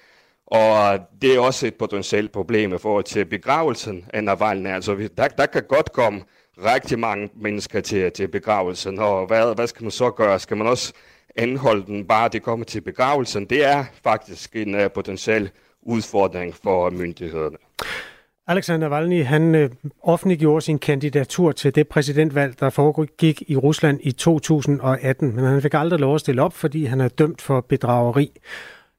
Og 0.47 0.99
det 1.23 1.35
er 1.35 1.41
også 1.41 1.67
et 1.67 1.75
potentielt 1.75 2.33
problem 2.33 2.75
i 2.75 2.79
forhold 2.79 3.05
til 3.05 3.25
begravelsen 3.25 4.05
af 4.13 4.25
Navalny. 4.25 4.69
Altså, 4.69 5.09
der, 5.17 5.29
der 5.29 5.47
kan 5.47 5.63
godt 5.69 5.93
komme 5.93 6.23
rigtig 6.59 6.99
mange 6.99 7.31
mennesker 7.37 7.81
til, 7.81 8.13
til 8.13 8.29
begravelsen, 8.29 8.99
og 8.99 9.27
hvad, 9.27 9.55
hvad 9.55 9.67
skal 9.67 9.83
man 9.83 9.91
så 9.91 10.11
gøre? 10.11 10.41
Skal 10.41 10.57
man 10.57 10.67
også 10.67 10.93
anholde 11.37 11.87
den, 11.87 12.07
bare 12.07 12.29
det 12.29 12.43
kommer 12.43 12.65
til 12.65 12.81
begravelsen. 12.81 13.45
Det 13.45 13.65
er 13.65 13.85
faktisk 14.05 14.57
en 14.57 14.75
uh, 14.75 14.91
potentiel 14.95 15.51
udfordring 15.83 16.55
for 16.55 16.91
myndighederne. 16.91 17.57
Alexander 18.47 18.89
Navalny, 18.89 19.25
han 19.25 19.55
øh, 19.55 19.71
offentliggjorde 20.03 20.61
sin 20.61 20.79
kandidatur 20.79 21.53
til 21.53 21.75
det 21.75 21.89
præsidentvalg, 21.89 22.61
der 22.61 22.71
foregik 22.71 23.43
i 23.47 23.57
Rusland 23.57 24.01
i 24.03 24.13
2018, 24.13 25.37
men 25.37 25.45
han 25.45 25.63
fik 25.63 25.75
aldrig 25.75 26.01
lov 26.01 26.15
at 26.15 26.21
stille 26.21 26.43
op, 26.43 26.53
fordi 26.53 26.85
han 26.85 27.01
er 27.01 27.09
dømt 27.09 27.43
for 27.43 27.61
bedrageri. 27.61 28.31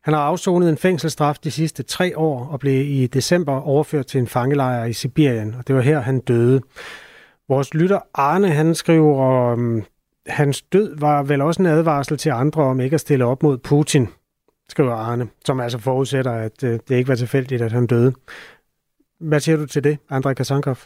Han 0.03 0.13
har 0.13 0.21
afsonet 0.21 0.69
en 0.69 0.77
fængselsstraf 0.77 1.35
de 1.43 1.51
sidste 1.51 1.83
tre 1.83 2.17
år 2.17 2.45
og 2.45 2.59
blev 2.59 2.85
i 2.85 3.07
december 3.07 3.61
overført 3.61 4.05
til 4.05 4.19
en 4.19 4.27
fangelejr 4.27 4.85
i 4.85 4.93
Sibirien, 4.93 5.55
og 5.59 5.67
det 5.67 5.75
var 5.75 5.81
her, 5.81 5.99
han 5.99 6.19
døde. 6.19 6.61
Vores 7.49 7.73
lytter 7.73 7.99
Arne, 8.13 8.49
han 8.49 8.75
skriver, 8.75 9.51
um, 9.53 9.83
hans 10.27 10.61
død 10.61 10.99
var 10.99 11.23
vel 11.23 11.41
også 11.41 11.61
en 11.61 11.65
advarsel 11.65 12.17
til 12.17 12.29
andre 12.29 12.63
om 12.63 12.79
ikke 12.79 12.93
at 12.93 13.01
stille 13.01 13.25
op 13.25 13.43
mod 13.43 13.57
Putin, 13.57 14.07
skriver 14.69 14.93
Arne, 14.93 15.27
som 15.45 15.59
altså 15.59 15.77
forudsætter, 15.79 16.31
at 16.31 16.63
øh, 16.63 16.79
det 16.89 16.95
ikke 16.95 17.07
var 17.07 17.15
tilfældigt, 17.15 17.61
at 17.61 17.71
han 17.71 17.87
døde. 17.87 18.13
Hvad 19.26 19.39
siger 19.39 19.57
du 19.57 19.65
til 19.65 19.84
det, 19.84 19.97
Andrej 20.09 20.34
Kasankov? 20.34 20.78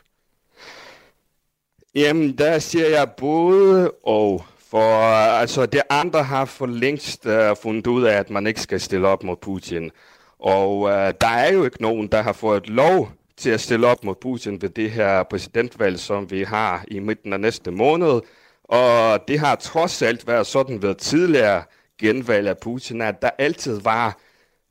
Jamen, 1.96 2.38
der 2.38 2.60
siger 2.60 2.88
jeg 2.88 3.12
både 3.18 3.92
og. 3.92 4.46
For 4.70 4.94
altså, 5.14 5.66
det 5.66 5.82
andre 5.90 6.24
har 6.24 6.46
for 6.46 6.66
længst 6.66 7.26
uh, 7.26 7.34
fundet 7.62 7.88
ud 7.88 8.04
af, 8.04 8.18
at 8.18 8.30
man 8.30 8.48
ikke 8.48 8.62
skal 8.62 8.80
stille 8.80 9.08
op 9.08 9.24
mod 9.24 9.36
Putin. 9.42 9.92
Og 10.40 10.80
uh, 10.80 10.90
der 10.92 11.28
er 11.28 11.54
jo 11.54 11.64
ikke 11.66 11.82
nogen, 11.82 12.08
der 12.08 12.22
har 12.22 12.34
fået 12.34 12.70
lov 12.70 13.12
til 13.38 13.50
at 13.50 13.62
stille 13.62 13.88
op 13.88 14.04
mod 14.04 14.16
Putin 14.22 14.62
ved 14.62 14.70
det 14.70 14.92
her 14.92 15.24
præsidentvalg, 15.24 16.00
som 16.00 16.32
vi 16.32 16.44
har 16.44 16.84
i 16.88 17.00
midten 17.00 17.34
af 17.34 17.40
næste 17.40 17.72
måned. 17.72 18.22
Og 18.64 19.20
det 19.28 19.40
har 19.40 19.56
trods 19.56 20.02
alt 20.02 20.28
været 20.28 20.48
sådan 20.48 20.82
ved 20.82 20.96
tidligere 20.96 21.64
genvalg 22.02 22.48
af 22.48 22.58
Putin, 22.58 23.02
at 23.02 23.22
der 23.22 23.30
altid 23.38 23.82
var 23.82 24.18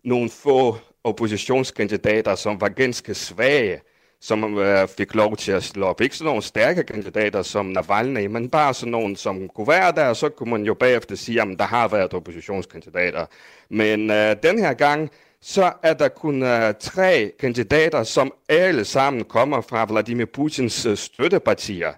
nogle 0.04 0.30
få 0.30 0.76
oppositionskandidater, 1.04 2.34
som 2.34 2.60
var 2.60 2.68
ganske 2.68 3.14
svage, 3.14 3.80
som 4.20 4.58
øh, 4.58 4.88
fik 4.88 5.14
lov 5.14 5.36
til 5.36 5.52
at 5.52 5.64
slå 5.64 5.86
op. 5.86 6.00
Ikke 6.00 6.16
sådan 6.16 6.28
nogle 6.28 6.42
stærke 6.42 6.82
kandidater 6.82 7.42
som 7.42 7.66
Navalny, 7.66 8.26
men 8.26 8.48
bare 8.48 8.74
sådan 8.74 8.92
nogle, 8.92 9.16
som 9.16 9.48
kunne 9.48 9.68
være 9.68 9.92
der, 9.92 10.08
og 10.08 10.16
så 10.16 10.28
kunne 10.28 10.50
man 10.50 10.62
jo 10.62 10.74
bagefter 10.74 11.16
sige, 11.16 11.42
at 11.42 11.48
der 11.58 11.64
har 11.64 11.88
været 11.88 12.14
oppositionskandidater. 12.14 13.26
Men 13.70 14.10
øh, 14.10 14.36
den 14.42 14.58
her 14.58 14.74
gang, 14.74 15.10
så 15.40 15.72
er 15.82 15.94
der 15.94 16.08
kun 16.08 16.42
øh, 16.42 16.74
tre 16.80 17.32
kandidater, 17.40 18.02
som 18.02 18.32
alle 18.48 18.84
sammen 18.84 19.24
kommer 19.24 19.60
fra 19.60 19.84
Vladimir 19.84 20.26
Putins 20.26 20.86
øh, 20.86 20.96
støttepartier 20.96 21.92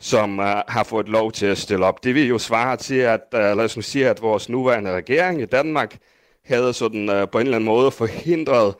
som 0.00 0.38
uh, 0.38 0.44
har 0.44 0.84
fået 0.84 1.08
lov 1.08 1.32
til 1.32 1.46
at 1.46 1.58
stille 1.58 1.86
op. 1.86 2.04
Det 2.04 2.14
vil 2.14 2.28
jo 2.28 2.38
svare 2.38 2.76
til, 2.76 2.94
at 2.94 3.20
uh, 3.32 3.38
lad 3.38 3.58
os 3.58 3.76
nu 3.76 3.82
sige, 3.82 4.08
at 4.08 4.22
vores 4.22 4.48
nuværende 4.48 4.92
regering 4.92 5.42
i 5.42 5.44
Danmark 5.44 5.96
havde 6.48 6.72
sådan 6.72 7.10
øh, 7.10 7.28
på 7.28 7.38
en 7.38 7.46
eller 7.46 7.56
anden 7.56 7.66
måde 7.66 7.90
forhindret 7.90 8.74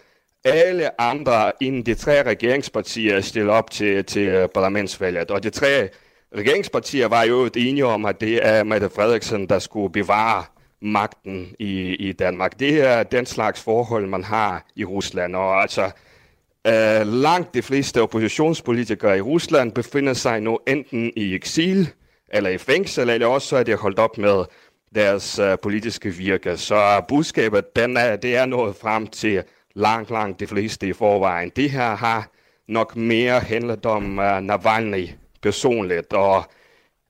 alle 0.44 1.00
andre 1.00 1.62
end 1.62 1.84
de 1.84 1.94
tre 1.94 2.22
regeringspartier 2.22 3.16
at 3.16 3.24
stille 3.24 3.52
op 3.52 3.70
til, 3.70 4.04
til 4.04 4.28
øh, 4.28 4.48
parlamentsvalget. 4.48 5.30
Og 5.30 5.42
de 5.42 5.50
tre 5.50 5.88
regeringspartier 6.36 7.08
var 7.08 7.22
jo 7.22 7.50
enige 7.56 7.86
om, 7.86 8.04
at 8.04 8.20
det 8.20 8.46
er 8.46 8.64
Mette 8.64 8.90
Frederiksen, 8.90 9.48
der 9.48 9.58
skulle 9.58 9.92
bevare 9.92 10.44
magten 10.82 11.54
i, 11.58 11.94
i 11.94 12.12
Danmark. 12.12 12.60
Det 12.60 12.86
er 12.86 13.02
den 13.02 13.26
slags 13.26 13.62
forhold, 13.62 14.06
man 14.06 14.24
har 14.24 14.66
i 14.76 14.84
Rusland. 14.84 15.36
Og 15.36 15.62
altså, 15.62 15.90
øh, 16.66 17.06
langt 17.06 17.54
de 17.54 17.62
fleste 17.62 18.02
oppositionspolitikere 18.02 19.18
i 19.18 19.20
Rusland 19.20 19.72
befinder 19.72 20.12
sig 20.12 20.40
nu 20.40 20.58
enten 20.66 21.12
i 21.16 21.34
eksil 21.34 21.88
eller 22.28 22.50
i 22.50 22.58
fængsel, 22.58 23.10
eller 23.10 23.26
også 23.26 23.56
er 23.56 23.62
de 23.62 23.74
holdt 23.74 23.98
op 23.98 24.18
med 24.18 24.44
deres 24.94 25.38
uh, 25.38 25.58
politiske 25.62 26.10
virke. 26.10 26.56
Så 26.56 27.04
budskabet, 27.08 27.76
den 27.76 27.96
er, 27.96 28.16
det 28.16 28.36
er 28.36 28.46
nået 28.46 28.76
frem 28.76 29.06
til 29.06 29.42
langt, 29.74 30.10
langt 30.10 30.40
de 30.40 30.46
fleste 30.46 30.88
i 30.88 30.92
forvejen. 30.92 31.52
Det 31.56 31.70
her 31.70 31.96
har 31.96 32.30
nok 32.68 32.96
mere 32.96 33.40
handlet 33.40 33.86
om 33.86 34.18
uh, 34.18 34.40
Navalny 34.40 35.08
personligt, 35.42 36.12
og 36.12 36.44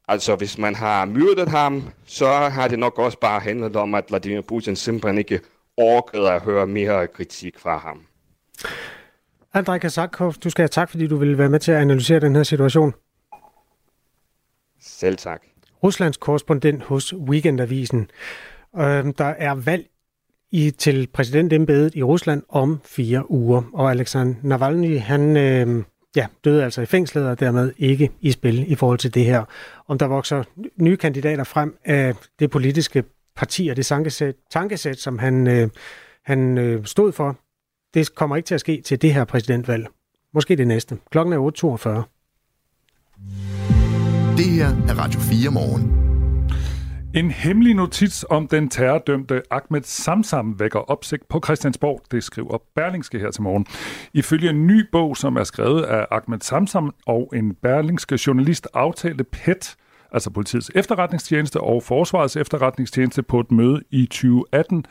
altså 0.09 0.37
hvis 0.37 0.59
man 0.59 0.75
har 0.75 1.05
myrdet 1.05 1.49
ham, 1.49 1.83
så 2.07 2.29
har 2.29 2.69
det 2.69 2.79
nok 2.79 2.99
også 2.99 3.19
bare 3.19 3.41
handlet 3.41 3.77
om, 3.77 3.95
at 3.95 4.05
Vladimir 4.09 4.41
Putin 4.41 4.77
simpelthen 4.77 5.19
ikke 5.19 5.41
orkede 5.77 6.33
at 6.33 6.43
høre 6.43 6.67
mere 6.67 7.07
kritik 7.07 7.59
fra 7.59 7.79
ham. 7.79 8.07
Andrej 9.55 9.79
Kazakov, 9.79 10.35
du 10.45 10.51
skal 10.51 10.63
have 10.63 10.69
tak, 10.69 10.91
fordi 10.91 11.07
du 11.07 11.17
vil 11.17 11.39
være 11.39 11.49
med 11.49 11.61
til 11.61 11.73
at 11.73 11.79
analysere 11.79 12.21
den 12.21 12.37
her 12.37 12.43
situation. 12.43 12.95
Selv 14.81 15.17
tak. 15.17 15.43
Ruslands 15.83 16.17
korrespondent 16.17 16.83
hos 16.83 17.15
Weekendavisen. 17.15 18.11
Øhm, 18.79 19.13
der 19.13 19.25
er 19.25 19.55
valg 19.55 19.87
i, 20.51 20.71
til 20.71 21.09
præsidentembedet 21.13 21.95
i 21.95 22.03
Rusland 22.03 22.43
om 22.49 22.81
fire 22.85 23.31
uger, 23.31 23.63
og 23.73 23.91
Alexander 23.91 24.35
Navalny, 24.43 25.01
han 25.01 25.37
øh, 25.37 25.85
ja, 26.17 26.27
døde 26.45 26.65
altså 26.65 26.83
i 26.83 26.87
fængslet 26.87 27.29
og 27.29 27.41
dermed 27.41 27.73
ikke 27.79 28.11
i 28.21 28.31
spil 28.31 28.73
i 28.73 28.75
forhold 28.75 28.99
til 28.99 29.15
det 29.15 29.25
her. 29.25 29.45
Om 29.89 29.99
der 29.99 30.07
vokser 30.07 30.45
nye 30.77 30.97
kandidater 30.97 31.45
frem 31.45 31.77
af 31.85 32.15
det 32.39 32.51
politiske 32.51 33.05
parti 33.37 33.69
og 33.69 33.77
det 33.77 33.87
tankesæt, 33.87 34.35
tankesæt 34.51 34.99
som 34.99 35.19
han, 35.19 35.47
øh, 35.47 35.69
han 36.25 36.59
øh, 36.59 36.85
stod 36.85 37.13
for, 37.13 37.39
det 37.95 38.15
kommer 38.15 38.37
ikke 38.37 38.47
til 38.47 38.55
at 38.55 38.61
ske 38.61 38.83
til 38.85 39.03
det 39.03 39.15
her 39.15 39.25
præsidentvalg. 39.25 39.87
Måske 40.35 40.57
det 40.57 40.67
næste. 40.67 40.99
Klokken 41.11 41.33
er 41.33 42.07
8.42. 43.59 43.66
Det 44.37 44.45
her 44.45 44.67
er 44.67 44.99
Radio 44.99 45.21
4 45.21 45.51
morgen. 45.51 45.83
En 47.15 47.31
hemmelig 47.31 47.75
notits 47.75 48.25
om 48.31 48.49
den 48.49 48.69
terrordømte 48.69 49.43
Ahmed 49.51 49.83
Samsam 49.83 50.61
vækker 50.61 50.79
opsigt 50.79 51.29
på 51.29 51.41
Christiansborg, 51.45 52.01
det 52.11 52.25
skriver 52.25 52.59
Berlingske 52.75 53.19
her 53.19 53.31
til 53.31 53.43
morgen. 53.43 53.67
Ifølge 54.15 54.51
en 54.51 54.67
ny 54.67 54.85
bog, 54.93 55.17
som 55.17 55.37
er 55.37 55.45
skrevet 55.45 55.83
af 55.83 56.07
Ahmed 56.11 56.41
Samsam 56.41 56.95
og 57.07 57.33
en 57.37 57.55
berlingske 57.63 58.19
journalist, 58.27 58.69
aftalte 58.75 59.25
PET, 59.25 59.77
altså 60.13 60.31
politiets 60.31 60.71
efterretningstjeneste 60.75 61.61
og 61.61 61.83
forsvarets 61.83 62.37
efterretningstjeneste 62.37 63.23
på 63.23 63.41
et 63.41 63.51
møde 63.51 63.83
i 63.91 64.07
2018, 64.07 64.85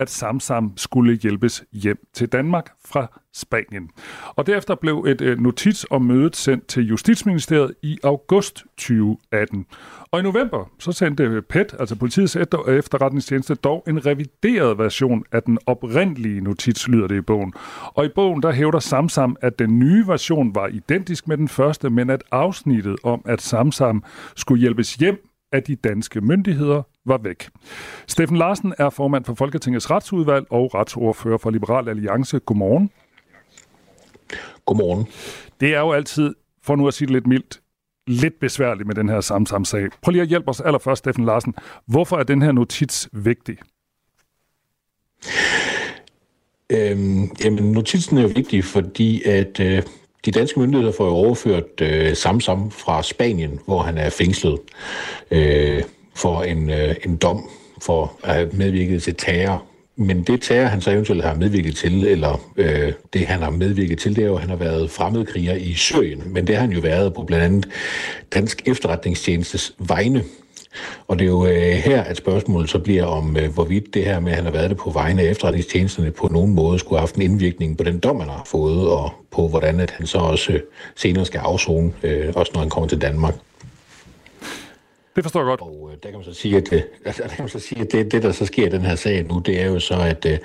at 0.00 0.10
Samsam 0.10 0.72
skulle 0.76 1.16
hjælpes 1.16 1.64
hjem 1.72 1.98
til 2.14 2.28
Danmark 2.28 2.70
fra 2.84 3.20
Spanien. 3.34 3.90
Og 4.36 4.46
derefter 4.46 4.74
blev 4.74 5.04
et 5.08 5.20
øh, 5.20 5.40
notits 5.40 5.86
om 5.90 6.02
mødet 6.02 6.36
sendt 6.36 6.66
til 6.66 6.86
Justitsministeriet 6.86 7.74
i 7.82 7.98
august 8.04 8.64
2018. 8.76 9.66
Og 10.10 10.20
i 10.20 10.22
november 10.22 10.70
så 10.78 10.92
sendte 10.92 11.24
øh, 11.24 11.42
PET, 11.42 11.74
altså 11.78 11.96
politiets 11.96 12.36
øh, 12.36 12.46
efterretningstjeneste, 12.68 13.54
dog 13.54 13.84
en 13.88 14.06
revideret 14.06 14.78
version 14.78 15.24
af 15.32 15.42
den 15.42 15.58
oprindelige 15.66 16.40
notits, 16.40 16.88
lyder 16.88 17.06
det 17.06 17.16
i 17.16 17.20
bogen. 17.20 17.52
Og 17.84 18.04
i 18.04 18.08
bogen 18.14 18.42
der 18.42 18.52
hævder 18.52 18.78
Samsam, 18.78 19.36
at 19.40 19.58
den 19.58 19.78
nye 19.78 20.06
version 20.06 20.54
var 20.54 20.66
identisk 20.66 21.28
med 21.28 21.36
den 21.36 21.48
første, 21.48 21.90
men 21.90 22.10
at 22.10 22.22
afsnittet 22.30 22.96
om, 23.02 23.22
at 23.24 23.40
Samsam 23.40 24.04
skulle 24.36 24.60
hjælpes 24.60 24.94
hjem 24.94 25.29
af 25.52 25.62
de 25.62 25.76
danske 25.76 26.20
myndigheder 26.20 26.82
var 27.04 27.18
væk. 27.18 27.48
Steffen 28.06 28.36
Larsen 28.36 28.74
er 28.78 28.90
formand 28.90 29.24
for 29.24 29.34
Folketingets 29.34 29.90
retsudvalg 29.90 30.46
og 30.50 30.74
retsordfører 30.74 31.38
for 31.38 31.50
Liberal 31.50 31.88
Alliance. 31.88 32.38
Godmorgen. 32.38 32.90
Godmorgen. 34.66 35.06
Det 35.60 35.74
er 35.74 35.80
jo 35.80 35.92
altid, 35.92 36.34
for 36.62 36.76
nu 36.76 36.88
at 36.88 36.94
sige 36.94 37.06
det 37.06 37.12
lidt 37.12 37.26
mildt, 37.26 37.60
lidt 38.06 38.40
besværligt 38.40 38.86
med 38.86 38.94
den 38.94 39.08
her 39.08 39.20
samsamsag. 39.20 39.88
Prøv 40.02 40.12
lige 40.12 40.22
at 40.22 40.28
hjælpe 40.28 40.48
os 40.48 40.60
allerførst, 40.60 40.98
Steffen 40.98 41.24
Larsen. 41.24 41.54
Hvorfor 41.86 42.16
er 42.16 42.22
den 42.22 42.42
her 42.42 42.52
notits 42.52 43.08
vigtig? 43.12 43.58
Øhm, 46.72 47.30
jamen, 47.44 47.72
notitsen 47.72 48.18
er 48.18 48.22
jo 48.22 48.30
vigtig, 48.34 48.64
fordi 48.64 49.22
at 49.22 49.60
øh, 49.60 49.82
de 50.24 50.30
danske 50.30 50.60
myndigheder 50.60 50.92
får 50.92 51.06
jo 51.06 51.12
overført 51.12 51.80
øh, 51.80 52.16
Samsam 52.16 52.70
fra 52.70 53.02
Spanien, 53.02 53.58
hvor 53.66 53.82
han 53.82 53.98
er 53.98 54.10
fængslet 54.10 54.58
øh, 55.30 55.82
for 56.14 56.42
en, 56.42 56.70
øh, 56.70 56.94
en 57.04 57.16
dom 57.16 57.50
for 57.82 58.12
at 58.22 58.34
have 58.34 58.50
medvirket 58.52 59.02
til 59.02 59.14
terror. 59.14 59.64
Men 59.96 60.22
det 60.22 60.42
terror, 60.42 60.68
han 60.68 60.80
så 60.80 60.90
eventuelt 60.90 61.24
har 61.24 61.34
medvirket 61.34 61.76
til, 61.76 62.04
eller 62.04 62.50
øh, 62.56 62.92
det 63.12 63.26
han 63.26 63.42
har 63.42 63.50
medvirket 63.50 63.98
til, 63.98 64.16
det 64.16 64.24
er 64.24 64.28
jo, 64.28 64.34
at 64.34 64.40
han 64.40 64.50
har 64.50 64.56
været 64.56 64.90
fremmedkriger 64.90 65.54
i 65.54 65.74
Syrien. 65.74 66.22
Men 66.26 66.46
det 66.46 66.54
har 66.54 66.60
han 66.60 66.72
jo 66.72 66.80
været 66.80 67.14
på 67.14 67.22
blandt 67.22 67.44
andet 67.44 67.68
Dansk 68.34 68.62
Efterretningstjenestes 68.66 69.74
vegne. 69.78 70.24
Og 71.06 71.18
det 71.18 71.24
er 71.24 71.28
jo 71.28 71.46
øh, 71.46 71.72
her, 71.72 72.02
at 72.02 72.16
spørgsmålet 72.16 72.70
så 72.70 72.78
bliver 72.78 73.04
om, 73.04 73.36
øh, 73.36 73.54
hvorvidt 73.54 73.94
det 73.94 74.04
her 74.04 74.20
med, 74.20 74.30
at 74.30 74.36
han 74.36 74.44
har 74.44 74.52
været 74.52 74.70
det 74.70 74.78
på 74.78 74.90
vegne 74.90 75.22
af 75.22 75.30
efterretningstjenesterne, 75.30 76.10
på 76.10 76.28
nogen 76.28 76.54
måde 76.54 76.78
skulle 76.78 76.98
have 76.98 77.02
haft 77.02 77.14
en 77.14 77.22
indvirkning 77.22 77.76
på 77.76 77.84
den 77.84 77.98
dom, 77.98 78.20
han 78.20 78.28
har 78.28 78.42
fået, 78.46 78.88
og 78.88 79.12
på 79.30 79.48
hvordan 79.48 79.80
at 79.80 79.90
han 79.90 80.06
så 80.06 80.18
også 80.18 80.52
øh, 80.52 80.60
senere 80.96 81.24
skal 81.24 81.38
afzone, 81.38 81.92
øh, 82.02 82.32
også 82.36 82.52
når 82.54 82.60
han 82.60 82.70
kommer 82.70 82.88
til 82.88 83.00
Danmark. 83.00 83.34
Det 85.16 85.24
forstår 85.24 85.40
jeg 85.40 85.46
godt. 85.46 85.60
Og 85.60 85.90
øh, 85.92 85.96
der 86.02 86.08
kan 86.08 86.18
man 86.18 86.24
så 86.24 86.34
sige, 86.34 86.56
at, 86.56 86.72
øh, 86.72 86.82
der 87.04 87.12
kan 87.12 87.36
man 87.38 87.48
så 87.48 87.58
sige, 87.58 87.80
at 87.80 87.92
det, 87.92 88.12
det, 88.12 88.22
der 88.22 88.32
så 88.32 88.46
sker 88.46 88.66
i 88.66 88.70
den 88.70 88.80
her 88.80 88.94
sag 88.94 89.26
nu, 89.28 89.38
det 89.38 89.60
er 89.60 89.66
jo 89.66 89.80
så, 89.80 89.94
at 89.94 90.26
øh, 90.26 90.38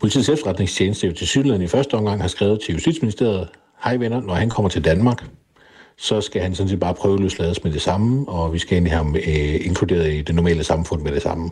politiets 0.00 0.28
efterretningstjeneste 0.28 1.06
jo 1.06 1.12
til 1.12 1.26
Sydland 1.26 1.62
i 1.62 1.66
første 1.66 1.94
omgang 1.94 2.20
har 2.20 2.28
skrevet 2.28 2.60
til 2.60 2.74
Justitsministeriet, 2.74 3.48
hej 3.84 3.96
venner, 3.96 4.20
når 4.20 4.34
han 4.34 4.50
kommer 4.50 4.68
til 4.68 4.84
Danmark, 4.84 5.24
så 6.00 6.20
skal 6.20 6.42
han 6.42 6.54
sådan 6.54 6.68
set 6.68 6.80
bare 6.80 6.94
prøve 6.94 7.20
løslades 7.20 7.64
med 7.64 7.72
det 7.72 7.82
samme, 7.82 8.28
og 8.28 8.52
vi 8.52 8.58
skal 8.58 8.74
egentlig 8.74 8.92
have 8.92 9.04
ham 9.04 9.16
øh, 9.16 9.66
inkluderet 9.66 10.12
i 10.12 10.22
det 10.22 10.34
normale 10.34 10.64
samfund 10.64 11.02
med 11.02 11.12
det 11.12 11.22
samme. 11.22 11.50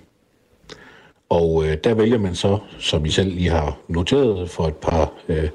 Og 1.30 1.64
øh, 1.66 1.76
der 1.84 1.94
vælger 1.94 2.18
man 2.18 2.34
så, 2.34 2.58
som 2.78 3.04
I 3.04 3.10
selv 3.10 3.34
lige 3.34 3.50
har 3.50 3.78
noteret 3.88 4.50
for 4.50 4.66
et 4.66 4.76
par, 4.76 5.12
øh, 5.28 5.48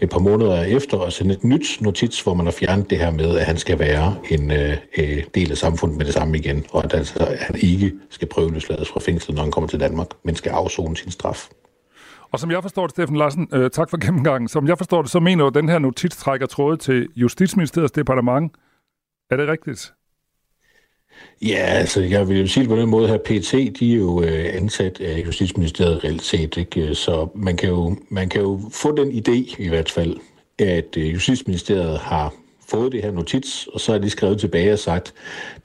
et 0.00 0.10
par 0.10 0.18
måneder 0.18 0.62
efter, 0.62 0.98
at 1.00 1.12
sende 1.12 1.34
et 1.34 1.44
nyt 1.44 1.80
notits, 1.80 2.20
hvor 2.20 2.34
man 2.34 2.46
har 2.46 2.52
fjernet 2.52 2.90
det 2.90 2.98
her 2.98 3.10
med, 3.10 3.38
at 3.38 3.46
han 3.46 3.56
skal 3.56 3.78
være 3.78 4.16
en 4.30 4.50
øh, 4.50 4.76
øh 4.98 5.22
del 5.34 5.50
af 5.50 5.56
samfundet 5.56 5.98
med 5.98 6.06
det 6.06 6.14
samme 6.14 6.38
igen, 6.38 6.64
og 6.70 6.84
at 6.84 6.94
altså, 6.94 7.18
at 7.18 7.38
han 7.38 7.56
ikke 7.62 7.92
skal 8.10 8.28
prøveløslades 8.28 8.88
fra 8.88 9.00
fængslet, 9.00 9.34
når 9.34 9.42
han 9.42 9.52
kommer 9.52 9.68
til 9.68 9.80
Danmark, 9.80 10.08
men 10.22 10.34
skal 10.34 10.50
afzone 10.50 10.96
sin 10.96 11.10
straf. 11.10 11.48
Og 12.32 12.40
som 12.40 12.50
jeg 12.50 12.62
forstår 12.62 12.86
det, 12.86 12.90
Steffen 12.90 13.16
Larsen, 13.16 13.48
øh, 13.52 13.70
tak 13.70 13.90
for 13.90 13.96
gennemgangen. 14.06 14.48
Som 14.48 14.68
jeg 14.68 14.78
forstår 14.78 15.02
det, 15.02 15.10
så 15.10 15.20
mener 15.20 15.44
du, 15.44 15.48
at 15.48 15.54
den 15.54 15.68
her 15.68 15.78
notits 15.78 16.16
trækker 16.16 16.46
tråde 16.46 16.76
til 16.76 17.08
Justitsministeriets 17.16 17.92
departement. 17.92 18.52
Er 19.30 19.36
det 19.36 19.48
rigtigt? 19.48 19.92
Ja, 21.42 21.56
altså 21.56 22.00
jeg 22.00 22.28
vil 22.28 22.40
jo 22.40 22.46
sige 22.46 22.62
det 22.62 22.70
på 22.70 22.76
den 22.76 22.88
måde 22.88 23.08
her, 23.08 23.18
PT, 23.18 23.80
de 23.80 23.92
er 23.92 23.96
jo 23.96 24.22
øh, 24.22 24.44
ansat 24.54 25.00
af 25.00 25.22
Justitsministeriet 25.26 26.04
reelt 26.04 26.22
set, 26.22 26.56
ikke? 26.56 26.94
så 26.94 27.28
man 27.34 27.56
kan, 27.56 27.68
jo, 27.68 27.96
man 28.08 28.28
kan 28.28 28.40
jo 28.40 28.60
få 28.72 28.96
den 28.96 29.10
idé 29.10 29.62
i 29.62 29.68
hvert 29.68 29.90
fald, 29.90 30.16
at 30.58 30.96
øh, 30.96 31.12
Justitsministeriet 31.14 31.98
har 31.98 32.34
fået 32.68 32.92
det 32.92 33.02
her 33.02 33.10
notits, 33.10 33.66
og 33.66 33.80
så 33.80 33.94
er 33.94 33.98
de 33.98 34.10
skrevet 34.10 34.40
tilbage 34.40 34.72
og 34.72 34.78
sagt, 34.78 35.14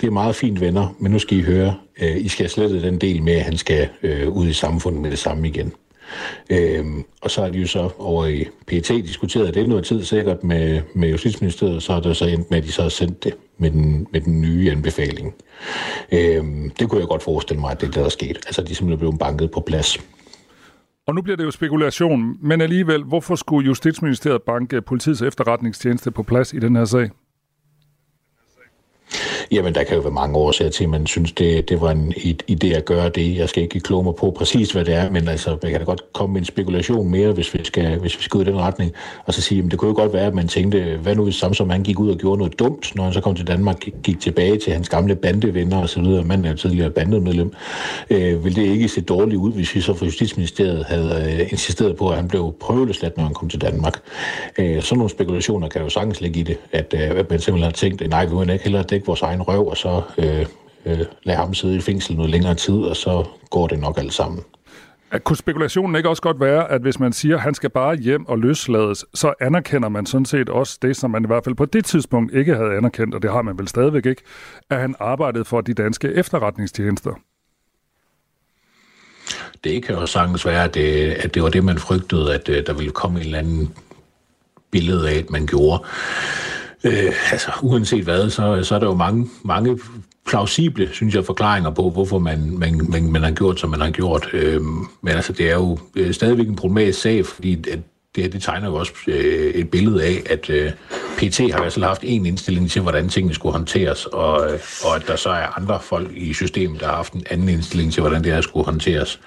det 0.01 0.07
er 0.07 0.11
meget 0.11 0.35
fint 0.35 0.61
venner, 0.61 0.95
men 0.99 1.11
nu 1.11 1.19
skal 1.19 1.37
I 1.37 1.41
høre, 1.41 1.75
øh, 2.01 2.17
I 2.17 2.27
skal 2.27 2.49
slette 2.49 2.81
den 2.81 3.01
del 3.01 3.23
med, 3.23 3.33
at 3.33 3.41
han 3.41 3.57
skal 3.57 3.89
øh, 4.03 4.29
ud 4.29 4.47
i 4.47 4.53
samfundet 4.53 5.01
med 5.01 5.11
det 5.11 5.19
samme 5.19 5.47
igen. 5.47 5.73
Øhm, 6.49 7.03
og 7.21 7.31
så 7.31 7.41
har 7.41 7.49
de 7.49 7.59
jo 7.59 7.67
så 7.67 7.89
over 7.97 8.25
i 8.25 8.45
PT 8.67 8.89
diskuteret 8.89 9.53
det 9.53 9.69
noget 9.69 9.85
tid 9.85 10.03
sikkert 10.03 10.43
med, 10.43 10.81
med 10.95 11.09
Justitsministeriet, 11.09 11.83
så 11.83 11.93
har 11.93 11.99
det 11.99 12.17
så 12.17 12.25
endt 12.25 12.51
med, 12.51 12.57
at 12.57 12.63
de 12.63 12.71
så 12.71 12.81
har 12.81 12.89
sendt 12.89 13.23
det 13.23 13.33
med 13.57 13.71
den, 13.71 14.07
med 14.11 14.21
den 14.21 14.41
nye 14.41 14.71
anbefaling. 14.71 15.33
Øhm, 16.11 16.69
det 16.79 16.89
kunne 16.89 16.99
jeg 16.99 17.07
godt 17.07 17.23
forestille 17.23 17.61
mig, 17.61 17.71
at 17.71 17.81
det 17.81 17.93
det, 17.93 17.99
der 18.01 18.05
er 18.05 18.09
sket. 18.09 18.37
Altså, 18.45 18.61
de 18.61 18.71
er 18.71 18.75
simpelthen 18.75 18.99
blevet 18.99 19.19
banket 19.19 19.51
på 19.51 19.59
plads. 19.59 19.99
Og 21.07 21.15
nu 21.15 21.21
bliver 21.21 21.37
det 21.37 21.43
jo 21.43 21.51
spekulation, 21.51 22.37
men 22.41 22.61
alligevel, 22.61 23.03
hvorfor 23.03 23.35
skulle 23.35 23.65
Justitsministeriet 23.67 24.41
banke 24.41 24.81
politiets 24.81 25.21
efterretningstjeneste 25.21 26.11
på 26.11 26.23
plads 26.23 26.53
i 26.53 26.59
den 26.59 26.75
her 26.75 26.85
sag? 26.85 27.09
Jamen, 29.53 29.75
der 29.75 29.83
kan 29.83 29.95
jo 29.95 30.01
være 30.01 30.11
mange 30.11 30.37
årsager 30.37 30.71
til, 30.71 30.83
at 30.83 30.89
man 30.89 31.07
synes, 31.07 31.31
det, 31.31 31.69
det 31.69 31.81
var 31.81 31.91
en 31.91 32.13
idé 32.51 32.67
at 32.67 32.85
gøre 32.85 33.09
det. 33.09 33.37
Jeg 33.37 33.49
skal 33.49 33.63
ikke 33.63 33.79
kloge 33.79 34.03
mig 34.03 34.15
på 34.15 34.31
præcis, 34.37 34.71
hvad 34.71 34.85
det 34.85 34.93
er, 34.93 35.09
men 35.09 35.27
altså, 35.27 35.57
jeg 35.63 35.71
kan 35.71 35.79
da 35.79 35.85
godt 35.85 36.13
komme 36.13 36.33
med 36.33 36.41
en 36.41 36.45
spekulation 36.45 37.09
mere, 37.09 37.31
hvis 37.31 37.53
vi 37.53 37.59
skal, 37.63 37.99
hvis 37.99 38.17
vi 38.17 38.23
skal 38.23 38.37
ud 38.37 38.45
i 38.45 38.47
den 38.47 38.59
retning, 38.59 38.91
og 39.25 39.33
så 39.33 39.41
sige, 39.41 39.63
at 39.63 39.71
det 39.71 39.79
kunne 39.79 39.89
jo 39.89 39.95
godt 39.95 40.13
være, 40.13 40.25
at 40.25 40.33
man 40.33 40.47
tænkte, 40.47 40.97
hvad 41.01 41.15
nu 41.15 41.23
hvis 41.23 41.35
Samsom 41.35 41.69
han 41.69 41.83
gik 41.83 41.99
ud 41.99 42.09
og 42.09 42.17
gjorde 42.17 42.37
noget 42.37 42.59
dumt, 42.59 42.95
når 42.95 43.03
han 43.03 43.13
så 43.13 43.21
kom 43.21 43.35
til 43.35 43.47
Danmark, 43.47 43.77
gik 44.03 44.19
tilbage 44.19 44.57
til 44.57 44.73
hans 44.73 44.89
gamle 44.89 45.15
bandevenner 45.15 45.81
og 45.81 45.89
så 45.89 46.01
videre, 46.01 46.23
man 46.23 46.45
er 46.45 46.49
jo 46.49 46.55
tidligere 46.55 46.89
bandemedlem, 46.89 47.53
øh, 48.09 48.45
vil 48.45 48.55
det 48.55 48.63
ikke 48.63 48.87
se 48.87 49.01
dårligt 49.01 49.37
ud, 49.37 49.51
hvis 49.51 49.75
vi 49.75 49.81
så 49.81 49.93
fra 49.93 50.05
Justitsministeriet 50.05 50.85
havde 50.85 51.39
øh, 51.39 51.51
insisteret 51.51 51.95
på, 51.95 52.09
at 52.09 52.15
han 52.15 52.27
blev 52.27 52.55
prøveløsladt, 52.59 53.17
når 53.17 53.23
han 53.23 53.33
kom 53.33 53.49
til 53.49 53.61
Danmark. 53.61 53.99
Øh, 54.57 54.81
sådan 54.81 54.97
nogle 54.97 55.09
spekulationer 55.09 55.67
kan 55.69 55.81
jo 55.81 55.89
sagtens 55.89 56.21
ligge 56.21 56.39
i 56.39 56.43
det, 56.43 56.57
at, 56.71 56.95
øh, 56.97 57.19
at 57.19 57.29
man 57.29 57.39
simpelthen 57.39 57.63
har 57.63 57.71
tænkt, 57.71 58.09
nej, 58.09 58.25
vi 58.25 58.35
vil 58.35 58.49
ikke 58.49 58.63
hellere 58.63 58.83
dække 58.83 59.05
vores 59.05 59.21
egen 59.21 59.42
røv, 59.47 59.67
og 59.67 59.77
så 59.77 60.01
øh, 60.17 60.45
øh, 60.85 61.05
lade 61.23 61.37
ham 61.37 61.53
sidde 61.53 61.75
i 61.75 61.81
fængsel 61.81 62.15
noget 62.15 62.31
længere 62.31 62.55
tid, 62.55 62.75
og 62.75 62.95
så 62.95 63.27
går 63.49 63.67
det 63.67 63.79
nok 63.79 63.97
alt 63.97 64.13
sammen. 64.13 64.43
Kunne 65.23 65.37
spekulationen 65.37 65.95
ikke 65.95 66.09
også 66.09 66.21
godt 66.21 66.39
være, 66.39 66.71
at 66.71 66.81
hvis 66.81 66.99
man 66.99 67.13
siger, 67.13 67.35
at 67.35 67.41
han 67.41 67.53
skal 67.53 67.69
bare 67.69 67.95
hjem 67.95 68.25
og 68.25 68.39
løslades, 68.39 69.05
så 69.13 69.33
anerkender 69.41 69.89
man 69.89 70.05
sådan 70.05 70.25
set 70.25 70.49
også 70.49 70.79
det, 70.81 70.97
som 70.97 71.11
man 71.11 71.23
i 71.23 71.27
hvert 71.27 71.43
fald 71.43 71.55
på 71.55 71.65
det 71.65 71.85
tidspunkt 71.85 72.33
ikke 72.33 72.55
havde 72.55 72.77
anerkendt, 72.77 73.15
og 73.15 73.21
det 73.21 73.31
har 73.31 73.41
man 73.41 73.57
vel 73.57 73.67
stadigvæk 73.67 74.05
ikke, 74.05 74.21
at 74.69 74.79
han 74.79 74.95
arbejdede 74.99 75.45
for 75.45 75.61
de 75.61 75.73
danske 75.73 76.13
efterretningstjenester? 76.13 77.13
Det 79.63 79.83
kan 79.83 79.95
jo 79.95 80.05
sagtens 80.05 80.45
være, 80.45 80.63
at 80.63 80.73
det, 80.73 81.11
at 81.11 81.33
det 81.33 81.43
var 81.43 81.49
det, 81.49 81.63
man 81.63 81.77
frygtede, 81.77 82.33
at 82.33 82.49
øh, 82.49 82.65
der 82.65 82.73
ville 82.73 82.91
komme 82.91 83.19
en 83.19 83.25
eller 83.25 83.39
anden 83.39 83.73
billede 84.71 85.09
af, 85.09 85.17
at 85.17 85.29
man 85.29 85.47
gjorde. 85.47 85.85
Øh, 86.83 87.13
altså, 87.31 87.51
uanset 87.61 88.03
hvad, 88.03 88.29
så, 88.29 88.63
så 88.63 88.75
er 88.75 88.79
der 88.79 88.87
jo 88.87 88.95
mange, 88.95 89.29
mange 89.43 89.79
plausible, 90.25 90.89
synes 90.91 91.15
jeg, 91.15 91.25
forklaringer 91.25 91.69
på, 91.69 91.89
hvorfor 91.89 92.19
man, 92.19 92.57
man, 92.57 92.81
man, 92.89 93.11
man 93.11 93.23
har 93.23 93.31
gjort, 93.31 93.59
som 93.59 93.69
man 93.69 93.81
har 93.81 93.91
gjort. 93.91 94.29
Øh, 94.33 94.61
men 95.01 95.13
altså, 95.13 95.33
det 95.33 95.49
er 95.49 95.55
jo 95.55 95.77
øh, 95.95 96.13
stadigvæk 96.13 96.47
en 96.47 96.55
problematisk 96.55 97.01
sag, 97.01 97.25
fordi 97.25 97.69
at 97.71 97.79
det 98.15 98.23
her, 98.23 98.31
det 98.31 98.41
tegner 98.43 98.67
jo 98.67 98.75
også 98.75 98.93
øh, 99.07 99.53
et 99.53 99.69
billede 99.69 100.03
af, 100.03 100.23
at 100.29 100.49
øh, 100.49 100.71
PT 101.17 101.37
har 101.37 101.47
i 101.47 101.61
hvert 101.61 101.73
fald 101.73 101.85
haft 101.85 102.01
en 102.03 102.25
indstilling 102.25 102.71
til, 102.71 102.81
hvordan 102.81 103.09
tingene 103.09 103.33
skulle 103.33 103.53
håndteres, 103.53 104.05
og, 104.05 104.53
øh, 104.53 104.59
og 104.85 104.95
at 104.95 105.07
der 105.07 105.15
så 105.15 105.29
er 105.29 105.57
andre 105.57 105.79
folk 105.81 106.11
i 106.15 106.33
systemet, 106.33 106.79
der 106.79 106.85
har 106.85 106.95
haft 106.95 107.13
en 107.13 107.23
anden 107.29 107.49
indstilling 107.49 107.93
til, 107.93 108.01
hvordan 108.01 108.23
det 108.23 108.33
her 108.33 108.41
skulle 108.41 108.65
håndteres. 108.65 109.19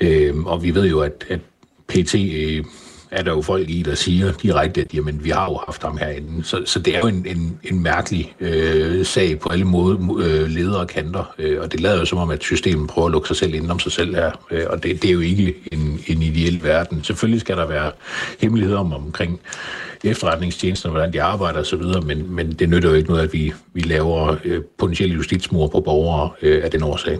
Øh, 0.00 0.38
og 0.38 0.62
vi 0.62 0.74
ved 0.74 0.88
jo, 0.88 1.00
at, 1.00 1.24
at 1.28 1.40
PT 1.88 2.14
øh, 2.14 2.64
er 3.10 3.22
der 3.22 3.30
jo 3.30 3.42
folk 3.42 3.70
i, 3.70 3.82
der 3.82 3.94
siger 3.94 4.32
direkte, 4.32 4.80
at 4.80 4.94
jamen, 4.94 5.24
vi 5.24 5.30
har 5.30 5.44
jo 5.50 5.60
haft 5.66 5.82
ham 5.82 5.96
herinde. 5.96 6.44
Så, 6.44 6.62
så 6.66 6.78
det 6.78 6.96
er 6.96 6.98
jo 6.98 7.06
en, 7.06 7.26
en, 7.26 7.58
en 7.64 7.82
mærkelig 7.82 8.34
øh, 8.40 9.06
sag 9.06 9.40
på 9.40 9.48
alle 9.48 9.64
måder, 9.64 10.16
øh, 10.18 10.48
ledere 10.48 10.80
og 10.80 10.86
kanter, 10.86 11.34
øh, 11.38 11.60
og 11.60 11.72
det 11.72 11.80
lader 11.80 11.98
jo 11.98 12.04
som 12.04 12.18
om, 12.18 12.30
at 12.30 12.42
systemet 12.42 12.88
prøver 12.88 13.06
at 13.06 13.12
lukke 13.12 13.28
sig 13.28 13.36
selv 13.36 13.54
ind 13.54 13.70
om 13.70 13.78
sig 13.78 13.92
selv 13.92 14.14
her, 14.14 14.30
øh, 14.50 14.64
og 14.70 14.82
det, 14.82 15.02
det 15.02 15.08
er 15.08 15.14
jo 15.14 15.20
ikke 15.20 15.54
en, 15.72 16.00
en 16.06 16.22
ideel 16.22 16.62
verden. 16.62 17.04
Selvfølgelig 17.04 17.40
skal 17.40 17.56
der 17.56 17.66
være 17.66 17.92
hemmeligheder 18.40 18.78
om 18.78 18.92
omkring 18.92 19.40
efterretningstjenesterne, 20.04 20.92
hvordan 20.92 21.12
de 21.12 21.22
arbejder 21.22 21.60
osv., 21.60 21.82
men, 22.06 22.34
men 22.34 22.52
det 22.52 22.68
nytter 22.68 22.88
jo 22.88 22.94
ikke 22.94 23.08
noget, 23.08 23.22
at 23.22 23.32
vi, 23.32 23.52
vi 23.72 23.80
laver 23.80 24.36
øh, 24.44 24.62
potentielle 24.78 25.14
justitsmord 25.14 25.70
på 25.70 25.80
borgere 25.80 26.30
øh, 26.42 26.64
af 26.64 26.70
den 26.70 26.82
årsag. 26.82 27.18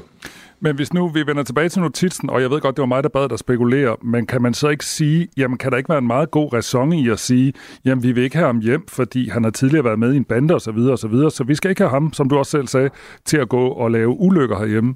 Men 0.63 0.77
hvis 0.77 0.93
nu 0.93 1.09
vi 1.09 1.27
vender 1.27 1.43
tilbage 1.43 1.69
til 1.69 1.83
notitsen, 1.83 2.31
og 2.31 2.43
jeg 2.43 2.51
ved 2.51 2.61
godt, 2.61 2.77
det 2.77 2.83
var 2.83 2.87
mig, 2.87 3.03
der 3.03 3.09
bad 3.09 3.29
dig 3.29 3.39
spekulere, 3.39 3.97
men 4.03 4.27
kan 4.27 4.43
man 4.43 4.55
så 4.55 4.69
ikke 4.69 4.87
sige, 4.87 5.29
jamen 5.37 5.59
kan 5.59 5.71
der 5.71 5.79
ikke 5.79 5.89
være 5.89 5.99
en 5.99 6.07
meget 6.07 6.31
god 6.31 6.53
ræson 6.53 6.93
i 6.93 7.09
at 7.09 7.19
sige, 7.19 7.53
jamen 7.85 8.03
vi 8.03 8.13
vil 8.13 8.25
ikke 8.25 8.37
have 8.37 8.47
ham 8.47 8.59
hjem, 8.59 8.89
fordi 8.89 9.29
han 9.29 9.45
har 9.45 9.51
tidligere 9.51 9.85
været 9.85 9.99
med 9.99 10.13
i 10.13 10.17
en 10.17 10.25
bande 10.25 10.55
osv., 10.55 10.73
så, 10.73 10.97
så, 10.97 11.09
videre, 11.09 11.31
så 11.31 11.45
vi 11.45 11.55
skal 11.55 11.71
ikke 11.71 11.83
have 11.83 11.91
ham, 11.91 12.13
som 12.13 12.29
du 12.29 12.39
også 12.39 12.51
selv 12.51 12.67
sagde, 12.67 12.91
til 13.25 13.37
at 13.37 13.49
gå 13.49 13.69
og 13.69 13.91
lave 13.91 14.09
ulykker 14.09 14.59
herhjemme? 14.59 14.95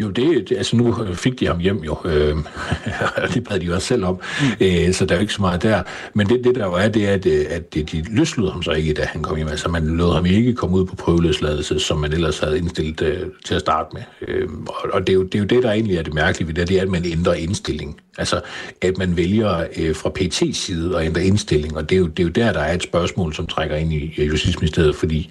Jo, 0.00 0.10
det, 0.10 0.48
det, 0.48 0.56
altså 0.56 0.76
nu 0.76 1.14
fik 1.14 1.40
de 1.40 1.46
ham 1.46 1.58
hjem 1.58 1.84
jo, 1.84 1.96
øh, 2.04 2.36
det 3.34 3.44
bad 3.48 3.60
de 3.60 3.66
jo 3.66 3.74
også 3.74 3.86
selv 3.86 4.04
om, 4.04 4.20
mm. 4.40 4.66
øh, 4.66 4.92
så 4.92 5.06
der 5.06 5.14
er 5.14 5.18
jo 5.18 5.20
ikke 5.20 5.32
så 5.32 5.42
meget 5.42 5.62
der. 5.62 5.82
Men 6.14 6.28
det, 6.28 6.44
det 6.44 6.54
der 6.54 6.64
jo 6.64 6.72
er, 6.72 6.88
det 6.88 7.08
er, 7.08 7.12
at, 7.12 7.26
øh, 7.26 7.46
at 7.50 7.74
de, 7.74 7.82
de 7.82 8.04
løslod 8.10 8.50
ham 8.50 8.62
så 8.62 8.70
ikke, 8.70 8.94
da 8.94 9.02
han 9.02 9.22
kom 9.22 9.36
hjem. 9.36 9.48
Altså 9.48 9.68
man 9.68 9.86
lod 9.86 10.14
ham 10.14 10.26
ikke 10.26 10.54
komme 10.54 10.76
ud 10.76 10.86
på 10.86 10.96
prøveløsladelse, 10.96 11.78
som 11.78 11.98
man 11.98 12.12
ellers 12.12 12.38
havde 12.38 12.58
indstillet 12.58 13.02
øh, 13.02 13.26
til 13.44 13.54
at 13.54 13.60
starte 13.60 13.88
med. 13.92 14.02
Øh, 14.28 14.48
og 14.66 14.90
og 14.92 15.06
det, 15.06 15.12
er 15.12 15.14
jo, 15.14 15.22
det 15.22 15.34
er 15.34 15.38
jo 15.38 15.44
det, 15.44 15.62
der 15.62 15.72
egentlig 15.72 15.96
er 15.96 16.02
det 16.02 16.14
mærkelige 16.14 16.48
ved 16.48 16.54
det, 16.54 16.68
det 16.68 16.78
er, 16.78 16.82
at 16.82 16.88
man 16.88 17.04
ændrer 17.04 17.34
indstilling. 17.34 18.00
Altså, 18.18 18.40
at 18.82 18.98
man 18.98 19.16
vælger 19.16 19.66
øh, 19.76 19.94
fra 19.94 20.10
PT's 20.18 20.52
side 20.52 20.98
at 20.98 21.06
ændre 21.06 21.24
indstilling, 21.24 21.76
og 21.76 21.90
det 21.90 21.96
er, 21.96 22.00
jo, 22.00 22.06
det 22.06 22.18
er 22.18 22.24
jo 22.24 22.30
der, 22.30 22.52
der 22.52 22.60
er 22.60 22.74
et 22.74 22.82
spørgsmål, 22.82 23.34
som 23.34 23.46
trækker 23.46 23.76
ind 23.76 23.92
i 23.92 24.24
Justitsministeriet, 24.24 24.96
fordi 24.96 25.30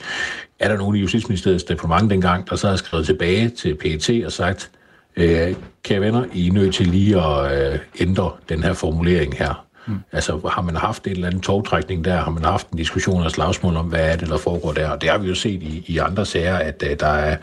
er 0.60 0.68
der 0.68 0.78
nogen 0.78 0.96
i 0.96 1.00
Justitsministeriets 1.00 1.64
departement 1.64 2.10
dengang, 2.12 2.50
der 2.50 2.56
så 2.56 2.70
har 2.70 2.76
skrevet 2.76 3.06
tilbage 3.06 3.50
til 3.50 3.76
PET 3.76 4.26
og 4.26 4.32
sagt, 4.32 4.72
øh, 5.16 5.56
kære 5.84 6.02
venner, 6.02 6.26
I 6.34 6.48
er 6.48 6.52
nødt 6.52 6.76
til 6.76 6.88
lige 6.88 7.22
at 7.22 7.74
øh, 7.74 7.80
ændre 8.00 8.32
den 8.50 8.64
her 8.64 8.74
formulering 8.74 9.38
her. 9.38 9.67
Mm. 9.88 10.00
Altså 10.12 10.50
har 10.52 10.62
man 10.62 10.76
haft 10.76 11.06
en 11.06 11.12
eller 11.12 11.28
anden 11.28 11.42
togtrækning 11.42 12.06
der, 12.06 12.18
har 12.18 12.32
man 12.32 12.44
haft 12.44 12.70
en 12.70 12.78
diskussion 12.78 13.24
og 13.24 13.32
slagsmål 13.32 13.76
om, 13.76 13.86
hvad 13.86 14.12
er 14.12 14.16
det, 14.16 14.28
der 14.30 14.38
foregår 14.38 14.72
der, 14.74 14.90
og 14.90 15.02
det 15.02 15.10
har 15.10 15.18
vi 15.18 15.28
jo 15.28 15.36
set 15.36 15.64
i, 15.64 15.84
i 15.88 15.98
andre 15.98 16.26
sager, 16.26 16.56
at 16.56 16.84
uh, 16.86 16.94
der 17.00 17.08
er 17.08 17.38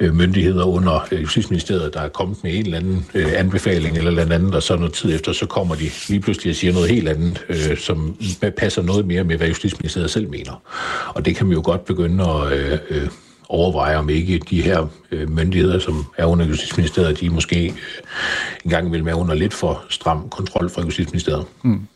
uh, 0.00 0.14
myndigheder 0.14 0.64
under 0.64 1.08
uh, 1.12 1.22
Justitsministeriet, 1.22 1.94
der 1.94 2.00
er 2.00 2.08
kommet 2.08 2.44
med 2.44 2.54
en 2.54 2.64
eller 2.64 2.78
anden 2.78 3.06
uh, 3.14 3.32
anbefaling 3.36 3.96
eller 3.96 4.10
noget 4.10 4.32
andet, 4.32 4.54
og 4.54 4.62
så 4.62 4.76
noget 4.76 4.92
tid 4.92 5.14
efter, 5.14 5.32
så 5.32 5.46
kommer 5.46 5.74
de 5.74 5.90
lige 6.08 6.20
pludselig 6.20 6.50
og 6.50 6.56
siger 6.56 6.72
noget 6.72 6.90
helt 6.90 7.08
andet, 7.08 7.44
uh, 7.48 7.76
som 7.76 8.16
passer 8.56 8.82
noget 8.82 9.06
mere 9.06 9.24
med, 9.24 9.36
hvad 9.36 9.48
Justitsministeriet 9.48 10.10
selv 10.10 10.30
mener. 10.30 10.62
Og 11.08 11.24
det 11.24 11.36
kan 11.36 11.48
vi 11.48 11.54
jo 11.54 11.62
godt 11.64 11.84
begynde 11.84 12.24
at 12.24 12.78
uh, 12.90 12.96
uh, 12.96 13.08
overveje, 13.48 13.96
om 13.96 14.08
ikke 14.08 14.38
de 14.38 14.62
her 14.62 14.86
øh, 15.10 15.30
myndigheder, 15.30 15.78
som 15.78 16.04
er 16.16 16.24
under 16.24 16.46
Justitsministeriet, 16.46 17.20
de 17.20 17.30
måske 17.30 17.66
øh, 17.66 17.72
engang 18.64 18.92
vil 18.92 19.04
være 19.04 19.16
under 19.16 19.34
lidt 19.34 19.54
for 19.54 19.84
stram 19.88 20.28
kontrol 20.28 20.70
fra 20.70 20.82
Justitsministeriet. 20.82 21.46
Mm. 21.62 21.86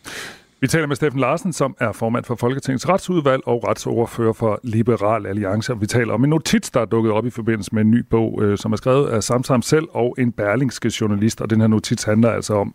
Vi 0.63 0.67
taler 0.67 0.87
med 0.87 0.97
Steffen 0.97 1.21
Larsen, 1.21 1.53
som 1.53 1.77
er 1.79 1.93
formand 1.93 2.25
for 2.25 2.35
Folketingets 2.35 2.89
retsudvalg 2.89 3.43
og 3.47 3.69
retsordfører 3.69 4.33
for 4.33 4.61
Liberal 4.63 5.27
Alliance. 5.27 5.81
Vi 5.81 5.87
taler 5.87 6.15
om 6.15 6.25
en 6.25 6.31
notits, 6.31 6.71
der 6.71 6.81
er 6.81 6.85
dukket 6.85 7.13
op 7.13 7.27
i 7.27 7.31
forbindelse 7.31 7.75
med 7.75 7.83
en 7.83 7.91
ny 7.91 8.05
bog, 8.11 8.43
øh, 8.43 8.59
som 8.59 8.73
er 8.73 8.77
skrevet 8.77 9.09
af 9.09 9.23
Samsam 9.23 9.63
selv 9.63 9.85
og 9.91 10.15
en 10.19 10.33
berlingske 10.33 10.93
journalist. 11.01 11.41
Og 11.41 11.51
den 11.51 11.61
her 11.61 11.69
notits 11.69 12.05
handler 12.05 12.31
altså 12.31 12.55
om, 12.55 12.75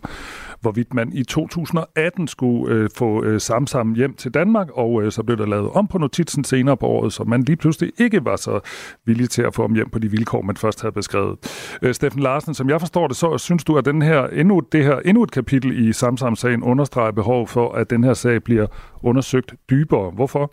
hvorvidt 0.62 0.94
man 0.94 1.14
i 1.14 1.24
2018 1.24 2.28
skulle 2.28 2.76
øh, 2.76 2.90
få 2.96 3.24
øh, 3.24 3.42
Samsam 3.42 3.94
hjem 3.94 4.14
til 4.14 4.34
Danmark, 4.34 4.68
og 4.74 5.04
øh, 5.04 5.12
så 5.12 5.24
blev 5.24 5.38
der 5.38 5.46
lavet 5.46 5.70
om 5.70 5.88
på 5.88 5.98
notitsen 5.98 6.44
senere 6.44 6.78
på 6.78 6.86
året, 6.86 7.14
så 7.14 7.24
man 7.24 7.44
lige 7.44 7.56
pludselig 7.56 7.92
ikke 7.98 8.26
var 8.26 8.36
så 8.36 8.60
villig 9.06 9.30
til 9.30 9.42
at 9.42 9.54
få 9.56 9.62
ham 9.62 9.74
hjem 9.74 9.90
på 9.90 10.00
de 10.00 10.12
vilkår, 10.12 10.42
man 10.42 10.58
først 10.58 10.82
havde 10.82 10.92
beskrevet. 10.92 11.38
Øh, 11.82 11.94
Steffen 11.94 12.22
Larsen, 12.22 12.54
som 12.54 12.70
jeg 12.70 12.80
forstår 12.80 13.08
det, 13.08 13.18
så 13.18 13.38
synes 13.38 13.64
du, 13.64 13.78
at 13.78 13.86
den 13.86 14.02
her, 14.02 14.28
endnu, 14.28 14.62
det 14.72 14.84
her 14.84 15.00
endnu 15.06 15.24
et 15.24 15.32
kapitel 15.32 15.88
i 15.88 15.94
Samsam-sagen 15.94 16.64
understreger 16.64 17.12
behov 17.12 17.48
for, 17.48 17.72
at 17.72 17.90
den 17.90 18.04
her 18.04 18.14
sag 18.14 18.44
bliver 18.44 18.68
undersøgt 19.04 19.54
dybere. 19.70 20.12
Hvorfor? 20.12 20.52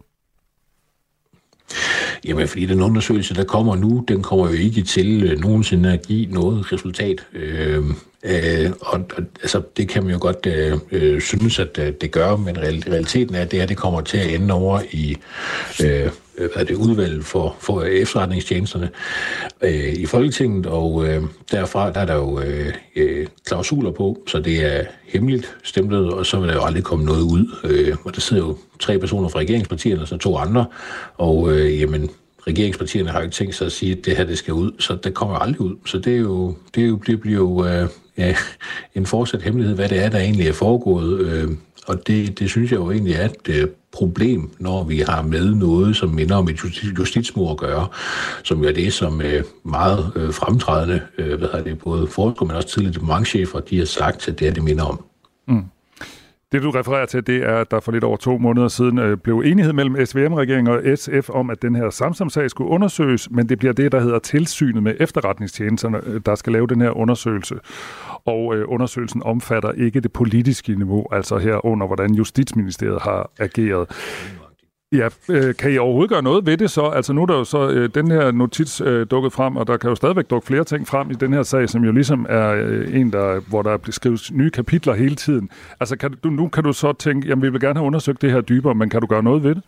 Jamen, 2.24 2.48
fordi 2.48 2.66
den 2.66 2.82
undersøgelse, 2.82 3.34
der 3.34 3.44
kommer 3.44 3.76
nu, 3.76 4.04
den 4.08 4.22
kommer 4.22 4.48
jo 4.48 4.52
ikke 4.52 4.82
til 4.82 5.22
øh, 5.22 5.40
nogensinde 5.40 5.92
at 5.92 6.06
give 6.06 6.26
noget 6.26 6.72
resultat. 6.72 7.26
Øh, 7.32 7.84
øh, 8.22 8.70
og, 8.80 9.00
og 9.16 9.24
altså, 9.42 9.62
det 9.76 9.88
kan 9.88 10.02
man 10.02 10.12
jo 10.12 10.18
godt 10.20 10.46
øh, 10.46 10.78
øh 10.92 11.20
synes, 11.20 11.58
at 11.58 11.78
øh, 11.78 11.92
det 12.00 12.10
gør, 12.10 12.36
men 12.36 12.58
realiteten 12.58 13.34
er, 13.34 13.40
at 13.40 13.50
det 13.50 13.58
her 13.58 13.66
det 13.66 13.76
kommer 13.76 14.00
til 14.00 14.18
at 14.18 14.34
ende 14.34 14.54
over 14.54 14.80
i 14.90 15.16
øh, 15.84 16.02
øh 16.04 16.10
hvad 16.34 16.62
er 16.62 16.64
det, 16.64 16.74
udvalg 16.74 17.24
for, 17.24 17.56
for 17.60 17.82
efterretningstjenesterne 17.82 18.90
øh, 19.62 19.92
i 19.92 20.06
Folketinget, 20.06 20.66
og 20.66 21.06
øh, 21.06 21.22
derfra 21.50 21.92
der 21.92 22.00
er 22.00 22.04
der 22.04 22.14
jo 22.14 22.40
øh, 22.40 22.72
øh, 22.96 23.26
klausuler 23.46 23.90
på, 23.90 24.18
så 24.26 24.40
det 24.40 24.76
er 24.76 24.84
hemmeligt 25.06 25.56
stemplet, 25.62 26.12
og 26.12 26.26
så 26.26 26.40
vil 26.40 26.48
der 26.48 26.54
jo 26.54 26.64
aldrig 26.64 26.84
komme 26.84 27.04
noget 27.04 27.22
ud. 27.22 27.56
Øh, 27.64 27.96
og 28.04 28.14
der 28.14 28.20
sidder 28.20 28.42
jo 28.42 28.58
tre 28.80 28.98
personer 28.98 29.28
fra 29.28 29.38
regeringspartierne, 29.38 30.02
og 30.02 30.08
så 30.08 30.16
to 30.16 30.36
andre, 30.36 30.66
og 31.16 31.52
øh, 31.52 31.80
jamen, 31.80 32.10
regeringspartierne 32.46 33.10
har 33.10 33.18
jo 33.18 33.24
ikke 33.24 33.34
tænkt 33.34 33.54
sig 33.54 33.66
at 33.66 33.72
sige, 33.72 33.92
at 33.92 34.04
det 34.04 34.16
her 34.16 34.24
det 34.24 34.38
skal 34.38 34.54
ud, 34.54 34.72
så 34.78 34.96
det 35.04 35.14
kommer 35.14 35.36
aldrig 35.36 35.60
ud. 35.60 35.76
Så 35.86 35.98
det, 35.98 36.12
er 36.12 36.18
jo, 36.18 36.54
det, 36.74 36.82
er 36.82 36.86
jo, 36.86 36.96
det 36.96 37.20
bliver 37.20 37.38
jo 37.38 37.66
øh, 37.66 37.88
ja, 38.18 38.36
en 38.94 39.06
fortsat 39.06 39.42
hemmelighed, 39.42 39.76
hvad 39.76 39.88
det 39.88 40.04
er, 40.04 40.08
der 40.08 40.18
egentlig 40.18 40.48
er 40.48 40.52
foregået. 40.52 41.20
Øh, 41.20 41.48
og 41.86 42.06
det, 42.06 42.38
det 42.38 42.50
synes 42.50 42.70
jeg 42.70 42.78
jo 42.78 42.90
egentlig 42.90 43.14
er 43.14 43.24
et 43.24 43.48
øh, 43.48 43.68
problem, 43.92 44.50
når 44.58 44.84
vi 44.84 44.98
har 44.98 45.22
med 45.22 45.54
noget, 45.54 45.96
som 45.96 46.08
minder 46.08 46.36
om 46.36 46.48
et 46.48 46.64
justitsmord 46.98 47.50
at 47.50 47.56
gøre, 47.56 47.88
som 48.44 48.62
jo 48.62 48.68
er 48.68 48.72
det, 48.72 48.92
som 48.92 49.20
øh, 49.20 49.44
meget 49.64 50.12
øh, 50.16 50.34
fremtrædende, 50.34 51.00
øh, 51.18 51.38
hvad 51.38 51.48
hedder 51.48 51.62
det, 51.62 51.78
både 51.78 52.06
forskere, 52.06 52.46
men 52.46 52.56
også 52.56 52.68
tidligere 52.68 52.92
departementchefer, 52.92 53.60
de 53.60 53.78
har 53.78 53.84
sagt, 53.84 54.28
at 54.28 54.38
det 54.38 54.48
er 54.48 54.52
det 54.52 54.62
minder 54.62 54.84
om. 54.84 55.04
Mm. 55.48 55.64
Det 56.52 56.62
du 56.62 56.70
refererer 56.70 57.06
til, 57.06 57.26
det 57.26 57.36
er, 57.36 57.56
at 57.56 57.70
der 57.70 57.80
for 57.80 57.92
lidt 57.92 58.04
over 58.04 58.16
to 58.16 58.38
måneder 58.38 58.68
siden 58.68 58.98
øh, 58.98 59.16
blev 59.16 59.38
enighed 59.38 59.72
mellem 59.72 60.06
SVM-regeringen 60.06 60.74
og 60.74 60.98
SF 60.98 61.30
om, 61.30 61.50
at 61.50 61.62
den 61.62 61.74
her 61.74 61.90
Samsam-sag 61.90 62.50
skulle 62.50 62.70
undersøges, 62.70 63.30
men 63.30 63.48
det 63.48 63.58
bliver 63.58 63.72
det, 63.72 63.92
der 63.92 64.00
hedder 64.00 64.18
tilsynet 64.18 64.82
med 64.82 64.94
efterretningstjenesterne, 65.00 66.00
øh, 66.06 66.20
der 66.26 66.34
skal 66.34 66.52
lave 66.52 66.66
den 66.66 66.80
her 66.80 66.90
undersøgelse. 66.90 67.54
Og 68.24 68.56
øh, 68.56 68.64
undersøgelsen 68.68 69.22
omfatter 69.22 69.72
ikke 69.72 70.00
det 70.00 70.12
politiske 70.12 70.74
niveau, 70.74 71.06
altså 71.12 71.38
herunder, 71.38 71.86
hvordan 71.86 72.14
Justitsministeriet 72.14 73.02
har 73.02 73.30
ageret. 73.38 73.88
Ja, 74.92 75.08
øh, 75.28 75.54
kan 75.54 75.72
I 75.72 75.78
overhovedet 75.78 76.10
gøre 76.10 76.22
noget 76.22 76.46
ved 76.46 76.56
det 76.56 76.70
så? 76.70 76.82
Altså 76.82 77.12
nu 77.12 77.22
er 77.22 77.26
der 77.26 77.34
jo 77.34 77.44
så 77.44 77.68
øh, 77.68 77.90
den 77.94 78.10
her 78.10 78.30
notits 78.30 78.80
øh, 78.80 79.06
dukket 79.10 79.32
frem, 79.32 79.56
og 79.56 79.66
der 79.66 79.76
kan 79.76 79.90
jo 79.90 79.94
stadigvæk 79.94 80.30
dukke 80.30 80.46
flere 80.46 80.64
ting 80.64 80.88
frem 80.88 81.10
i 81.10 81.14
den 81.14 81.32
her 81.32 81.42
sag, 81.42 81.68
som 81.68 81.84
jo 81.84 81.92
ligesom 81.92 82.26
er 82.28 82.50
øh, 82.50 83.00
en, 83.00 83.12
der, 83.12 83.40
hvor 83.40 83.62
der 83.62 83.78
skrives 83.90 84.32
nye 84.32 84.50
kapitler 84.50 84.94
hele 84.94 85.14
tiden. 85.14 85.50
Altså 85.80 85.96
kan 85.96 86.14
du, 86.24 86.30
nu 86.30 86.48
kan 86.48 86.64
du 86.64 86.72
så 86.72 86.92
tænke, 86.92 87.28
jamen 87.28 87.42
vi 87.42 87.48
vil 87.48 87.60
gerne 87.60 87.78
have 87.78 87.86
undersøgt 87.86 88.22
det 88.22 88.30
her 88.30 88.40
dybere, 88.40 88.74
men 88.74 88.90
kan 88.90 89.00
du 89.00 89.06
gøre 89.06 89.22
noget 89.22 89.44
ved 89.44 89.54
det? 89.54 89.62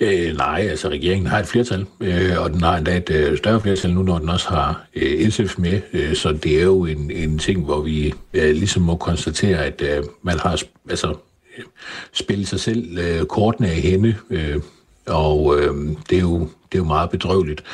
Øh, 0.00 0.36
nej, 0.36 0.66
altså 0.70 0.88
regeringen 0.88 1.26
har 1.26 1.38
et 1.38 1.46
flertal, 1.46 1.86
øh, 2.00 2.42
og 2.42 2.52
den 2.52 2.60
har 2.62 2.76
endda 2.76 2.96
et 2.96 3.10
øh, 3.10 3.38
større 3.38 3.60
flertal 3.60 3.94
nu, 3.94 4.02
når 4.02 4.18
den 4.18 4.28
også 4.28 4.48
har 4.48 4.86
øh, 4.96 5.30
SF 5.30 5.58
med. 5.58 5.80
Øh, 5.92 6.14
så 6.14 6.32
det 6.32 6.58
er 6.58 6.64
jo 6.64 6.84
en, 6.84 7.10
en 7.10 7.38
ting, 7.38 7.64
hvor 7.64 7.80
vi 7.80 8.14
øh, 8.34 8.50
ligesom 8.50 8.82
må 8.82 8.96
konstatere, 8.96 9.64
at 9.64 9.82
øh, 9.82 10.04
man 10.22 10.38
har 10.38 10.62
altså, 10.90 11.14
spille 12.12 12.46
sig 12.46 12.60
selv 12.60 12.98
øh, 12.98 13.26
kortene 13.26 13.68
af 13.68 13.74
hende, 13.74 14.16
øh, 14.30 14.60
og 15.06 15.58
øh, 15.58 15.74
det, 16.10 16.16
er 16.18 16.22
jo, 16.22 16.38
det 16.38 16.74
er 16.74 16.78
jo 16.78 16.84
meget 16.84 17.10
bedrøveligt. 17.10 17.64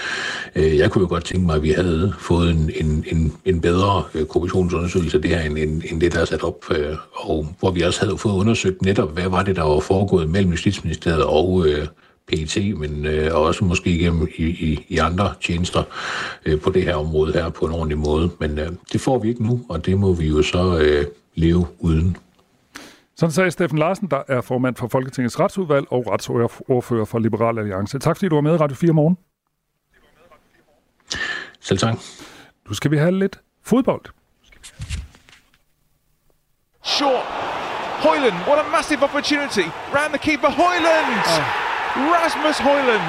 Øh, 0.56 0.76
jeg 0.78 0.90
kunne 0.90 1.02
jo 1.02 1.08
godt 1.08 1.24
tænke 1.24 1.46
mig, 1.46 1.56
at 1.56 1.62
vi 1.62 1.70
havde 1.70 2.14
fået 2.18 2.50
en, 2.50 2.70
en, 2.80 3.04
en, 3.12 3.32
en 3.44 3.60
bedre 3.60 4.02
øh, 4.14 4.26
kommissionsundersøgelse 4.26 5.16
af 5.16 5.22
det 5.22 5.30
her, 5.30 5.40
end, 5.40 5.58
end, 5.58 5.82
end 5.90 6.00
det, 6.00 6.12
der 6.12 6.20
er 6.20 6.24
sat 6.24 6.42
op, 6.42 6.64
øh, 6.70 6.96
og 7.14 7.46
hvor 7.60 7.70
vi 7.70 7.80
også 7.80 8.04
havde 8.04 8.18
fået 8.18 8.34
undersøgt 8.34 8.82
netop, 8.82 9.12
hvad 9.12 9.28
var 9.28 9.42
det, 9.42 9.56
der 9.56 9.62
var 9.62 9.80
foregået 9.80 10.30
mellem 10.30 10.50
Justitsministeriet 10.50 11.24
og 11.24 11.66
øh, 11.66 11.86
PET, 12.28 12.78
men 12.78 13.06
øh, 13.06 13.34
også 13.34 13.64
måske 13.64 13.90
igennem 13.90 14.28
i, 14.36 14.44
i, 14.44 14.86
i 14.88 14.98
andre 14.98 15.34
tjenester 15.42 15.82
øh, 16.46 16.60
på 16.60 16.70
det 16.70 16.82
her 16.82 16.94
område 16.94 17.32
her 17.32 17.50
på 17.50 17.66
en 17.66 17.72
ordentlig 17.72 17.98
måde. 17.98 18.30
Men 18.40 18.58
øh, 18.58 18.68
det 18.92 19.00
får 19.00 19.18
vi 19.18 19.28
ikke 19.28 19.46
nu, 19.46 19.60
og 19.68 19.86
det 19.86 19.98
må 19.98 20.12
vi 20.12 20.26
jo 20.26 20.42
så 20.42 20.78
øh, 20.78 21.04
leve 21.34 21.66
uden. 21.78 22.16
Sådan 23.16 23.32
sagde 23.32 23.50
Steffen 23.50 23.78
Larsen, 23.78 24.10
der 24.10 24.22
er 24.28 24.40
formand 24.40 24.76
for 24.76 24.88
Folketingets 24.88 25.40
retsudvalg 25.40 25.92
og 25.92 26.06
retsordfører 26.06 27.04
for 27.04 27.18
Liberal 27.18 27.58
Alliance. 27.58 27.98
Tak 27.98 28.16
fordi 28.16 28.28
du 28.28 28.34
var 28.34 28.42
med 28.42 28.54
i 28.54 28.56
Radio 28.56 28.76
4 28.76 28.92
morgen. 28.92 29.18
Selv 31.60 31.78
tak. 31.78 31.94
Nu 32.68 32.74
skal 32.74 32.90
vi 32.90 32.96
have 32.96 33.18
lidt 33.18 33.40
fodbold. 33.64 34.04
Short. 36.84 37.26
Højlund, 38.06 38.34
what 38.48 38.58
a 38.58 38.68
massive 38.76 39.02
opportunity. 39.02 39.66
Round 39.96 40.12
the 40.16 40.22
keeper, 40.28 40.50
Højlund! 40.50 41.10
Oh. 41.36 41.66
Rasmus 41.96 42.58
Højlund. 42.58 43.08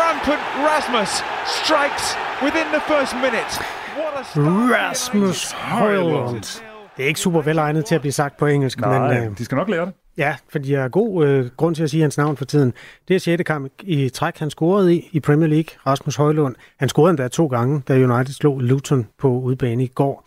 Rampant 0.00 0.44
Rasmus 0.68 1.10
strikes 1.58 2.06
within 2.44 2.66
the 2.76 2.82
first 2.92 3.12
minute. 3.14 3.52
What 3.98 4.12
a 4.20 4.40
Rasmus 4.76 5.52
Højlund. 5.52 6.69
Det 7.00 7.04
er 7.04 7.08
ikke 7.08 7.20
super 7.20 7.42
velegnet 7.42 7.84
til 7.84 7.94
at 7.94 8.00
blive 8.00 8.12
sagt 8.12 8.36
på 8.36 8.46
engelsk. 8.46 8.80
Nej, 8.80 9.20
men, 9.20 9.28
øh, 9.30 9.38
de 9.38 9.44
skal 9.44 9.56
nok 9.56 9.68
lære 9.68 9.86
det. 9.86 9.92
Ja, 10.18 10.36
for 10.48 10.58
de 10.58 10.74
har 10.74 10.88
god 10.88 11.26
øh, 11.26 11.50
grund 11.56 11.74
til 11.74 11.82
at 11.82 11.90
sige 11.90 12.00
hans 12.00 12.18
navn 12.18 12.36
for 12.36 12.44
tiden. 12.44 12.72
Det 13.08 13.16
er 13.16 13.20
6. 13.20 13.42
kamp 13.46 13.72
i 13.82 14.08
træk, 14.08 14.38
han 14.38 14.50
scorede 14.50 14.94
i 14.94 15.08
i 15.12 15.20
Premier 15.20 15.48
League, 15.48 15.68
Rasmus 15.86 16.16
Højlund. 16.16 16.54
Han 16.76 16.88
scorede 16.88 17.10
endda 17.10 17.28
to 17.28 17.46
gange, 17.46 17.82
da 17.88 17.94
United 17.94 18.34
slog 18.34 18.60
Luton 18.60 19.06
på 19.18 19.28
udbane 19.28 19.84
i 19.84 19.86
går. 19.86 20.26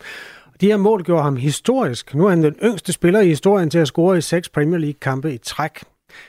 De 0.60 0.66
her 0.66 0.76
mål 0.76 1.04
gjorde 1.04 1.22
ham 1.22 1.36
historisk. 1.36 2.14
Nu 2.14 2.24
er 2.26 2.30
han 2.30 2.44
den 2.44 2.54
yngste 2.62 2.92
spiller 2.92 3.20
i 3.20 3.28
historien 3.28 3.70
til 3.70 3.78
at 3.78 3.88
score 3.88 4.18
i 4.18 4.20
seks 4.20 4.48
Premier 4.48 4.78
League-kampe 4.78 5.34
i 5.34 5.38
træk. 5.38 5.84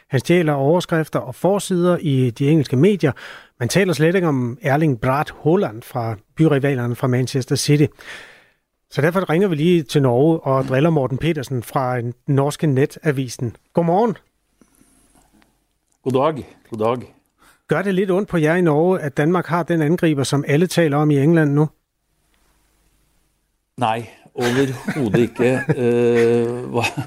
Han 0.09 0.19
stjæler 0.19 0.53
overskrifter 0.53 1.19
og 1.19 1.35
forsider 1.35 1.97
i 2.01 2.29
de 2.29 2.49
engelske 2.49 2.75
medier. 2.75 3.11
Man 3.59 3.69
taler 3.69 3.93
slet 3.93 4.15
ikke 4.15 4.27
om 4.27 4.57
Erling 4.61 5.01
Braut 5.01 5.33
Haaland 5.43 5.81
fra 5.81 6.15
byrivalerne 6.35 6.95
fra 6.95 7.07
Manchester 7.07 7.55
City. 7.55 7.85
Så 8.91 9.01
derfor 9.01 9.29
ringer 9.29 9.47
vi 9.47 9.55
lige 9.55 9.83
til 9.83 10.01
Norge 10.01 10.39
og 10.39 10.63
driller 10.63 10.89
Morten 10.89 11.17
Petersen 11.17 11.63
fra 11.63 12.01
den 12.01 12.13
norske 12.27 12.67
netavisen. 12.67 13.55
Godmorgen. 13.73 14.17
Goddag. 16.03 16.55
Goddag. 16.69 17.13
Gør 17.67 17.81
det 17.81 17.93
lidt 17.93 18.11
ondt 18.11 18.29
på 18.29 18.37
jer 18.37 18.55
i 18.55 18.61
Norge, 18.61 18.99
at 18.99 19.17
Danmark 19.17 19.45
har 19.45 19.63
den 19.63 19.81
angriber, 19.81 20.23
som 20.23 20.43
alle 20.47 20.67
taler 20.67 20.97
om 20.97 21.11
i 21.11 21.17
England 21.17 21.51
nu? 21.51 21.69
Nej, 23.77 24.09
overhovedet 24.33 25.19
ikke. 25.19 25.61
uh, 25.69 26.71
hvad, 26.71 27.01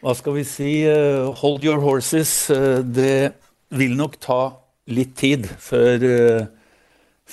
hvad 0.00 0.14
skal 0.14 0.34
vi 0.34 0.44
sige? 0.44 0.90
Uh, 0.90 1.34
hold 1.34 1.64
your 1.64 1.80
horses. 1.80 2.50
Uh, 2.50 2.56
det 2.94 3.32
vil 3.70 3.96
nok 3.96 4.20
ta 4.20 4.48
lidt 4.86 5.16
tid, 5.16 5.44
før... 5.44 5.96
Uh, 6.40 6.46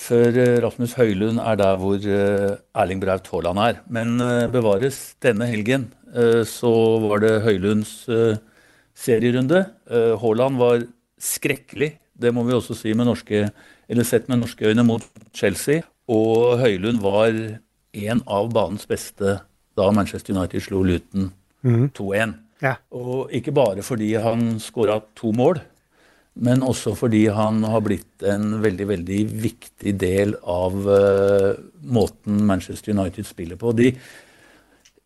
før 0.00 0.36
eh, 0.40 0.58
Rasmus 0.64 0.96
Høylund 0.98 1.40
er 1.42 1.58
der 1.60 1.78
hvor 1.80 2.00
eh, 2.00 2.56
Erling 2.78 3.02
Braut 3.02 3.28
Haaland 3.32 3.62
er. 3.62 3.80
Men 3.92 4.16
eh, 4.24 4.48
bevares, 4.52 5.00
denne 5.22 5.48
helgen 5.50 5.90
så 6.10 6.70
var 6.98 7.20
det 7.22 7.44
Høylunds 7.44 7.90
serierunde. 8.98 9.60
Haaland 10.18 10.56
var 10.58 10.80
skrekkelig, 11.22 11.92
det 12.18 12.32
må 12.34 12.42
vi 12.48 12.56
også 12.56 12.74
si 12.74 12.96
med 12.98 13.06
norske, 13.06 13.44
eller 13.86 14.08
sett 14.08 14.26
med 14.26 14.40
norske 14.40 14.66
øyne, 14.66 14.82
mot 14.88 15.06
Chelsea. 15.30 15.84
Og 16.10 16.58
Høylund 16.58 16.98
var 17.04 17.30
en 17.30 18.24
av 18.26 18.50
banens 18.50 18.90
beste 18.90 19.36
da 19.78 19.86
Manchester 19.94 20.34
United 20.34 20.66
slo 20.66 20.82
Luton 20.82 21.30
mm. 21.62 21.86
2-1. 21.94 22.34
Ja. 22.66 22.74
Og 22.90 23.30
ikke 23.30 23.54
bare 23.54 23.86
fordi 23.86 24.10
han 24.18 24.58
skåra 24.58 24.98
to 25.14 25.30
mål, 25.30 25.62
men 26.40 26.64
også 26.64 26.94
fordi 26.96 27.26
han 27.36 27.60
har 27.68 27.82
blitt 27.84 28.24
en 28.24 28.56
veldig 28.62 28.86
veldig 28.94 29.20
viktig 29.44 29.92
del 30.00 30.34
av 30.48 30.88
uh, 30.88 31.52
måten 31.84 32.42
Manchester 32.48 32.94
United 32.96 33.28
spiller 33.28 33.60
på. 33.60 33.74
De, 33.76 33.92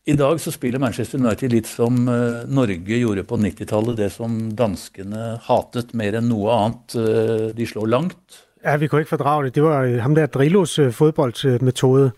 I 0.07 0.17
dag 0.19 0.39
så 0.41 0.53
spiller 0.55 0.83
Manchester 0.83 1.19
United 1.19 1.55
litt 1.57 1.71
som 1.71 2.07
uh, 2.07 2.45
Norge 2.47 3.01
gjorde 3.01 3.27
på 3.27 3.39
90-tallet. 3.43 3.99
Det 3.99 4.11
som 4.15 4.39
danskene 4.55 5.35
hatet 5.49 5.95
mer 5.99 6.21
enn 6.21 6.31
noe 6.31 6.55
annet. 6.55 6.95
Uh, 6.95 7.49
de 7.57 7.67
slår 7.67 7.91
langt. 7.91 8.43
Ja, 8.65 8.79
vi 8.81 8.89
kunne 8.89 9.05
ikke 9.05 9.17
fordrage 9.17 9.49
det. 9.49 9.57
Det 9.59 9.67
var 9.67 9.91
ham 10.07 10.15
der 10.17 10.31
Drillos 10.33 10.79
fodboldmetode. 10.97 12.13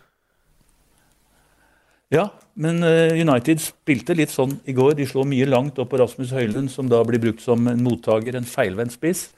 Ja, 2.15 2.29
men 2.55 2.85
eh, 2.87 3.17
United 3.19 3.61
spilte 3.65 4.15
litt 4.15 4.31
sånn 4.31 4.55
i 4.69 4.75
går. 4.77 4.95
De 4.99 5.09
slår 5.09 5.27
mye 5.27 5.49
langt 5.49 5.79
opp 5.83 5.91
på 5.91 5.99
Rasmus 5.99 6.31
Høylund, 6.37 6.71
som 6.71 6.91
da 6.91 7.01
blir 7.07 7.23
brukt 7.23 7.43
som 7.43 7.67
en 7.67 7.83
mottaker, 7.83 8.39
en 8.39 8.47
feilvendt 8.47 8.95
spiss. 8.95 9.29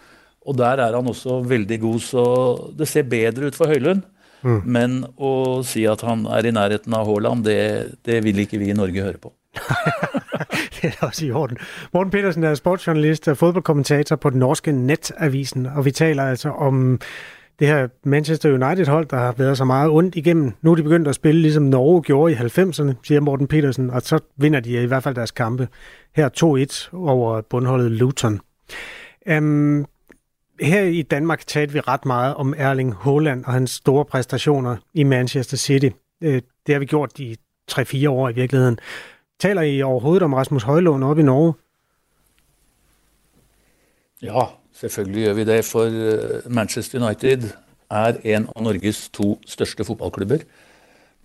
Og 0.48 0.56
der 0.60 0.80
er 0.84 0.96
han 0.96 1.08
også 1.08 1.40
veldig 1.48 1.80
god, 1.80 2.00
så 2.04 2.24
det 2.76 2.88
ser 2.88 3.08
bedre 3.08 3.48
ut 3.48 3.56
for 3.56 3.72
Høylund. 3.72 4.04
Mm. 4.42 4.60
Men 4.64 5.00
å 5.16 5.62
si 5.66 5.82
at 5.90 6.04
han 6.06 6.26
er 6.30 6.46
i 6.46 6.54
nærheten 6.54 6.94
av 6.94 7.08
Haaland, 7.08 7.44
det, 7.48 7.98
det 8.06 8.20
vil 8.24 8.44
ikke 8.44 8.60
vi 8.60 8.70
i 8.70 8.76
Norge 8.76 9.02
høre 9.02 9.18
på. 9.22 9.32
det 10.76 10.92
er 10.92 11.00
også 11.02 11.26
i 11.26 11.32
orden. 11.32 11.58
Morten 11.96 12.12
Petersen 12.12 12.44
er 12.44 12.54
sportsjournalist 12.54 13.26
og 13.32 13.40
fodboldkommentator 13.40 14.20
på 14.20 14.30
den 14.30 14.44
norske 14.44 14.72
netavisen, 14.72 15.66
og 15.66 15.88
vi 15.88 15.96
taler 15.96 16.36
altså 16.36 16.52
om 16.52 17.00
det 17.58 17.68
her 17.68 17.88
Manchester 18.04 18.52
United-hold, 18.52 19.06
der 19.06 19.16
har 19.16 19.32
været 19.32 19.56
så 19.56 19.64
meget 19.64 19.90
ondt 19.90 20.16
igennem. 20.16 20.52
Nu 20.62 20.70
er 20.70 20.74
de 20.74 20.82
begyndt 20.82 21.08
at 21.08 21.14
spille, 21.14 21.42
ligesom 21.42 21.62
Norge 21.62 22.02
gjorde 22.02 22.32
i 22.32 22.36
90'erne, 22.36 22.92
siger 23.02 23.20
Morten 23.20 23.46
Petersen, 23.46 23.90
og 23.90 24.02
så 24.02 24.18
vinder 24.36 24.60
de 24.60 24.82
i 24.82 24.86
hvert 24.86 25.02
fald 25.02 25.14
deres 25.14 25.30
kampe. 25.30 25.68
Her 26.16 26.88
2-1 26.92 26.96
over 26.96 27.40
bundholdet 27.40 27.90
Luton. 27.90 28.40
Um, 29.30 29.86
her 30.60 30.82
i 30.82 31.02
Danmark 31.02 31.46
talte 31.46 31.72
vi 31.72 31.80
ret 31.80 32.06
meget 32.06 32.34
om 32.34 32.54
Erling 32.56 32.94
Haaland 32.94 33.44
og 33.44 33.52
hans 33.52 33.70
store 33.70 34.04
præstationer 34.04 34.76
i 34.94 35.02
Manchester 35.02 35.56
City. 35.56 35.88
Øh, 36.20 36.42
det 36.66 36.74
har 36.74 36.78
vi 36.78 36.86
gjort 36.86 37.18
i 37.18 37.36
3-4 37.72 38.08
år 38.08 38.28
i 38.28 38.32
virkeligheden. 38.32 38.78
Taler 39.40 39.62
I 39.62 39.82
overhovedet 39.82 40.22
om 40.22 40.34
Rasmus 40.34 40.62
Højlund 40.62 41.04
oppe 41.04 41.22
i 41.22 41.24
Norge? 41.24 41.52
Ja, 44.22 44.44
selvfølgelig 44.78 45.26
gjør 45.26 45.36
vi 45.38 45.48
det. 45.48 45.58
For 45.66 46.00
eh, 46.12 46.48
Manchester 46.50 47.02
United 47.02 47.50
er 47.88 48.18
en 48.36 48.48
av 48.54 48.64
Norges 48.66 49.06
to 49.14 49.36
største 49.48 49.86
fotballklubber. 49.88 50.44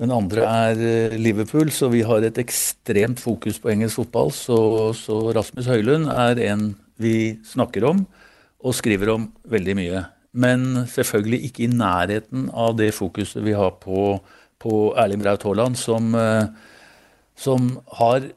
Den 0.01 0.13
andre 0.13 0.45
er 0.49 0.79
eh, 0.81 1.17
Liverpool, 1.19 1.71
så 1.71 1.91
vi 1.93 2.01
har 2.07 2.25
et 2.25 2.39
ekstremt 2.41 3.21
fokus 3.21 3.59
på 3.61 3.73
engelsk 3.73 4.01
fotball. 4.01 4.33
Så, 4.35 4.57
så 4.97 5.19
Rasmus 5.35 5.69
Høylund 5.69 6.09
er 6.11 6.41
en 6.49 6.71
vi 7.01 7.39
snakker 7.45 7.85
om 7.89 8.03
og 8.63 8.75
skriver 8.77 9.11
om 9.13 9.27
veldig 9.49 9.75
mye. 9.77 10.05
Men 10.33 10.85
selvfølgelig 10.89 11.43
ikke 11.49 11.65
i 11.65 11.73
nærheten 11.73 12.47
av 12.57 12.77
det 12.79 12.93
fokuset 12.97 13.43
vi 13.45 13.53
har 13.57 13.75
på, 13.83 14.17
på 14.61 14.77
Erling 14.97 15.21
Braut 15.21 15.45
Haaland, 15.45 15.77
som, 15.77 16.13
eh, 16.17 16.49
som 17.37 17.75
har 17.99 18.31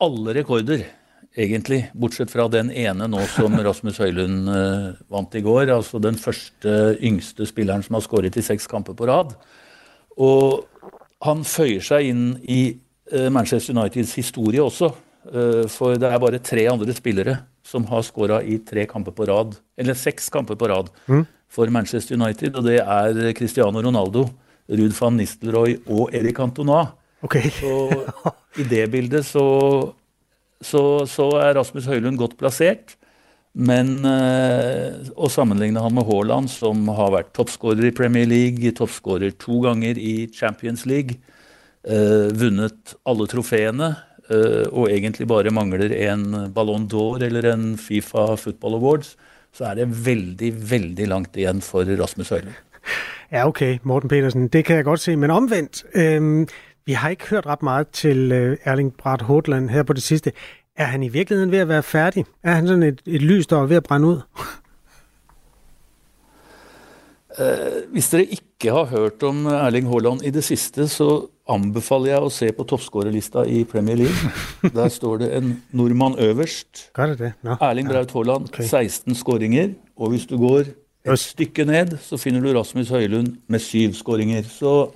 alle 0.00 0.36
rekorder, 0.38 0.86
egentlig. 1.36 1.84
Bortsett 1.94 2.30
fra 2.32 2.48
den 2.52 2.70
ene 2.72 3.06
nå 3.10 3.22
som 3.34 3.54
Rasmus 3.66 4.00
Høylund 4.02 4.48
eh, 4.50 4.88
vant 5.12 5.34
i 5.38 5.42
går. 5.44 5.70
Altså 5.76 6.00
den 6.02 6.18
første 6.20 6.96
yngste 7.00 7.46
spilleren 7.48 7.84
som 7.86 7.98
har 7.98 8.04
skåret 8.06 8.36
i 8.40 8.44
seks 8.44 8.66
kamper 8.70 8.96
på 8.98 9.08
rad. 9.10 9.34
Og 10.20 10.66
han 11.24 11.44
føyer 11.46 11.84
seg 11.84 12.10
inn 12.10 12.24
i 12.48 12.62
eh, 13.12 13.28
Manchester 13.32 13.76
Uniteds 13.76 14.14
historie 14.18 14.62
også. 14.64 14.90
Eh, 15.30 15.64
for 15.70 15.96
det 16.00 16.08
er 16.10 16.22
bare 16.22 16.40
tre 16.44 16.66
andre 16.72 16.94
spillere 16.96 17.38
som 17.70 17.84
har 17.90 18.02
skåra 18.02 18.40
i 18.42 18.56
tre 18.66 18.86
kamper 18.88 19.12
på 19.14 19.26
rad, 19.28 19.52
eller 19.78 19.94
seks 19.94 20.30
kamper 20.32 20.56
på 20.58 20.66
rad 20.72 20.88
Mm. 21.06 21.26
for 21.50 21.70
Manchester 21.70 22.16
United. 22.16 22.56
Og 22.56 22.64
det 22.64 22.78
er 22.80 23.32
Cristiano 23.36 23.82
Ronaldo, 23.84 24.24
Ruud 24.70 24.94
van 24.96 25.16
Nistelrooy 25.18 25.76
og 25.90 26.14
Erik 26.14 26.36
Cantona. 26.38 26.86
Okay. 27.22 27.50
Så 27.52 27.70
i 28.62 28.64
det 28.70 28.86
bildet 28.90 29.26
så, 29.28 29.44
så, 30.60 31.06
så 31.08 31.30
er 31.40 31.56
Rasmus 31.56 31.88
Høylund 31.88 32.20
godt 32.20 32.36
plassert. 32.40 32.96
Men 33.50 33.96
eh, 34.06 35.10
å 35.18 35.30
sammenligne 35.32 35.82
han 35.82 35.96
med 35.96 36.06
Haaland, 36.06 36.50
som 36.52 36.84
har 36.94 37.10
vært 37.16 37.32
toppskårer 37.34 37.88
i 37.88 37.94
Premier 37.94 38.28
League, 38.30 38.70
toppskårer 38.78 39.34
to 39.42 39.58
ganger 39.64 39.98
i 39.98 40.28
Champions 40.34 40.86
League, 40.86 41.18
eh, 41.82 42.30
vunnet 42.30 42.94
alle 43.10 43.26
trofeene, 43.30 43.90
eh, 44.30 44.68
og 44.70 44.86
egentlig 44.92 45.26
bare 45.32 45.50
mangler 45.54 45.90
en 46.06 46.52
Ballon 46.54 46.86
d'Or 46.86 47.26
eller 47.26 47.50
en 47.50 47.74
Fifa 47.80 48.36
Football 48.38 48.78
Awards, 48.78 49.16
så 49.50 49.72
er 49.72 49.80
det 49.80 49.90
veldig, 50.06 50.54
veldig 50.70 51.10
langt 51.10 51.34
igjen 51.34 51.58
for 51.64 51.88
Rasmus 51.98 52.30
Høylund. 52.30 52.66
Ja, 53.30 53.46
okay, 53.46 53.78
Morten 53.82 54.10
Petersen, 54.10 54.46
det 54.50 54.64
kan 54.66 54.78
jeg 54.78 54.86
godt 54.86 55.02
se. 55.02 55.16
Men 55.18 55.30
omvendt, 55.30 55.84
øh, 55.94 56.46
vi 56.90 56.94
har 56.98 57.08
ikke 57.08 57.28
hørt 57.30 57.46
ret 57.46 57.62
meget 57.62 57.88
til 57.88 58.32
øh, 58.32 58.56
Erling 58.64 58.94
Braut 58.98 59.22
Haaland 59.22 59.70
her 59.70 59.82
på 59.82 59.92
det 59.92 60.02
sidste. 60.02 60.32
Er 60.76 60.84
han 60.84 61.02
i 61.02 61.08
virkeligheden 61.08 61.52
ved 61.52 61.58
at 61.58 61.68
være 61.68 61.82
færdig? 61.82 62.24
Er 62.42 62.54
han 62.54 62.66
sådan 62.66 62.82
et, 62.82 63.00
et 63.06 63.22
lys, 63.22 63.46
der 63.46 63.62
er 63.62 63.66
ved 63.66 63.76
at 63.76 63.82
brænde 63.82 64.06
ud? 64.08 64.20
Eh, 67.38 67.46
hvis 67.92 68.10
dere 68.10 68.24
ikke 68.24 68.74
har 68.74 68.84
hørt 68.84 69.22
om 69.22 69.46
Erling 69.46 69.88
Haaland 69.88 70.24
i 70.26 70.30
det 70.30 70.44
siste, 70.44 70.88
så 70.88 71.26
anbefaler 71.48 72.10
jeg 72.10 72.26
å 72.26 72.32
se 72.34 72.50
på 72.52 72.66
toppskårerlista 72.66 73.46
i 73.46 73.62
Premier 73.64 74.02
League. 74.02 74.34
Der 74.78 74.88
står 74.88 75.22
det 75.22 75.30
en 75.36 75.62
nordmann 75.70 76.18
øverst. 76.18 76.90
Gør 76.92 77.06
det 77.06 77.18
det? 77.18 77.32
Nå. 77.42 77.54
Erling 77.60 77.88
Braut 77.88 78.10
Haaland, 78.12 78.50
16 78.58 79.14
skåringer. 79.14 79.76
Og 79.96 80.10
hvis 80.10 80.26
du 80.26 80.38
går 80.42 80.64
et 81.06 81.18
stykke 81.18 81.64
ned, 81.70 81.98
så 82.02 82.16
finner 82.16 82.40
du 82.42 82.58
Rasmus 82.58 82.90
Høylund 82.90 83.36
med 83.46 83.62
syv 83.62 83.94
skåringer. 83.94 84.42
Så 84.42 84.90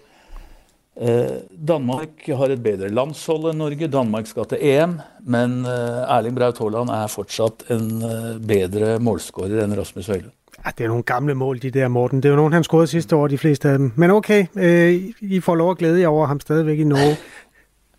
Danmark 0.94 2.22
har 2.28 2.52
et 2.54 2.62
bedre 2.62 2.88
landshold 2.88 3.48
enn 3.50 3.58
Norge. 3.58 3.88
Danmark 3.90 4.28
skal 4.30 4.46
til 4.46 4.58
EM. 4.62 5.00
Men 5.26 5.64
eh, 5.66 6.04
Erling 6.06 6.36
Braut 6.36 6.58
Haaland 6.62 6.92
er 6.94 7.10
fortsatt 7.10 7.64
en 7.74 8.02
eh, 8.06 8.36
bedre 8.38 8.98
målskårer 9.02 9.64
enn 9.64 9.74
Rasmus 9.78 10.06
Høylund. 10.12 10.32
Ja, 10.64 10.70
det 10.78 10.84
er 10.84 10.88
nogle 10.88 11.02
gamle 11.02 11.34
mål, 11.34 11.58
de 11.62 11.70
der, 11.70 11.88
Morten. 11.88 12.22
Det 12.22 12.28
er 12.28 12.30
jo 12.30 12.36
nogen, 12.36 12.52
han 12.52 12.64
scorede 12.64 12.86
sidste 12.86 13.16
år, 13.16 13.26
de 13.28 13.38
fleste 13.38 13.68
af 13.68 13.78
dem. 13.78 13.92
Men 13.96 14.10
okay, 14.10 14.46
øh, 14.54 15.12
I 15.20 15.40
får 15.40 15.54
lov 15.54 15.70
at 15.70 15.78
glæde 15.78 16.00
jer 16.00 16.08
over 16.08 16.26
ham 16.26 16.40
stadigvæk 16.40 16.78
i 16.78 16.84
Norge. 16.84 17.16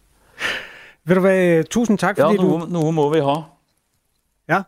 Ved 1.06 1.16
du 1.16 1.22
hvad, 1.22 1.64
tusind 1.64 1.98
tak, 1.98 2.18
Ja, 2.18 2.26
fordi 2.26 2.38
noe, 2.38 2.62
du... 2.62 2.66
noe 2.70 2.92
må 2.92 3.10
vi 3.14 3.20
ha. 3.20 3.36
Ja. 4.50 4.62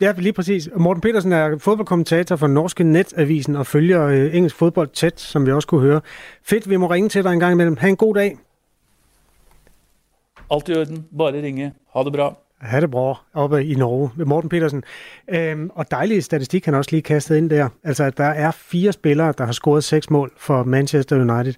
Ja, 0.00 0.12
lige 0.16 0.32
præcis. 0.32 0.68
Morten 0.76 1.00
Petersen 1.00 1.32
er 1.32 1.58
fodboldkommentator 1.58 2.36
for 2.36 2.46
Norske 2.46 2.84
Netavisen 2.84 3.56
og 3.56 3.66
følger 3.66 4.02
øh, 4.06 4.34
engelsk 4.34 4.56
fodbold 4.56 4.88
tæt, 4.88 5.20
som 5.20 5.46
vi 5.46 5.52
også 5.52 5.68
kunne 5.68 5.80
høre. 5.80 6.00
Fedt, 6.42 6.70
vi 6.70 6.76
må 6.76 6.90
ringe 6.90 7.08
til 7.08 7.24
dig 7.24 7.32
en 7.32 7.40
gang 7.40 7.52
imellem. 7.52 7.76
Ha' 7.76 7.88
en 7.88 7.96
god 7.96 8.14
dag. 8.14 8.38
Alt 10.50 10.68
i 10.68 10.72
orden. 10.72 11.06
Bare 11.18 11.42
ringe. 11.42 11.72
Ha 11.92 12.02
det 12.02 12.12
bra. 12.12 12.34
Ha' 12.60 12.80
det 12.80 12.90
bra 12.90 13.24
oppe 13.34 13.64
i 13.64 13.74
Norge. 13.74 14.10
Morten 14.24 14.48
Petersen. 14.48 14.84
Øhm, 15.28 15.70
og 15.74 15.90
dejlig 15.90 16.24
statistik, 16.24 16.64
han 16.64 16.74
også 16.74 16.90
lige 16.90 17.02
kastet 17.02 17.36
ind 17.36 17.50
der. 17.50 17.68
Altså, 17.84 18.04
at 18.04 18.16
der 18.18 18.24
er 18.24 18.50
fire 18.50 18.92
spillere, 18.92 19.34
der 19.38 19.44
har 19.44 19.52
scoret 19.52 19.84
seks 19.84 20.10
mål 20.10 20.32
for 20.36 20.64
Manchester 20.64 21.16
United. 21.16 21.54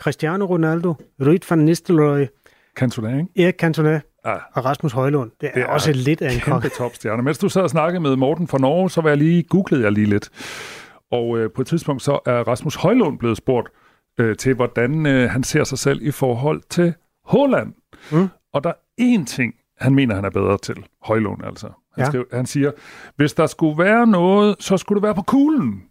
Cristiano 0.00 0.44
Ronaldo, 0.44 0.94
Ruud 1.20 1.48
van 1.50 1.58
Nistelrooy, 1.58 2.26
Cantona, 2.76 3.16
ikke? 3.18 3.42
Erik 3.42 3.54
Cantona 3.54 4.00
Ja. 4.26 4.34
og 4.54 4.64
Rasmus 4.64 4.92
Højlund. 4.92 5.30
Det 5.40 5.48
er, 5.48 5.52
det 5.54 5.62
er 5.62 5.66
også 5.66 5.92
lidt 5.92 6.22
af 6.22 6.32
en 6.34 6.40
kok. 6.40 6.62
kæmpe 6.62 6.76
topstjerne. 6.76 7.22
Mens 7.22 7.38
du 7.38 7.48
sad 7.48 7.62
og 7.62 7.70
snakkede 7.70 8.00
med 8.00 8.16
Morten 8.16 8.48
fra 8.48 8.58
Norge, 8.58 8.90
så 8.90 9.00
var 9.00 9.08
jeg 9.08 9.18
lige, 9.18 9.42
googlede 9.42 9.82
jeg 9.84 9.92
lige 9.92 10.06
lidt. 10.06 10.30
Og 11.12 11.38
øh, 11.38 11.50
på 11.52 11.60
et 11.60 11.66
tidspunkt 11.66 12.02
så 12.02 12.18
er 12.26 12.48
Rasmus 12.48 12.74
Højlund 12.74 13.18
blevet 13.18 13.36
spurgt 13.36 13.68
øh, 14.20 14.36
til, 14.36 14.54
hvordan 14.54 15.06
øh, 15.06 15.30
han 15.30 15.42
ser 15.42 15.64
sig 15.64 15.78
selv 15.78 16.02
i 16.02 16.10
forhold 16.10 16.62
til 16.70 16.94
Holland. 17.24 17.72
Mm. 18.12 18.28
Og 18.52 18.64
der 18.64 18.70
er 18.70 18.74
én 19.20 19.24
ting, 19.24 19.54
han 19.78 19.94
mener, 19.94 20.14
han 20.14 20.24
er 20.24 20.30
bedre 20.30 20.58
til. 20.58 20.84
Højlund 21.02 21.44
altså. 21.44 21.66
Han, 21.66 22.04
Ja. 22.04 22.08
skriver, 22.10 22.24
han 22.32 22.46
siger, 22.46 22.70
hvis 23.16 23.32
der 23.32 23.46
skulle 23.46 23.78
være 23.84 24.06
noget, 24.06 24.56
så 24.60 24.76
skulle 24.76 24.96
det 24.96 25.02
være 25.02 25.14
på 25.14 25.22
kuglen. 25.22 25.82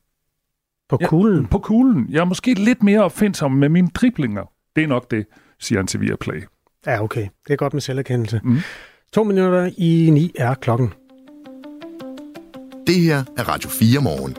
På 0.90 0.98
kuglen? 1.06 1.42
Ja, 1.42 1.48
på 1.48 1.60
kuglen. 1.60 2.08
Jeg 2.10 2.20
er 2.20 2.26
måske 2.26 2.54
lidt 2.54 2.84
mere 2.84 3.04
opfindsom 3.04 3.52
med 3.52 3.70
mine 3.70 3.88
driblinger. 3.88 4.44
Det 4.76 4.84
er 4.84 4.88
nok 4.88 5.12
det, 5.12 5.26
siger 5.60 5.80
han 5.80 5.88
til 5.88 6.02
Viaplay. 6.02 6.44
Ja, 6.88 7.04
okay. 7.04 7.28
Det 7.48 7.54
er 7.54 7.58
godt 7.58 7.74
med 7.74 7.82
selverkendelse. 7.82 8.42
Mm. 8.44 8.60
To 9.14 9.24
minutter 9.24 9.70
i 9.78 10.10
ni 10.12 10.32
er 10.36 10.54
klokken. 10.54 10.94
Det 12.88 12.96
her 12.96 13.24
er 13.38 13.50
Radio 13.50 13.70
4 13.70 14.02
morgen. 14.02 14.38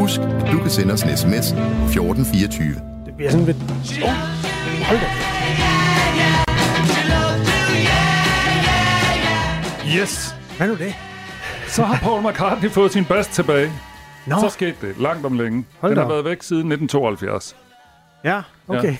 Husk, 0.00 0.20
at 0.20 0.52
du 0.52 0.58
kan 0.58 0.70
sende 0.70 0.92
os 0.92 1.02
en 1.02 1.16
sms 1.16 1.52
på 1.52 1.84
1424. 1.84 2.74
Det 3.06 3.14
bliver 3.16 3.30
sådan 3.30 3.46
lidt... 3.46 3.56
Oh, 4.04 4.10
hold 4.88 4.98
da. 5.00 5.06
Yes! 10.00 10.34
Hvad 10.56 10.68
nu 10.68 10.74
det? 10.74 10.94
Så 11.68 11.82
har 11.82 11.96
Paul 11.96 12.30
McCartney 12.30 12.70
fået 12.70 12.92
sin 12.92 13.04
bas 13.04 13.28
tilbage. 13.28 13.72
Nå. 14.26 14.36
Så 14.40 14.48
skete 14.48 14.76
det 14.80 14.98
langt 15.00 15.26
om 15.26 15.38
længe. 15.38 15.64
Hold 15.80 15.90
Den 15.90 15.96
da 15.96 16.02
har 16.02 16.08
været 16.12 16.24
væk 16.24 16.42
siden 16.42 16.72
1972. 16.72 17.56
Ja, 18.24 18.42
okay. 18.68 18.88
Ja. 18.88 18.96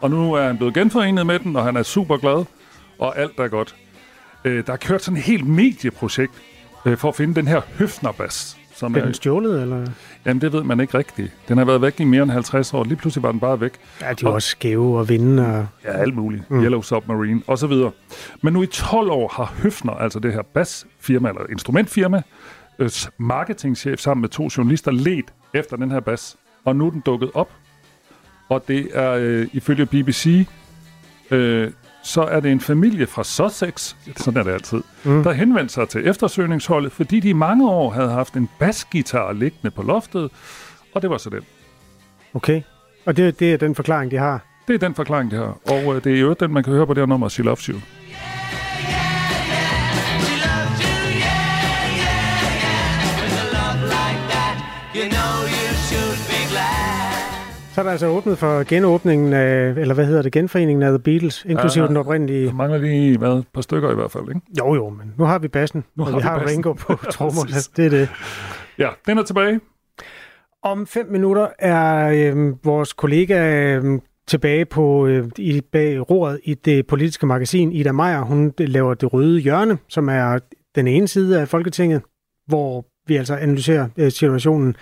Og 0.00 0.10
nu 0.10 0.32
er 0.32 0.42
han 0.42 0.56
blevet 0.56 0.74
genforenet 0.74 1.26
med 1.26 1.38
den, 1.38 1.56
og 1.56 1.64
han 1.64 1.76
er 1.76 1.82
super 1.82 2.16
glad, 2.16 2.44
og 2.98 3.18
alt 3.18 3.38
er 3.38 3.48
godt. 3.48 3.76
Øh, 4.44 4.66
der 4.66 4.72
er 4.72 4.76
kørt 4.76 5.02
sådan 5.02 5.18
et 5.18 5.22
helt 5.22 5.46
medieprojekt 5.46 6.32
øh, 6.84 6.96
for 6.96 7.08
at 7.08 7.14
finde 7.16 7.34
den 7.34 7.48
her 7.48 7.60
Høfnerbas. 7.78 8.56
Som 8.74 8.92
Blev 8.92 9.04
den 9.04 9.14
stjålet, 9.14 9.62
eller? 9.62 9.86
Jamen, 10.26 10.40
det 10.40 10.52
ved 10.52 10.62
man 10.62 10.80
ikke 10.80 10.98
rigtigt. 10.98 11.32
Den 11.48 11.58
har 11.58 11.64
været 11.64 11.82
væk 11.82 12.00
i 12.00 12.04
mere 12.04 12.22
end 12.22 12.30
50 12.30 12.74
år. 12.74 12.84
Lige 12.84 12.96
pludselig 12.96 13.22
var 13.22 13.30
den 13.30 13.40
bare 13.40 13.60
væk. 13.60 13.72
Ja, 14.00 14.12
de 14.12 14.26
er 14.26 14.30
også 14.30 14.48
skæve 14.48 14.98
og 14.98 15.08
vinde. 15.08 15.46
Og... 15.46 15.66
Ja, 15.84 15.92
alt 15.92 16.14
muligt. 16.16 16.50
Mm. 16.50 16.62
Yellow 16.62 16.82
Submarine 16.82 17.42
og 17.46 17.58
så 17.58 17.66
videre. 17.66 17.90
Men 18.42 18.52
nu 18.52 18.62
i 18.62 18.66
12 18.66 19.10
år 19.10 19.28
har 19.28 19.54
Høfner, 19.62 19.92
altså 19.92 20.18
det 20.18 20.32
her 20.32 20.42
basfirma, 20.42 21.28
eller 21.28 21.42
instrumentfirma, 21.50 22.22
øh, 22.78 22.90
marketingchef 23.18 23.98
sammen 24.00 24.20
med 24.20 24.28
to 24.28 24.48
journalister 24.56 24.90
let 24.90 25.24
efter 25.54 25.76
den 25.76 25.90
her 25.90 26.00
bas. 26.00 26.36
Og 26.64 26.76
nu 26.76 26.86
er 26.86 26.90
den 26.90 27.00
dukket 27.00 27.30
op. 27.34 27.50
Og 28.48 28.64
det 28.68 28.88
er 28.94 29.10
øh, 29.12 29.48
ifølge 29.52 29.86
BBC, 29.86 30.46
øh, 31.30 31.70
så 32.02 32.22
er 32.22 32.40
det 32.40 32.52
en 32.52 32.60
familie 32.60 33.06
fra 33.06 33.24
Sussex, 33.24 33.94
sådan 34.16 34.40
er 34.40 34.44
det 34.44 34.52
altid, 34.52 34.82
Mm. 35.04 35.22
der 35.22 35.32
henvendte 35.32 35.74
sig 35.74 35.88
til 35.88 36.08
eftersøgningsholdet, 36.08 36.92
fordi 36.92 37.20
de 37.20 37.28
i 37.28 37.32
mange 37.32 37.70
år 37.70 37.90
havde 37.90 38.10
haft 38.10 38.34
en 38.34 38.48
basgitar 38.58 39.32
liggende 39.32 39.70
på 39.70 39.82
loftet, 39.82 40.30
og 40.94 41.02
det 41.02 41.10
var 41.10 41.18
så 41.18 41.30
den. 41.30 41.40
Okay. 42.34 42.62
Og 43.06 43.16
det, 43.16 43.40
det 43.40 43.52
er 43.52 43.56
den 43.56 43.74
forklaring, 43.74 44.10
de 44.10 44.16
har. 44.16 44.44
Det 44.68 44.74
er 44.74 44.78
den 44.78 44.94
forklaring, 44.94 45.30
de 45.30 45.36
har. 45.36 45.58
Og 45.70 45.96
øh, 45.96 46.04
det 46.04 46.14
er 46.16 46.20
jo 46.20 46.32
den, 46.40 46.52
man 46.52 46.64
kan 46.64 46.72
høre 46.72 46.86
på 46.86 46.94
det 46.94 47.00
her 47.00 47.06
nummer, 47.06 47.28
She 47.28 47.42
Loves 47.44 47.64
You. 47.64 47.78
Så 57.78 57.82
er 57.82 57.84
der 57.84 57.90
altså 57.90 58.06
åbnet 58.06 58.38
for 58.38 58.68
genåbningen 58.68 59.32
af, 59.32 59.70
eller 59.70 59.94
hvad 59.94 60.06
hedder 60.06 60.22
det, 60.22 60.32
genforeningen 60.32 60.82
af 60.82 60.90
The 60.90 60.98
Beatles, 60.98 61.44
inklusive 61.44 61.84
ja, 61.84 61.88
den 61.88 61.96
oprindelige... 61.96 62.46
Der 62.46 62.52
mangler 62.52 62.78
lige 62.78 63.18
hvad, 63.18 63.38
et 63.38 63.46
par 63.54 63.60
stykker 63.60 63.90
i 63.90 63.94
hvert 63.94 64.10
fald, 64.10 64.28
ikke? 64.28 64.40
Jo, 64.58 64.74
jo, 64.74 64.88
men 64.88 65.14
nu 65.18 65.24
har 65.24 65.38
vi 65.38 65.48
bassen, 65.48 65.84
nu 65.96 66.04
og 66.04 66.10
har 66.10 66.16
vi, 66.16 66.22
vi 66.22 66.22
har 66.22 66.38
bassen. 66.38 66.56
Ringo 66.56 66.72
på 66.72 66.94
trommer, 67.12 67.42
det 67.76 67.86
er 67.86 67.90
det. 67.90 68.08
Ja, 68.78 68.88
den 69.06 69.18
er 69.18 69.22
tilbage. 69.22 69.60
Om 70.62 70.86
fem 70.86 71.06
minutter 71.10 71.48
er 71.58 72.08
øh, 72.08 72.64
vores 72.64 72.92
kollega 72.92 73.66
øh, 73.76 74.00
tilbage 74.26 74.64
på 74.64 75.06
øh, 75.06 75.28
i, 75.38 75.60
bag 75.72 76.10
roret 76.10 76.40
i 76.44 76.54
det 76.54 76.86
politiske 76.86 77.26
magasin. 77.26 77.72
Ida 77.72 77.92
Meier, 77.92 78.20
hun 78.20 78.54
laver 78.58 78.94
det 78.94 79.12
røde 79.12 79.40
hjørne, 79.40 79.78
som 79.88 80.08
er 80.08 80.38
den 80.74 80.86
ene 80.86 81.08
side 81.08 81.40
af 81.40 81.48
Folketinget, 81.48 82.02
hvor 82.46 82.86
vi 83.06 83.16
altså 83.16 83.34
analyserer 83.34 83.88
øh, 83.96 84.12
situationen. 84.12 84.76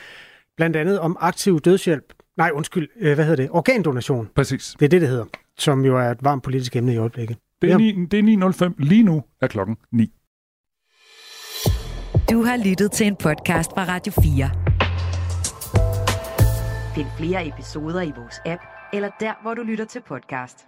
Blandt 0.57 0.76
andet 0.76 1.01
om 1.01 1.16
aktiv 1.20 1.61
dødshjælp. 1.61 2.12
Nej, 2.37 2.51
undskyld, 2.55 2.89
øh, 3.01 3.14
hvad 3.14 3.24
hedder 3.24 3.43
det? 3.43 3.51
Organdonation. 3.51 4.28
Præcis. 4.34 4.76
Det 4.78 4.84
er 4.84 4.89
det, 4.89 5.01
det 5.01 5.09
hedder, 5.09 5.24
som 5.59 5.84
jo 5.84 5.97
er 5.99 6.11
et 6.11 6.24
varmt 6.24 6.43
politisk 6.43 6.76
emne 6.76 6.95
i 6.95 6.97
øjeblikket. 6.97 7.37
Det 7.62 7.72
er, 7.72 7.78
9, 7.78 8.07
det 8.11 8.18
er 8.18 8.68
9.05. 8.68 8.74
Lige 8.78 9.03
nu 9.03 9.22
er 9.41 9.47
klokken 9.47 9.76
9. 9.93 10.12
Du 12.30 12.43
har 12.43 12.68
lyttet 12.68 12.93
til 12.93 13.07
en 13.07 13.16
podcast 13.16 13.70
fra 13.70 13.84
Radio 13.84 14.12
4. 14.12 14.51
Find 16.95 17.07
flere 17.18 17.49
episoder 17.49 18.03
i 18.03 18.12
vores 18.16 18.41
app, 18.47 18.62
eller 18.93 19.11
der, 19.20 19.32
hvor 19.43 19.55
du 19.55 19.62
lytter 19.62 19.84
til 19.84 20.03
podcast. 20.09 20.66